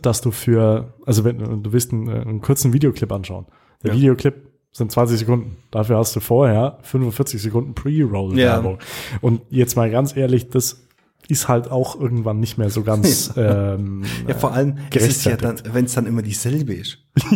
dass 0.02 0.22
du 0.22 0.32
für, 0.32 0.94
also 1.06 1.24
wenn 1.24 1.64
du 1.64 1.72
willst 1.74 1.94
einen, 1.94 2.10
einen 2.10 2.42
kurzen 2.42 2.74
Videoclip 2.74 3.12
anschauen. 3.12 3.46
Der 3.84 3.92
Ja. 3.92 3.98
Videoclip 3.98 4.50
sind 4.74 4.92
20 4.92 5.20
Sekunden. 5.20 5.58
Dafür 5.72 5.98
hast 5.98 6.16
du 6.16 6.20
vorher 6.20 6.78
45 6.84 7.42
Sekunden 7.42 7.74
Pre-Roll-Werbung. 7.74 8.80
Und 9.22 9.42
jetzt 9.50 9.76
mal 9.76 9.90
ganz 9.90 10.16
ehrlich, 10.16 10.50
das 10.50 10.82
ist 11.28 11.48
halt 11.48 11.72
auch 11.72 12.00
irgendwann 12.00 12.40
nicht 12.40 12.58
mehr 12.58 12.70
so 12.70 12.84
ganz 12.84 13.34
ähm, 13.38 14.04
Ja, 14.28 14.34
vor 14.36 14.54
allem 14.54 14.78
ist 14.94 15.10
es 15.10 15.24
ja 15.24 15.38
dann, 15.38 15.62
wenn 15.72 15.86
es 15.86 15.94
dann 15.94 16.06
immer 16.06 16.22
dieselbe 16.22 16.74
ist. 16.74 17.00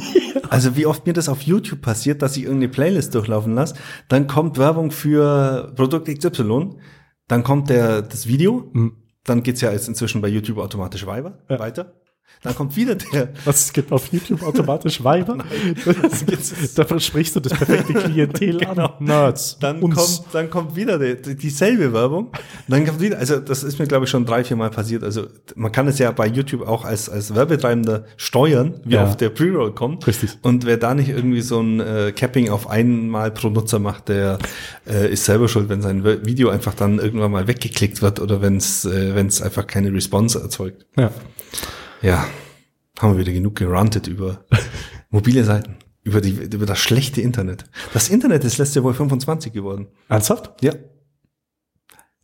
Also 0.49 0.77
wie 0.77 0.85
oft 0.85 1.07
mir 1.07 1.13
das 1.13 1.27
auf 1.27 1.41
YouTube 1.41 1.81
passiert, 1.81 2.21
dass 2.21 2.37
ich 2.37 2.43
irgendeine 2.43 2.69
Playlist 2.71 3.15
durchlaufen 3.15 3.55
lasse, 3.55 3.75
dann 4.09 4.27
kommt 4.27 4.59
Werbung 4.59 4.91
für 4.91 5.73
Produkt 5.75 6.07
XY, 6.07 6.75
dann 7.27 7.43
kommt 7.43 7.69
der, 7.69 8.01
das 8.01 8.27
Video, 8.27 8.69
Mhm. 8.73 8.97
dann 9.23 9.43
geht's 9.43 9.61
ja 9.61 9.71
jetzt 9.71 9.87
inzwischen 9.87 10.21
bei 10.21 10.27
YouTube 10.27 10.57
automatisch 10.59 11.05
weiter. 11.05 11.39
Ja. 11.49 11.59
weiter. 11.59 11.93
Dann 12.43 12.53
kommt 12.53 12.75
wieder 12.75 12.93
der. 12.93 13.29
Was 13.43 13.65
es 13.65 13.73
gibt 13.73 13.91
auf 13.91 14.11
YouTube 14.13 14.43
automatisch 14.43 15.03
Weiber? 15.03 15.37
da 16.75 16.85
versprichst 16.85 17.35
du 17.35 17.39
das 17.39 17.53
perfekte 17.53 17.93
Klientel 17.93 18.57
Genau. 18.59 18.85
an. 18.85 18.91
Nerds. 19.03 19.57
Dann 19.59 19.79
Uns. 19.79 19.95
kommt, 19.95 20.33
dann 20.33 20.49
kommt 20.51 20.75
wieder 20.75 20.99
die, 20.99 21.19
die- 21.21 21.35
dieselbe 21.35 21.91
Werbung. 21.91 22.29
Dann 22.67 22.85
kommt 22.85 23.01
wieder, 23.01 23.17
also 23.17 23.39
das 23.39 23.63
ist 23.63 23.79
mir 23.79 23.87
glaube 23.87 24.05
ich 24.05 24.11
schon 24.11 24.25
drei, 24.25 24.43
vier 24.43 24.57
Mal 24.57 24.69
passiert. 24.69 25.03
Also 25.03 25.25
man 25.55 25.71
kann 25.71 25.87
es 25.87 25.97
ja 25.97 26.11
bei 26.11 26.27
YouTube 26.27 26.67
auch 26.67 26.85
als, 26.85 27.09
als 27.09 27.33
Werbetreibender 27.33 28.05
steuern, 28.17 28.75
wie 28.83 28.93
Ja. 28.93 29.05
oft 29.05 29.19
der 29.21 29.29
Pre-Roll 29.29 29.73
kommt. 29.73 30.05
Richtig. 30.05 30.37
Und 30.43 30.65
wer 30.65 30.77
da 30.77 30.93
nicht 30.93 31.09
irgendwie 31.09 31.41
so 31.41 31.59
ein 31.61 31.79
äh, 31.79 32.11
Capping 32.15 32.49
auf 32.49 32.69
einmal 32.69 33.31
pro 33.31 33.49
Nutzer 33.49 33.79
macht, 33.79 34.09
der 34.09 34.37
äh, 34.87 35.11
ist 35.11 35.25
selber 35.25 35.47
schuld, 35.47 35.67
wenn 35.69 35.81
sein 35.81 36.03
Video 36.03 36.49
einfach 36.49 36.75
dann 36.75 36.99
irgendwann 36.99 37.31
mal 37.31 37.47
weggeklickt 37.47 38.03
wird 38.03 38.19
oder 38.19 38.41
wenn 38.41 38.57
es 38.57 38.85
äh, 38.85 39.15
wenn 39.15 39.27
es 39.27 39.41
einfach 39.41 39.65
keine 39.65 39.91
Response 39.91 40.39
erzeugt. 40.39 40.85
Ja. 40.97 41.09
Ja, 42.05 42.25
haben 42.99 43.13
wir 43.13 43.19
wieder 43.19 43.33
genug 43.33 43.55
gerantet 43.55 44.07
über 44.07 44.45
mobile 45.09 45.43
Seiten, 45.43 45.77
über 46.03 46.21
die 46.21 46.29
über 46.31 46.65
das 46.65 46.79
schlechte 46.79 47.21
Internet. 47.21 47.65
Das 47.93 48.09
Internet 48.09 48.43
ist 48.43 48.57
letzte 48.57 48.83
Woche 48.83 48.93
25 48.95 49.51
geworden. 49.53 49.87
Ernsthaft? 50.07 50.51
Ja. 50.61 50.73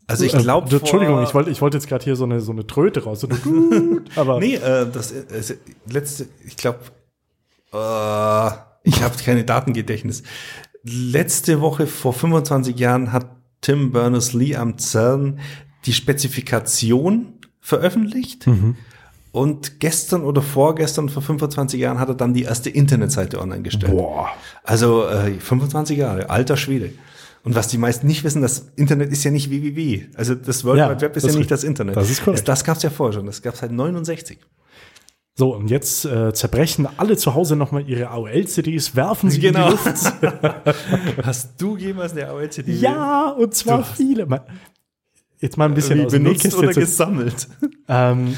Also 0.07 0.25
ich 0.25 0.33
Äh, 0.33 0.41
glaube, 0.41 0.75
Entschuldigung, 0.75 1.23
ich 1.23 1.33
wollte, 1.33 1.49
ich 1.51 1.61
wollte 1.61 1.77
jetzt 1.77 1.87
gerade 1.87 2.03
hier 2.03 2.15
so 2.15 2.25
eine, 2.25 2.41
so 2.41 2.51
eine 2.51 2.67
Tröte 2.67 3.03
raus. 3.03 3.21
So 3.21 3.27
eine 3.29 4.01
aber 4.15 4.39
Nee, 4.39 4.55
äh, 4.55 4.85
das 4.91 5.11
äh, 5.11 5.57
letzte, 5.89 6.27
ich 6.45 6.57
glaube, 6.57 6.79
äh, 7.73 8.51
ich 8.83 9.01
habe 9.01 9.15
keine 9.23 9.43
Datengedächtnis. 9.45 10.23
Letzte 10.83 11.61
Woche 11.61 11.87
vor 11.87 12.13
25 12.13 12.77
Jahren 12.77 13.13
hat 13.13 13.29
Tim 13.61 13.91
Berners-Lee 13.91 14.55
am 14.55 14.77
CERN 14.79 15.39
die 15.85 15.93
Spezifikation 15.93 17.39
veröffentlicht. 17.59 18.47
Mhm. 18.47 18.75
Und 19.31 19.79
gestern 19.79 20.23
oder 20.23 20.41
vorgestern, 20.41 21.07
vor 21.07 21.21
25 21.21 21.79
Jahren, 21.79 21.99
hat 21.99 22.09
er 22.09 22.15
dann 22.15 22.33
die 22.33 22.43
erste 22.43 22.69
Internetseite 22.69 23.39
online 23.39 23.61
gestellt. 23.61 23.91
boah. 23.93 24.29
Also 24.63 25.07
äh, 25.07 25.31
25 25.39 25.97
Jahre, 25.97 26.29
alter 26.29 26.57
Schwede. 26.57 26.91
Und 27.43 27.55
was 27.55 27.67
die 27.69 27.77
meisten 27.77 28.05
nicht 28.07 28.23
wissen, 28.23 28.41
das 28.41 28.71
Internet 28.75 29.11
ist 29.11 29.23
ja 29.23 29.31
nicht 29.31 29.49
www. 29.49 30.05
Also 30.15 30.35
das 30.35 30.63
World 30.65 30.79
Ja, 30.79 30.89
Wide 30.91 31.01
Web 31.01 31.15
ist 31.15 31.25
ja 31.25 31.33
nicht 31.33 31.49
das 31.49 31.63
Internet. 31.63 31.95
das 31.95 32.09
ist 32.09 32.23
korrekt. 32.23 32.47
Das, 32.47 32.63
gab 32.63 32.77
es 32.77 32.83
ja 32.83 32.89
vorher 32.89 33.13
schon. 33.13 33.25
Das 33.25 33.41
gab 33.41 33.53
es 33.53 33.61
seit 33.61 33.71
69. 33.71 34.37
So, 35.33 35.55
und 35.55 35.71
jetzt 35.71 36.03
äh, 36.05 36.33
zerbrechen 36.33 36.87
alle 36.97 37.15
zu 37.15 37.33
Hause 37.33 37.55
nochmal 37.55 37.87
ihre 37.89 38.09
AOL-CDs, 38.09 38.95
werfen 38.97 39.29
sie 39.31 39.39
Genau. 39.39 39.69
in 39.71 39.77
die 39.77 39.85
Luft. 39.85 40.13
Hast 41.23 41.59
du 41.59 41.77
jemals 41.77 42.11
eine 42.11 42.27
AOL-CD 42.27 42.73
Ja, 42.73 43.29
und 43.29 43.55
zwar 43.55 43.79
Du 43.79 43.83
viele. 43.85 44.27
Jetzt 45.39 45.57
mal 45.57 45.65
ein 45.65 45.73
bisschen 45.73 45.99
wie 45.99 46.05
aus 46.05 46.11
benutzt 46.11 46.53
oder 46.53 46.73
gesammelt? 46.73 47.47
Ähm, 47.87 48.35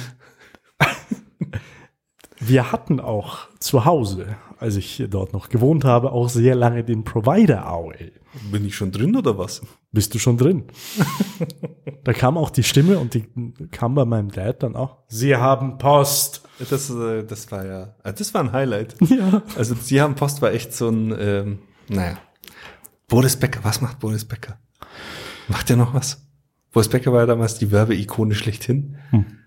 wir 2.40 2.72
hatten 2.72 3.00
auch 3.00 3.48
zu 3.60 3.86
Hause, 3.86 4.36
als 4.60 4.76
ich 4.76 5.04
dort 5.10 5.34
noch 5.34 5.50
gewohnt 5.50 5.86
habe, 5.86 6.12
auch 6.12 6.30
sehr 6.30 6.56
lange 6.56 6.84
den 6.84 7.04
Provider 7.04 7.66
AOL. 7.66 8.12
Bin 8.52 8.66
ich 8.66 8.76
schon 8.76 8.92
drin 8.92 9.16
oder 9.16 9.38
was? 9.38 9.62
Bist 9.92 10.14
du 10.14 10.20
schon 10.20 10.38
drin? 10.38 10.66
da 12.04 12.14
kam 12.14 12.38
auch 12.38 12.50
die 12.50 12.64
Stimme 12.64 12.98
und 12.98 13.14
die 13.14 13.26
kam 13.72 13.94
bei 13.96 14.06
meinem 14.06 14.32
Dad 14.32 14.64
dann 14.64 14.76
auch. 14.76 14.98
Sie 15.08 15.36
haben 15.36 15.78
Post. 15.78 16.44
Das, 16.70 16.90
äh, 16.90 17.24
das 17.24 17.52
war 17.52 17.66
ja, 17.66 17.96
äh, 18.04 18.14
das 18.14 18.34
war 18.34 18.42
ein 18.42 18.52
Highlight. 18.52 18.96
Ja. 19.14 19.44
Also 19.56 19.76
Sie 19.76 20.02
haben 20.02 20.16
Post 20.16 20.42
war 20.42 20.52
echt 20.54 20.74
so 20.74 20.90
ein, 20.90 21.16
ähm, 21.20 21.60
naja. 21.88 22.18
Boris 23.08 23.36
Becker, 23.36 23.60
was 23.64 23.80
macht 23.82 24.00
Boris 24.00 24.26
Becker? 24.26 24.58
Macht 25.48 25.70
er 25.70 25.76
noch 25.76 25.94
was? 25.94 26.26
Boris 26.72 26.90
Becker 26.90 27.14
war 27.14 27.22
ja 27.22 27.26
damals 27.28 27.60
die 27.60 27.72
Werbeikone 27.72 28.34
schlechthin. 28.34 28.98
Frauen 29.12 29.43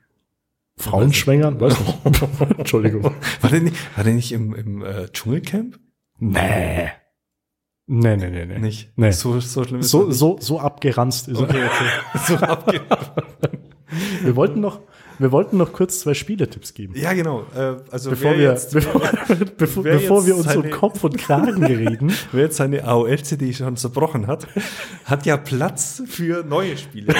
schwängern? 1.12 1.60
Weiß 1.60 1.76
nicht. 1.80 2.22
Entschuldigung. 2.58 3.04
War 3.40 3.50
der 3.50 3.60
nicht, 3.60 3.76
war 3.96 4.04
der 4.04 4.14
nicht 4.14 4.32
im, 4.32 4.54
im 4.54 4.82
äh, 4.84 5.08
Dschungelcamp? 5.08 5.78
Nee. 6.18 6.90
Nee, 7.88 8.16
nee, 8.16 8.30
nee, 8.30 8.46
nee. 8.46 8.58
Nicht? 8.58 8.92
Nee. 8.96 9.12
So, 9.12 9.38
so 9.40 9.62
schlimm 9.64 9.80
ist 9.80 9.90
So, 9.90 10.10
so, 10.10 10.38
so 10.40 10.58
abgeranzt 10.58 11.28
ist. 11.28 11.38
Okay, 11.38 11.64
okay. 11.64 12.18
so 12.26 12.34
abge 12.36 12.80
Wir 14.22 14.34
wollten 14.34 14.60
noch, 14.60 14.80
wir 15.20 15.30
wollten 15.30 15.56
noch 15.56 15.72
kurz 15.72 16.00
zwei 16.00 16.12
Spieletipps 16.14 16.74
geben. 16.74 16.94
Ja, 16.96 17.12
genau. 17.12 17.46
Äh, 17.54 17.76
also 17.90 18.10
Bevor 18.10 18.32
wir, 18.36 18.50
jetzt, 18.50 18.72
bevor, 18.72 19.00
bevor, 19.56 19.82
bevor 19.84 20.26
wir 20.26 20.36
uns 20.36 20.46
um 20.46 20.52
seine- 20.62 20.70
Kopf 20.70 21.04
und 21.04 21.16
Kragen 21.16 21.62
reden. 21.64 22.12
wer 22.32 22.44
jetzt 22.44 22.56
seine 22.56 22.82
AOL-CD 22.84 23.52
schon 23.52 23.76
zerbrochen 23.76 24.26
hat, 24.26 24.48
hat 25.04 25.24
ja 25.24 25.36
Platz 25.36 26.02
für 26.06 26.42
neue 26.44 26.76
Spiele. 26.76 27.14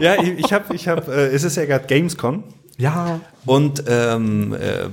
Ja, 0.00 0.22
ich, 0.22 0.52
habe, 0.52 0.74
ich 0.74 0.88
hab, 0.88 1.08
äh, 1.08 1.28
es 1.28 1.44
ist 1.44 1.56
ja 1.56 1.64
gerade 1.64 1.86
Gamescom 1.86 2.44
Ja, 2.76 3.20
und 3.46 3.84
ähm, 3.86 4.54
äh, 4.54 4.88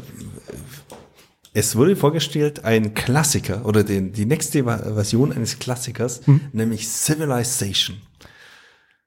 es 1.53 1.75
wurde 1.75 1.95
vorgestellt 1.95 2.63
ein 2.63 2.93
Klassiker 2.93 3.65
oder 3.65 3.83
den, 3.83 4.13
die 4.13 4.25
nächste 4.25 4.63
Version 4.63 5.33
eines 5.33 5.59
Klassikers, 5.59 6.21
nämlich 6.53 6.87
Civilization. 6.87 7.97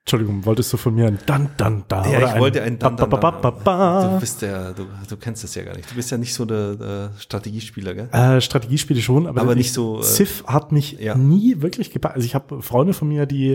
Entschuldigung, 0.06 0.44
wolltest 0.44 0.70
du 0.70 0.76
von 0.76 0.94
mir 0.94 1.06
ein 1.06 1.18
Dan 1.24 1.48
Dan 1.56 1.84
Da? 1.88 2.06
Ja, 2.06 2.18
oder 2.18 2.34
ich 2.34 2.38
wollte 2.40 2.62
ein 2.62 2.78
Dan, 2.78 2.94
Dan, 2.94 3.08
ba, 3.08 3.16
ba, 3.16 3.30
ba, 3.30 3.50
Dan. 3.50 3.64
ba, 3.64 4.08
Du 4.12 4.20
bist 4.20 4.42
ja, 4.42 4.72
du, 4.74 4.84
du 5.08 5.16
kennst 5.16 5.44
das 5.44 5.54
ja 5.54 5.62
gar 5.62 5.74
nicht. 5.74 5.90
Du 5.90 5.94
bist 5.94 6.10
ja 6.10 6.18
nicht 6.18 6.34
so 6.34 6.44
der, 6.44 6.74
der 6.74 7.10
Strategiespieler, 7.18 7.94
gell? 7.94 8.08
Äh, 8.12 8.42
Strategiespiele 8.42 9.00
schon, 9.00 9.26
aber, 9.26 9.40
Aber 9.40 9.54
nicht 9.54 9.72
so, 9.72 10.00
äh, 10.00 10.02
Civ 10.02 10.44
hat 10.46 10.72
mich 10.72 10.98
ja. 11.00 11.14
nie 11.14 11.62
wirklich 11.62 11.90
gepackt. 11.90 12.16
Also 12.16 12.26
ich 12.26 12.34
habe 12.34 12.60
Freunde 12.60 12.92
von 12.92 13.08
mir, 13.08 13.24
die 13.24 13.52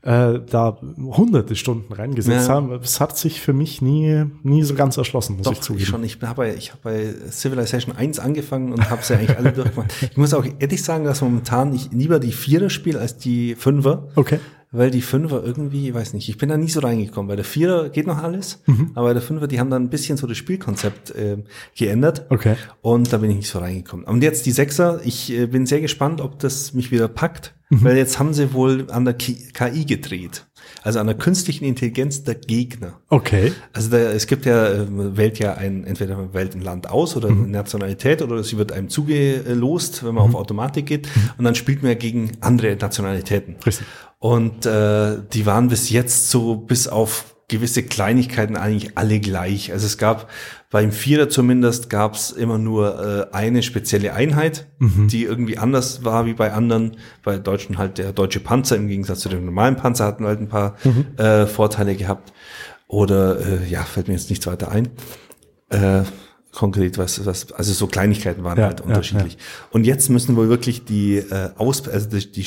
äh, 0.00 0.40
da 0.50 0.78
hunderte 0.98 1.56
Stunden 1.56 1.92
reingesetzt 1.92 2.48
Ja. 2.48 2.54
haben. 2.54 2.72
Es 2.82 2.98
hat 2.98 3.18
sich 3.18 3.42
für 3.42 3.52
mich 3.52 3.82
nie, 3.82 4.24
nie 4.42 4.62
so 4.62 4.72
ganz 4.74 4.96
erschlossen, 4.96 5.36
muss 5.36 5.44
Doch, 5.44 5.52
ich 5.52 5.58
ich 5.58 5.64
zugeben. 5.64 5.84
schon. 5.90 6.04
Ich 6.04 6.18
habe 6.22 6.34
bei, 6.36 6.54
ich 6.54 6.72
hab 6.72 6.80
bei 6.80 7.12
Civilization 7.30 7.94
1 7.94 8.18
angefangen 8.18 8.72
und 8.72 8.88
habe 8.88 9.02
sie 9.02 9.12
eigentlich 9.12 9.36
alle 9.36 9.52
durchgemacht. 9.52 9.92
Ich 10.10 10.16
muss 10.16 10.32
auch 10.32 10.46
ehrlich 10.58 10.82
sagen, 10.82 11.04
dass 11.04 11.20
momentan 11.20 11.74
ich 11.74 11.90
lieber 11.92 12.18
die 12.18 12.32
Vierer 12.32 12.70
spiele 12.70 12.98
als 12.98 13.18
die 13.18 13.56
Fünfer. 13.56 14.08
Okay. 14.14 14.38
Weil 14.74 14.90
die 14.90 15.02
Fünfer 15.02 15.42
irgendwie, 15.44 15.88
ich 15.88 15.94
weiß 15.94 16.14
nicht, 16.14 16.28
ich 16.30 16.38
bin 16.38 16.48
da 16.48 16.56
nie 16.56 16.70
so 16.70 16.80
reingekommen. 16.80 17.28
Bei 17.28 17.36
der 17.36 17.44
Vierer 17.44 17.90
geht 17.90 18.06
noch 18.06 18.22
alles, 18.22 18.62
Mhm. 18.66 18.92
aber 18.94 19.08
bei 19.08 19.12
der 19.12 19.22
Fünfer, 19.22 19.46
die 19.46 19.60
haben 19.60 19.68
dann 19.68 19.82
ein 19.84 19.90
bisschen 19.90 20.16
so 20.16 20.26
das 20.26 20.38
Spielkonzept 20.38 21.10
äh, 21.10 21.36
geändert. 21.76 22.24
Okay. 22.30 22.56
Und 22.80 23.12
da 23.12 23.18
bin 23.18 23.30
ich 23.30 23.36
nicht 23.36 23.48
so 23.50 23.58
reingekommen. 23.58 24.06
Und 24.06 24.22
jetzt 24.22 24.46
die 24.46 24.52
Sechser, 24.52 25.00
ich 25.04 25.30
äh, 25.30 25.46
bin 25.46 25.66
sehr 25.66 25.80
gespannt, 25.82 26.20
ob 26.22 26.38
das 26.38 26.72
mich 26.72 26.90
wieder 26.90 27.08
packt, 27.08 27.54
Mhm. 27.68 27.84
weil 27.84 27.96
jetzt 27.96 28.18
haben 28.18 28.32
sie 28.34 28.52
wohl 28.54 28.86
an 28.90 29.04
der 29.04 29.14
Ki- 29.14 29.36
gedreht. 29.86 30.46
Also 30.82 31.00
an 31.00 31.06
der 31.06 31.16
künstlichen 31.16 31.64
Intelligenz 31.64 32.22
der 32.24 32.34
Gegner. 32.36 33.00
Okay. 33.08 33.52
Also 33.72 33.90
da, 33.90 33.96
es 33.98 34.26
gibt 34.26 34.46
ja, 34.46 34.68
äh, 34.68 34.84
man 34.86 35.16
wählt 35.16 35.38
ja 35.38 35.54
ein, 35.54 35.84
entweder 35.84 36.16
man 36.16 36.32
wählt 36.34 36.54
ein 36.54 36.62
Land 36.62 36.88
aus 36.88 37.14
oder 37.16 37.28
eine 37.28 37.46
Nationalität 37.48 38.22
oder 38.22 38.42
sie 38.42 38.56
wird 38.58 38.72
einem 38.72 38.88
zugelost, 38.88 40.04
wenn 40.04 40.14
man 40.14 40.24
auf 40.24 40.34
Automatik 40.34 40.86
geht 40.86 41.08
und 41.38 41.44
dann 41.44 41.54
spielt 41.54 41.82
man 41.82 41.92
ja 41.92 41.98
gegen 41.98 42.32
andere 42.40 42.76
Nationalitäten. 42.76 43.56
Richtig. 43.66 43.86
Und 44.22 44.66
äh, 44.66 45.16
die 45.32 45.46
waren 45.46 45.66
bis 45.66 45.90
jetzt 45.90 46.30
so 46.30 46.54
bis 46.54 46.86
auf 46.86 47.34
gewisse 47.48 47.82
Kleinigkeiten 47.82 48.56
eigentlich 48.56 48.96
alle 48.96 49.18
gleich. 49.18 49.72
Also 49.72 49.84
es 49.84 49.98
gab 49.98 50.30
beim 50.70 50.92
Vierer 50.92 51.28
zumindest 51.28 51.90
gab 51.90 52.14
es 52.14 52.30
immer 52.30 52.56
nur 52.56 53.28
äh, 53.32 53.34
eine 53.34 53.64
spezielle 53.64 54.14
Einheit, 54.14 54.68
die 55.08 55.24
irgendwie 55.24 55.58
anders 55.58 56.04
war 56.04 56.24
wie 56.24 56.34
bei 56.34 56.52
anderen. 56.52 56.98
Bei 57.24 57.36
Deutschen 57.36 57.78
halt 57.78 57.98
der 57.98 58.12
deutsche 58.12 58.38
Panzer 58.38 58.76
im 58.76 58.86
Gegensatz 58.86 59.20
zu 59.22 59.28
dem 59.28 59.44
normalen 59.44 59.74
Panzer 59.74 60.04
hatten 60.04 60.24
halt 60.24 60.38
ein 60.38 60.48
paar 60.48 60.76
äh, 61.16 61.46
Vorteile 61.46 61.96
gehabt. 61.96 62.32
Oder 62.86 63.40
äh, 63.40 63.68
ja, 63.68 63.82
fällt 63.82 64.06
mir 64.06 64.14
jetzt 64.14 64.30
nichts 64.30 64.46
weiter 64.46 64.70
ein. 64.70 64.86
Äh, 65.68 66.04
konkret 66.52 66.96
was, 66.96 67.26
was, 67.26 67.50
also 67.50 67.72
so 67.72 67.88
Kleinigkeiten 67.88 68.44
waren 68.44 68.56
Ja, 68.56 68.66
halt 68.66 68.78
ja, 68.78 68.86
unterschiedlich. 68.86 69.36
Und 69.72 69.84
jetzt 69.84 70.10
müssen 70.10 70.36
wohl 70.36 70.48
wirklich 70.48 70.84
die 70.84 71.16
äh, 71.16 71.50
Aus, 71.56 71.88
also 71.88 72.08
die, 72.08 72.30
die 72.30 72.44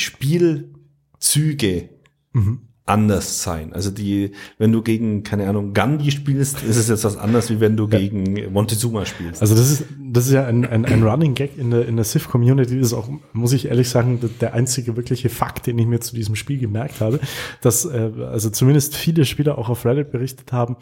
Spielzüge 1.20 1.90
Mhm. 2.34 2.60
anders 2.88 3.42
sein. 3.42 3.72
Also 3.74 3.90
die, 3.90 4.32
wenn 4.60 4.72
du 4.74 4.82
gegen, 4.84 5.24
keine 5.24 5.48
Ahnung, 5.50 5.74
Gandhi 5.74 6.12
spielst, 6.12 6.62
ist 6.64 6.76
es 6.76 6.88
jetzt 6.90 7.04
was 7.06 7.18
anderes, 7.18 7.50
wie 7.50 7.60
wenn 7.62 7.78
du 7.78 7.88
gegen 7.88 8.52
Montezuma 8.54 9.06
spielst. 9.06 9.42
Also 9.42 9.56
das 9.56 9.72
ist, 9.72 9.86
das 10.12 10.28
ist 10.28 10.34
ja 10.34 10.46
ein, 10.46 10.66
ein, 10.66 10.86
ein 10.86 11.02
Running 11.02 11.34
Gag 11.34 11.58
in 11.58 11.72
der, 11.72 11.88
in 11.88 11.96
der 11.96 12.04
Civ-Community. 12.06 12.78
Das 12.78 12.88
ist 12.88 12.94
auch, 12.94 13.10
muss 13.34 13.54
ich 13.54 13.68
ehrlich 13.70 13.90
sagen, 13.90 14.20
der- 14.20 14.30
der 14.42 14.54
einzige 14.54 14.96
wirkliche 14.98 15.30
Fakt, 15.30 15.66
den 15.66 15.80
ich 15.80 15.88
mir 15.88 16.00
zu 16.02 16.14
diesem 16.14 16.36
Spiel 16.36 16.60
gemerkt 16.60 17.00
habe, 17.00 17.20
dass 17.62 17.86
äh, 17.86 18.12
also 18.30 18.50
zumindest 18.52 18.96
viele 18.96 19.24
Spieler 19.26 19.58
auch 19.58 19.70
auf 19.70 19.84
Reddit 19.86 20.12
berichtet 20.12 20.52
haben 20.52 20.76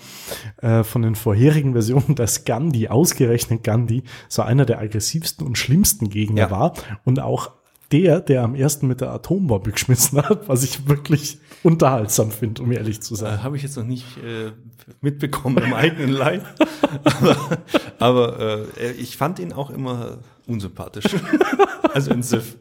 äh, 0.57 0.84
von 0.84 1.03
den 1.03 1.13
vorherigen 1.15 1.71
Versionen, 1.73 2.15
dass 2.15 2.43
Gandhi, 2.43 2.89
ausgerechnet 2.89 3.63
Gandhi, 3.63 4.03
so 4.27 4.41
einer 4.41 4.65
der 4.65 4.79
aggressivsten 4.79 5.45
und 5.47 5.57
schlimmsten 5.57 6.09
Gegner 6.09 6.41
Ja. 6.41 6.51
war 6.51 6.73
und 7.05 7.21
auch 7.21 7.51
der, 7.93 8.19
der 8.21 8.43
am 8.43 8.55
ersten 8.55 8.87
mit 8.87 9.01
der 9.01 9.11
Atombombe 9.11 9.71
geschmissen 9.71 10.21
hat, 10.21 10.49
was 10.49 10.63
ich 10.63 10.87
wirklich 10.87 11.37
unterhaltsam 11.61 12.31
finde, 12.31 12.63
um 12.63 12.71
ehrlich 12.71 13.01
zu 13.01 13.15
sein. 13.15 13.35
Äh, 13.35 13.43
Habe 13.43 13.55
ich 13.55 13.63
jetzt 13.63 13.77
noch 13.77 13.85
nicht 13.85 14.17
äh, 14.17 14.51
mitbekommen 14.99 15.63
im 15.63 15.73
eigenen 15.73 16.11
Leib. 16.11 16.43
aber 17.03 17.59
aber 17.99 18.67
äh, 18.77 18.91
ich 18.93 19.15
fand 19.15 19.39
ihn 19.39 19.53
auch 19.53 19.69
immer 19.69 20.17
unsympathisch. 20.47 21.05
also 21.93 22.11
in 22.11 22.23
Sif. 22.23 22.57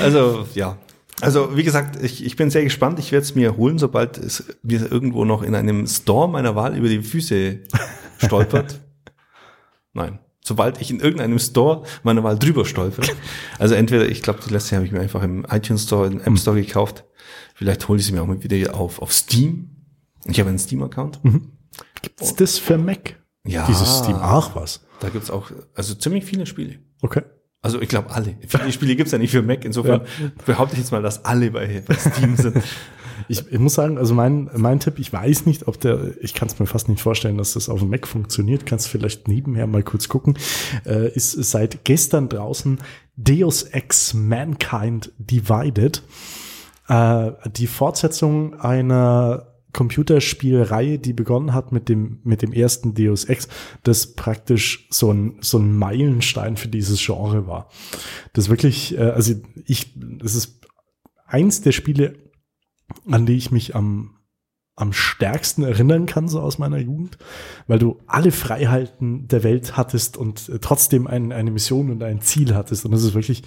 also 0.00 0.46
ja. 0.54 0.78
Also 1.20 1.56
wie 1.56 1.62
gesagt, 1.62 2.02
ich, 2.02 2.24
ich 2.24 2.36
bin 2.36 2.50
sehr 2.50 2.64
gespannt. 2.64 2.98
Ich 2.98 3.12
werde 3.12 3.22
es 3.22 3.34
mir 3.34 3.56
holen, 3.56 3.78
sobald 3.78 4.18
es 4.18 4.44
mir 4.62 4.90
irgendwo 4.90 5.24
noch 5.24 5.42
in 5.42 5.54
einem 5.54 5.86
Store 5.86 6.28
meiner 6.28 6.56
Wahl 6.56 6.76
über 6.76 6.88
die 6.88 7.02
Füße 7.02 7.60
stolpert. 8.18 8.80
Nein. 9.92 10.18
Sobald 10.44 10.80
ich 10.80 10.90
in 10.90 11.00
irgendeinem 11.00 11.38
Store 11.38 11.84
meiner 12.02 12.24
Wahl 12.24 12.38
drüber 12.38 12.64
stolpere. 12.64 13.06
Also 13.58 13.74
entweder, 13.74 14.08
ich 14.08 14.22
glaube, 14.22 14.40
die 14.46 14.52
letzte 14.52 14.74
habe 14.74 14.84
ich 14.84 14.92
mir 14.92 15.00
einfach 15.00 15.22
im 15.22 15.46
iTunes 15.48 15.84
Store, 15.84 16.08
im 16.08 16.20
App 16.20 16.38
Store 16.38 16.60
gekauft. 16.60 17.04
Vielleicht 17.54 17.86
hole 17.88 18.00
ich 18.00 18.06
sie 18.06 18.12
mir 18.12 18.22
auch 18.22 18.26
mal 18.26 18.42
wieder 18.42 18.74
auf, 18.74 19.00
auf 19.00 19.12
Steam. 19.12 19.70
Ich 20.24 20.40
habe 20.40 20.48
einen 20.48 20.58
Steam-Account. 20.58 21.20
Gibt's 22.02 22.34
das 22.34 22.58
für 22.58 22.76
Mac? 22.76 23.20
Ja. 23.46 23.66
Dieses 23.66 23.98
Steam. 23.98 24.16
Ach 24.20 24.54
was. 24.54 24.84
Da 25.00 25.08
gibt's 25.08 25.30
auch, 25.30 25.50
also 25.74 25.94
ziemlich 25.94 26.24
viele 26.24 26.46
Spiele. 26.46 26.78
Okay. 27.00 27.22
Also 27.60 27.80
ich 27.80 27.88
glaube 27.88 28.10
alle. 28.10 28.36
Viele 28.46 28.72
Spiele 28.72 28.96
gibt's 28.96 29.12
ja 29.12 29.18
nicht 29.18 29.30
für 29.30 29.42
Mac. 29.42 29.64
Insofern 29.64 30.02
behaupte 30.44 30.74
ich 30.74 30.80
jetzt 30.80 30.90
mal, 30.90 31.02
dass 31.02 31.24
alle 31.24 31.52
bei, 31.52 31.82
bei 31.86 31.94
Steam 31.94 32.36
sind. 32.36 32.56
Ich, 33.28 33.50
ich 33.50 33.58
muss 33.58 33.74
sagen, 33.74 33.98
also 33.98 34.14
mein, 34.14 34.50
mein 34.56 34.80
Tipp, 34.80 34.98
ich 34.98 35.12
weiß 35.12 35.46
nicht, 35.46 35.68
ob 35.68 35.80
der, 35.80 36.14
ich 36.20 36.34
kann 36.34 36.48
es 36.48 36.58
mir 36.58 36.66
fast 36.66 36.88
nicht 36.88 37.00
vorstellen, 37.00 37.38
dass 37.38 37.54
das 37.54 37.68
auf 37.68 37.80
dem 37.80 37.90
Mac 37.90 38.06
funktioniert. 38.06 38.66
Kannst 38.66 38.88
vielleicht 38.88 39.28
nebenher 39.28 39.66
mal 39.66 39.82
kurz 39.82 40.08
gucken. 40.08 40.38
Äh, 40.84 41.12
ist 41.12 41.32
seit 41.32 41.84
gestern 41.84 42.28
draußen 42.28 42.78
Deus 43.16 43.62
Ex 43.64 44.14
Mankind 44.14 45.12
Divided. 45.18 46.02
Äh, 46.88 47.32
die 47.56 47.66
Fortsetzung 47.66 48.54
einer 48.54 49.52
Computerspielreihe, 49.72 50.98
die 50.98 51.12
begonnen 51.12 51.54
hat 51.54 51.72
mit 51.72 51.88
dem, 51.88 52.20
mit 52.24 52.42
dem 52.42 52.52
ersten 52.52 52.94
Deus 52.94 53.24
Ex, 53.24 53.48
das 53.82 54.14
praktisch 54.14 54.86
so 54.90 55.12
ein, 55.12 55.38
so 55.40 55.58
ein 55.58 55.72
Meilenstein 55.76 56.56
für 56.56 56.68
dieses 56.68 57.04
Genre 57.04 57.46
war. 57.46 57.68
Das 58.34 58.48
wirklich, 58.50 58.96
äh, 58.96 59.00
also 59.00 59.34
ich, 59.66 59.94
es 60.22 60.34
ist 60.34 60.60
eins 61.26 61.62
der 61.62 61.72
Spiele, 61.72 62.14
an 63.10 63.26
die 63.26 63.36
ich 63.36 63.50
mich 63.50 63.74
am, 63.74 64.16
am 64.74 64.92
stärksten 64.92 65.64
erinnern 65.64 66.06
kann, 66.06 66.28
so 66.28 66.40
aus 66.40 66.58
meiner 66.58 66.78
Jugend, 66.78 67.18
weil 67.66 67.78
du 67.78 67.98
alle 68.06 68.32
Freiheiten 68.32 69.28
der 69.28 69.42
Welt 69.42 69.76
hattest 69.76 70.16
und 70.16 70.48
äh, 70.48 70.58
trotzdem 70.60 71.06
ein, 71.06 71.30
eine 71.32 71.50
Mission 71.50 71.90
und 71.90 72.02
ein 72.02 72.20
Ziel 72.22 72.54
hattest. 72.54 72.84
Und 72.84 72.92
das 72.92 73.02
ist 73.02 73.14
wirklich, 73.14 73.42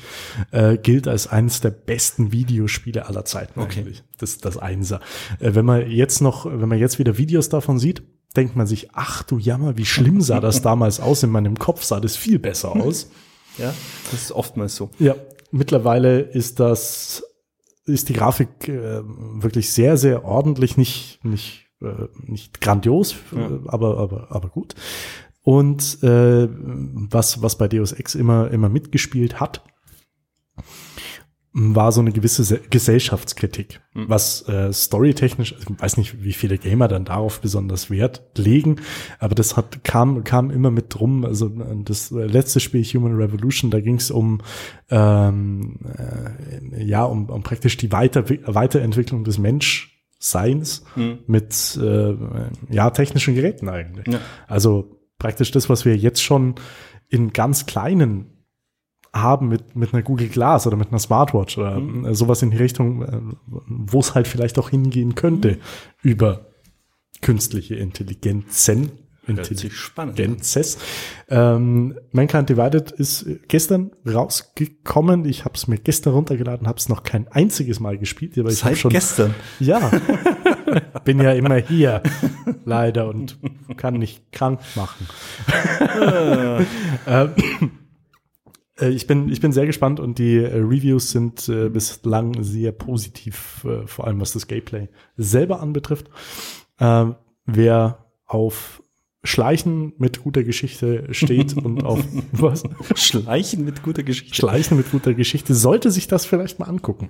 äh, 0.52 0.78
gilt 0.78 1.08
als 1.08 1.28
eines 1.28 1.62
der 1.62 1.72
besten 1.72 2.32
Videospiele 2.32 3.08
aller 3.08 3.26
Zeiten 3.26 3.60
Okay. 3.60 3.80
eigentlich. 3.80 4.04
Das, 4.20 4.38
das 4.38 4.58
Einser. 4.58 5.00
Äh, 5.40 5.56
wenn 5.56 5.66
man 5.66 5.90
jetzt 5.90 6.22
noch, 6.22 6.46
wenn 6.46 6.70
man 6.70 6.78
jetzt 6.78 7.00
wieder 7.00 7.18
Videos 7.18 7.50
davon 7.50 7.80
sieht, 7.80 8.04
denkt 8.36 8.56
man 8.56 8.68
sich, 8.68 8.90
ach 8.94 9.24
du 9.24 9.38
Jammer, 9.40 9.78
wie 9.78 9.86
schlimm 9.86 10.22
sah 10.22 10.40
das 10.40 10.62
damals 10.62 11.00
aus. 11.00 11.24
In 11.24 11.30
meinem 11.30 11.58
Kopf 11.58 11.84
sah 11.84 12.00
das 12.00 12.16
viel 12.16 12.38
besser 12.38 12.76
aus. 12.76 13.10
Ja, 13.58 13.74
das 14.12 14.22
ist 14.24 14.32
oftmals 14.34 14.76
so. 14.76 14.90
Ja, 15.00 15.16
mittlerweile 15.52 16.20
ist 16.20 16.60
das 16.60 17.24
ist 17.86 18.10
die 18.10 18.14
Grafik 18.14 18.68
äh, 18.68 19.02
wirklich 19.04 19.72
sehr 19.72 19.98
sehr 19.98 20.26
ordentlich, 20.26 20.78
nicht 20.78 21.24
nicht 21.24 21.68
äh, 21.82 22.08
nicht 22.26 22.62
grandios, 22.62 23.16
Ja. 23.32 23.48
äh, 23.48 23.60
aber 23.68 23.98
aber 23.98 24.28
aber 24.32 24.50
gut. 24.50 24.76
Und 25.42 26.02
äh, 26.04 26.48
was 26.50 27.42
was 27.42 27.58
bei 27.58 27.68
Deus 27.68 27.92
Ex 27.92 28.16
immer 28.16 28.50
immer 28.52 28.70
mitgespielt 28.70 29.40
hat, 29.40 29.64
war 31.58 31.94
so 31.94 32.02
eine 32.02 32.12
gewisse 32.12 32.44
Se 32.44 32.60
Gesellschaftskritik, 32.70 33.80
Mhm. 33.94 34.10
was 34.10 34.46
äh, 34.50 34.74
storytechnisch, 34.74 35.54
also 35.54 35.74
ich 35.74 35.82
weiß 35.82 35.96
nicht, 35.96 36.22
wie 36.22 36.34
viele 36.34 36.58
Gamer 36.58 36.90
dann 36.90 37.06
darauf 37.06 37.40
besonders 37.40 37.90
Wert 37.90 38.24
legen, 38.38 38.76
aber 39.20 39.36
das 39.36 39.56
hat 39.56 39.86
kam 39.86 40.26
kam 40.26 40.52
immer 40.52 40.70
mit 40.70 40.94
drum. 40.94 41.24
Also 41.24 41.48
äh, 41.48 41.84
das 41.86 42.12
äh, 42.12 42.26
letzte 42.26 42.60
Spiel 42.60 42.84
Human 42.84 43.16
Revolution, 43.16 43.72
da 43.72 43.80
ging 43.80 43.96
es 43.96 44.12
um 44.12 44.42
ähm, 44.90 45.80
äh, 45.98 46.84
ja 46.84 47.06
um, 47.06 47.30
um 47.30 47.42
praktisch 47.44 47.78
die 47.78 47.92
Weiter 47.94 48.26
Weiterentwicklung 48.46 49.24
des 49.24 49.38
Menschseins 49.38 50.84
Mhm. 50.98 51.20
mit 51.26 51.80
äh, 51.82 52.16
ja 52.70 52.90
technischen 52.90 53.34
Geräten 53.34 53.70
eigentlich. 53.70 54.14
Ja. 54.14 54.20
Also 54.48 55.00
praktisch 55.20 55.52
das, 55.52 55.70
was 55.70 55.86
wir 55.86 55.96
jetzt 55.96 56.22
schon 56.22 56.56
in 57.08 57.32
ganz 57.32 57.66
kleinen 57.66 58.35
haben 59.16 59.48
mit, 59.48 59.76
mit 59.76 59.94
einer 59.94 60.04
Google 60.04 60.28
Glass 60.28 60.68
oder 60.68 60.76
mit 60.78 60.90
einer 60.90 61.00
Smartwatch 61.00 61.58
oder 61.58 61.80
Mhm. 61.80 62.14
sowas 62.14 62.42
in 62.42 62.52
die 62.52 62.58
Richtung, 62.58 63.02
äh, 63.02 63.20
wo 63.48 64.00
es 64.02 64.14
halt 64.14 64.28
vielleicht 64.28 64.60
auch 64.60 64.70
hingehen 64.70 65.16
könnte 65.16 65.52
Mhm. 65.54 65.58
über 66.04 66.46
künstliche 67.22 67.76
Intelligenzen. 67.76 68.92
Intelligenzes. 69.28 70.78
Ähm, 71.30 71.98
Mankind 72.12 72.48
Divided 72.48 72.92
ist 72.92 73.26
gestern 73.48 73.90
rausgekommen. 74.08 75.26
Ich 75.26 75.46
habe 75.46 75.56
es 75.56 75.68
mir 75.68 75.80
gestern 75.80 76.14
runtergeladen, 76.14 76.68
habe 76.68 76.78
es 76.78 76.90
noch 76.90 77.02
kein 77.02 77.28
einziges 77.30 77.80
Mal 77.80 77.98
gespielt, 77.98 78.38
aber 78.38 78.50
ich 78.50 78.60
Seit 78.60 78.78
schon 78.78 78.92
gestern. 78.92 79.34
ja, 79.60 79.90
bin 81.06 81.20
ja 81.20 81.32
immer 81.32 81.56
hier, 81.56 82.04
leider, 82.66 83.08
und 83.08 83.40
kann 83.78 83.96
nicht 83.96 84.32
krank 84.32 84.60
machen. 84.76 85.08
Ähm, 86.00 86.66
äh, 87.08 87.28
ich, 88.80 89.08
bin, 89.08 89.30
ich 89.30 89.40
bin 89.40 89.52
sehr 89.52 89.66
gespannt 89.66 90.00
und 90.00 90.20
die 90.20 90.38
äh, 90.38 90.58
Reviews 90.58 91.12
sind 91.12 91.48
äh, 91.48 91.70
bislang 91.70 92.44
sehr 92.44 92.72
positiv, 92.72 93.66
äh, 93.66 93.88
vor 93.88 94.08
allem 94.08 94.20
was 94.20 94.34
das 94.34 94.48
Gameplay 94.48 94.90
selber 95.16 95.62
anbetrifft. 95.62 96.10
Ähm, 96.80 97.16
wer 97.46 98.06
auf 98.26 98.84
Schleichen 99.26 99.94
mit 99.98 100.22
guter 100.24 100.44
Geschichte 100.44 101.08
steht 101.12 101.54
und 101.58 101.84
auf 101.84 102.02
was? 102.32 102.64
Schleichen 102.96 103.66
mit 103.66 103.84
guter 103.84 104.04
Geschichte. 104.04 104.34
Schleichen 104.36 104.78
mit 104.78 104.92
guter 104.92 105.14
Geschichte, 105.14 105.54
sollte 105.54 105.92
sich 105.92 106.08
das 106.08 106.26
vielleicht 106.26 106.60
mal 106.60 106.66
angucken. 106.68 107.10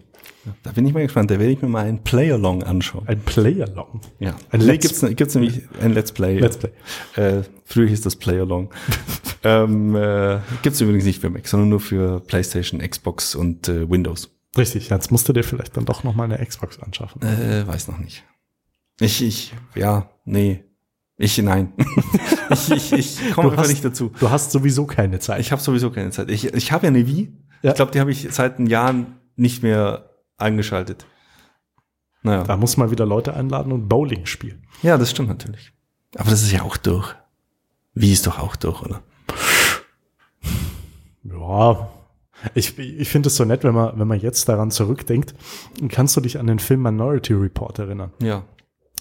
Da 0.64 0.72
bin 0.72 0.86
ich 0.86 0.94
mal 0.94 1.04
gespannt. 1.04 1.32
Da 1.32 1.40
werde 1.40 1.52
ich 1.52 1.62
mir 1.62 1.68
mal 1.70 1.86
ein 1.86 2.04
Play-Along 2.04 2.64
anschauen. 2.64 3.08
Ein 3.08 3.20
Player-Long. 3.22 4.02
Ja. 4.20 4.36
Ein 4.52 4.62
Let's- 4.62 5.00
gibt's, 5.02 5.16
gibt's 5.16 5.36
nämlich 5.36 5.62
ein 5.82 5.94
Let's 5.94 6.12
Play. 6.12 6.40
Let's 6.40 6.58
Play. 6.58 6.72
Äh, 7.16 7.44
früher 7.64 7.88
hieß 7.88 8.02
das 8.02 8.16
Play-Along. 8.16 8.70
ähm, 9.44 9.96
äh, 9.96 10.40
gibt's 10.62 10.82
übrigens 10.82 11.06
nicht 11.06 11.20
für 11.22 11.30
Mac, 11.30 11.48
sondern 11.48 11.70
nur 11.70 11.80
für 11.80 12.20
PlayStation, 12.22 12.80
Xbox 12.80 13.36
und 13.36 13.68
äh, 13.68 13.90
Windows. 13.90 14.32
Richtig, 14.58 14.90
jetzt 14.90 15.12
musst 15.12 15.28
du 15.28 15.34
dir 15.34 15.44
vielleicht 15.44 15.76
dann 15.76 15.86
doch 15.86 16.04
noch 16.04 16.16
mal 16.16 16.24
eine 16.32 16.44
Xbox 16.46 16.80
anschaffen. 16.80 17.22
Äh, 17.24 17.68
weiß 17.68 17.88
noch 17.88 17.98
nicht. 17.98 18.24
Ich, 19.02 19.22
ich, 19.22 19.54
ja, 19.76 20.10
nee. 20.24 20.64
Ich, 21.18 21.38
nein. 21.38 21.72
ich 22.50 22.72
ich, 22.72 22.94
ich 22.94 23.32
komme 23.34 23.50
einfach 23.52 23.64
hast- 23.64 23.70
nicht 23.70 23.86
dazu. 23.86 24.12
Du 24.20 24.30
hast 24.30 24.52
sowieso 24.52 24.86
keine 24.86 25.20
Zeit. 25.20 25.40
Ich 25.40 25.52
habe 25.52 25.62
sowieso 25.62 25.90
keine 25.92 26.12
Zeit. 26.12 26.30
Ich, 26.30 26.46
ich 26.54 26.72
habe 26.72 26.86
ja 26.86 26.90
eine 26.90 27.08
Wii. 27.08 27.32
Ja. 27.62 27.70
Ich 27.72 27.76
glaube, 27.76 27.92
die 27.92 28.00
habe 28.00 28.12
ich 28.12 28.28
seit 28.32 28.58
einem 28.58 28.68
Jahren 28.68 29.16
nicht 29.36 29.64
mehr 29.64 30.10
eingeschaltet. 30.38 31.06
Naja. 32.22 32.44
Da 32.44 32.58
muss 32.58 32.76
man 32.78 32.92
wieder 32.92 33.06
Leute 33.06 33.34
einladen 33.34 33.72
und 33.72 33.88
Bowling 33.88 34.26
spielen. 34.26 34.66
Ja, 34.82 34.98
das 34.98 35.12
stimmt 35.12 35.30
natürlich. 35.30 35.72
Aber 36.18 36.30
das 36.30 36.42
ist 36.44 36.52
ja 36.52 36.64
auch 36.64 36.76
durch. 36.78 37.16
Wie 37.94 38.12
ist 38.12 38.28
doch 38.28 38.40
auch 38.40 38.56
durch, 38.56 38.82
oder? 38.82 39.02
Ja. 41.24 41.90
Ich, 42.54 42.78
ich 42.78 43.10
finde 43.10 43.28
es 43.28 43.36
so 43.38 43.46
nett, 43.46 43.64
wenn 43.64 43.74
man, 43.74 43.98
wenn 43.98 44.08
man 44.08 44.20
jetzt 44.20 44.48
daran 44.50 44.70
zurückdenkt. 44.70 45.34
Kannst 45.90 46.16
du 46.18 46.22
dich 46.22 46.38
an 46.38 46.48
den 46.48 46.60
Film 46.60 46.82
Minority 46.82 47.34
Report 47.34 47.80
erinnern? 47.80 48.12
Ja. 48.22 48.44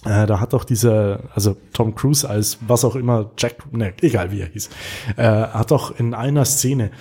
Äh, 0.05 0.27
da 0.27 0.39
hat 0.39 0.53
doch 0.53 0.63
dieser, 0.63 1.19
also 1.33 1.57
Tom 1.73 1.95
Cruise 1.95 2.27
als 2.29 2.59
was 2.67 2.85
auch 2.85 2.95
immer, 2.95 3.31
Jack, 3.37 3.55
ne, 3.71 3.93
egal 4.01 4.31
wie 4.31 4.41
er 4.41 4.47
hieß, 4.47 4.69
äh, 5.17 5.23
hat 5.23 5.71
doch 5.71 5.99
in 5.99 6.13
einer 6.13 6.45
Szene, 6.45 6.91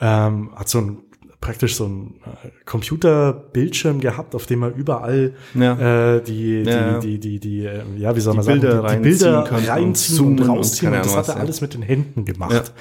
ähm, 0.00 0.50
hat 0.56 0.68
so 0.68 0.78
ein 0.80 0.98
praktisch 1.40 1.76
so 1.76 1.86
ein 1.86 2.14
äh, 2.24 2.48
Computerbildschirm 2.64 4.00
gehabt, 4.00 4.34
auf 4.34 4.46
dem 4.46 4.62
er 4.62 4.74
überall 4.74 5.34
Ja. 5.54 6.14
äh, 6.16 6.22
die, 6.22 6.62
die, 6.64 6.70
Ja. 6.70 6.98
die, 6.98 7.20
die, 7.20 7.38
die, 7.40 7.64
äh, 7.64 7.82
ja, 7.98 8.16
wie 8.16 8.20
soll 8.20 8.32
Die 8.32 8.36
man 8.38 8.44
sagen, 8.46 8.60
Bilder 8.60 8.82
die, 8.88 8.96
die 8.96 9.02
Bilder 9.02 9.38
reinziehen 9.52 9.58
und 9.60 9.68
reinziehen 9.68 10.26
und, 10.26 10.40
und 10.40 10.48
rausziehen. 10.48 10.90
keine 10.92 11.02
Und, 11.02 11.06
das 11.06 11.16
hat 11.16 11.28
er 11.28 11.34
ja. 11.36 11.40
alles 11.40 11.60
mit 11.60 11.74
den 11.74 11.82
Händen 11.82 12.24
gemacht. 12.24 12.72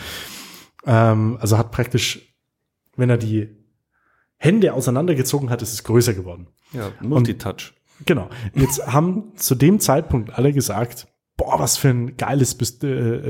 Ähm, 0.86 1.38
also 1.42 1.58
hat 1.58 1.72
praktisch, 1.72 2.34
wenn 2.96 3.10
er 3.10 3.18
die 3.18 3.50
Hände 4.38 4.74
auseinandergezogen 4.74 5.50
hat, 5.50 5.62
ist 5.62 5.74
es 5.74 5.84
größer 5.84 6.14
geworden. 6.14 6.48
Ja, 6.74 6.92
Multitouch. 7.02 7.74
Genau. 8.06 8.30
Jetzt 8.54 8.86
haben 8.88 9.32
zu 9.36 9.56
dem 9.56 9.80
Zeitpunkt 9.80 10.38
alle 10.38 10.52
gesagt, 10.54 11.08
boah, 11.38 11.60
was 11.60 11.78
für 11.78 11.90
ein 11.90 12.18
geiles 12.18 12.58
äh, 12.84 12.88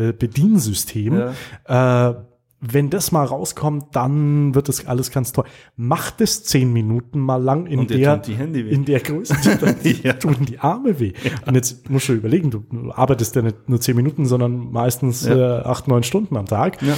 äh, 0.09 0.11
Bediensystem. 0.13 1.21
Äh, 1.65 2.13
wenn 2.67 2.89
das 2.89 3.11
mal 3.11 3.25
rauskommt, 3.25 3.95
dann 3.95 4.55
wird 4.55 4.69
das 4.69 4.87
alles 4.87 5.11
ganz 5.11 5.33
toll. 5.33 5.45
Macht 5.75 6.19
es 6.21 6.43
zehn 6.45 6.73
Minuten 6.73 7.19
mal 7.19 7.35
lang 7.41 7.67
in 7.67 7.85
der 7.85 8.15
tun 8.15 8.21
die 8.25 8.35
Hände 8.35 8.65
weh. 8.65 8.69
in 8.69 8.85
der 8.85 9.01
Größe, 9.01 9.35
die 9.83 10.01
Ja. 10.01 10.13
tun 10.13 10.37
die 10.47 10.57
Arme 10.59 10.99
weh. 10.99 11.13
Und 11.45 11.53
jetzt 11.55 11.89
musst 11.91 12.07
du 12.09 12.13
überlegen, 12.13 12.49
du 12.49 12.63
arbeitest 12.91 13.35
ja 13.35 13.43
nicht 13.43 13.69
nur 13.69 13.81
zehn 13.81 13.95
Minuten, 13.95 14.25
sondern 14.25 14.71
meistens 14.71 15.25
Ja. 15.27 15.59
äh, 15.59 15.61
acht, 15.63 15.87
neun 15.87 16.01
Stunden 16.03 16.37
am 16.37 16.45
Tag. 16.47 16.81
Ja. 16.81 16.95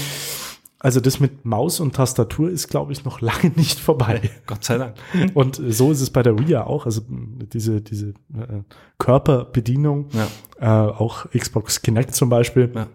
Also 0.79 0.99
das 0.99 1.19
mit 1.19 1.43
Maus 1.43 1.79
und 1.79 1.95
Tastatur 1.95 2.51
ist, 2.51 2.67
glaube 2.67 2.91
ich, 2.91 3.03
noch 3.03 3.19
lange 3.21 3.51
nicht 3.55 3.79
vorbei. 3.79 4.29
Gott 4.45 4.63
sei 4.63 4.77
Dank. 4.77 4.95
Und 5.33 5.55
so 5.69 5.91
ist 5.91 6.01
es 6.01 6.11
bei 6.11 6.21
der 6.21 6.37
Wii 6.37 6.57
auch. 6.57 6.85
Also 6.85 7.01
diese, 7.09 7.81
diese 7.81 8.09
äh, 8.35 8.61
Körperbedienung, 8.99 10.09
Ja. 10.13 10.27
äh, 10.59 10.91
auch 10.91 11.27
Xbox 11.31 11.81
Kinect 11.81 12.13
zum 12.13 12.29
Beispiel, 12.29 12.71
Ja. 12.75 12.87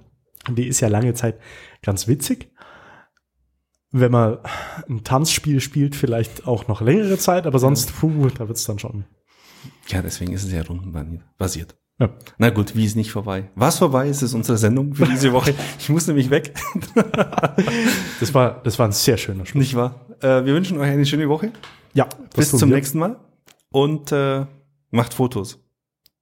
die 0.55 0.69
ist 0.69 0.79
ja 0.81 0.89
lange 0.89 1.15
Zeit 1.15 1.39
ganz 1.83 2.07
witzig. 2.07 2.51
wenn 3.95 4.11
man 4.13 4.39
ein 4.89 5.05
Tanzspiel 5.05 5.61
spielt, 5.61 5.95
vielleicht 5.95 6.47
auch 6.47 6.67
noch 6.69 6.81
längere 6.81 7.19
Zeit, 7.19 7.47
aber 7.47 7.59
sonst, 7.59 7.95
puh, 7.95 8.29
da 8.29 8.49
wird's 8.49 8.65
dann 8.65 8.79
schon. 8.79 9.05
Ja, 9.89 10.01
deswegen 10.01 10.33
ist 10.33 10.45
es 10.45 10.53
ja 10.53 10.63
rundenbasiert. 10.63 11.77
Ja. 12.01 12.11
Na 12.39 12.51
gut, 12.51 12.75
wie 12.75 12.85
ist 12.85 12.97
nicht 12.97 13.13
vorbei? 13.13 13.51
Was 13.55 13.79
vorbei 13.79 14.09
ist, 14.09 14.23
ist 14.23 14.35
unsere 14.35 14.59
Sendung 14.59 14.95
für 14.95 15.07
diese 15.07 15.33
Woche. 15.33 15.55
Ich 15.79 15.89
muss 15.89 16.07
nämlich 16.07 16.31
weg. 16.31 16.53
Das 18.21 18.33
war, 18.35 18.61
das 18.63 18.79
war 18.79 18.87
ein 18.87 18.93
sehr 18.93 19.17
schöner 19.17 19.45
Schluss. 19.45 19.61
Nicht 19.61 19.75
wahr? 19.75 20.07
Äh, 20.21 20.45
wir 20.45 20.55
wünschen 20.55 20.79
euch 20.79 20.89
eine 20.91 21.05
schöne 21.05 21.29
Woche. 21.29 21.53
Ja, 21.93 22.09
Bis 22.37 22.51
zum 22.51 22.71
wir. 22.71 22.77
nächsten 22.77 22.99
Mal. 22.99 23.17
Und 23.71 24.13
äh, 24.13 24.47
macht 24.91 25.15
Fotos. 25.15 25.59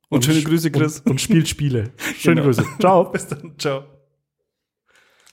Und, 0.09 0.25
schöne 0.25 0.43
Grüße, 0.43 0.71
Chris. 0.71 1.01
Und, 1.01 1.13
und 1.13 1.21
spielt 1.21 1.49
Spiele. 1.49 1.93
Schöne 2.19 2.37
Genau. 2.43 2.47
Grüße. 2.47 2.65
Ciao. 2.81 3.05
Bis 3.13 3.27
dann. 3.29 3.53
Ciao. 3.59 3.85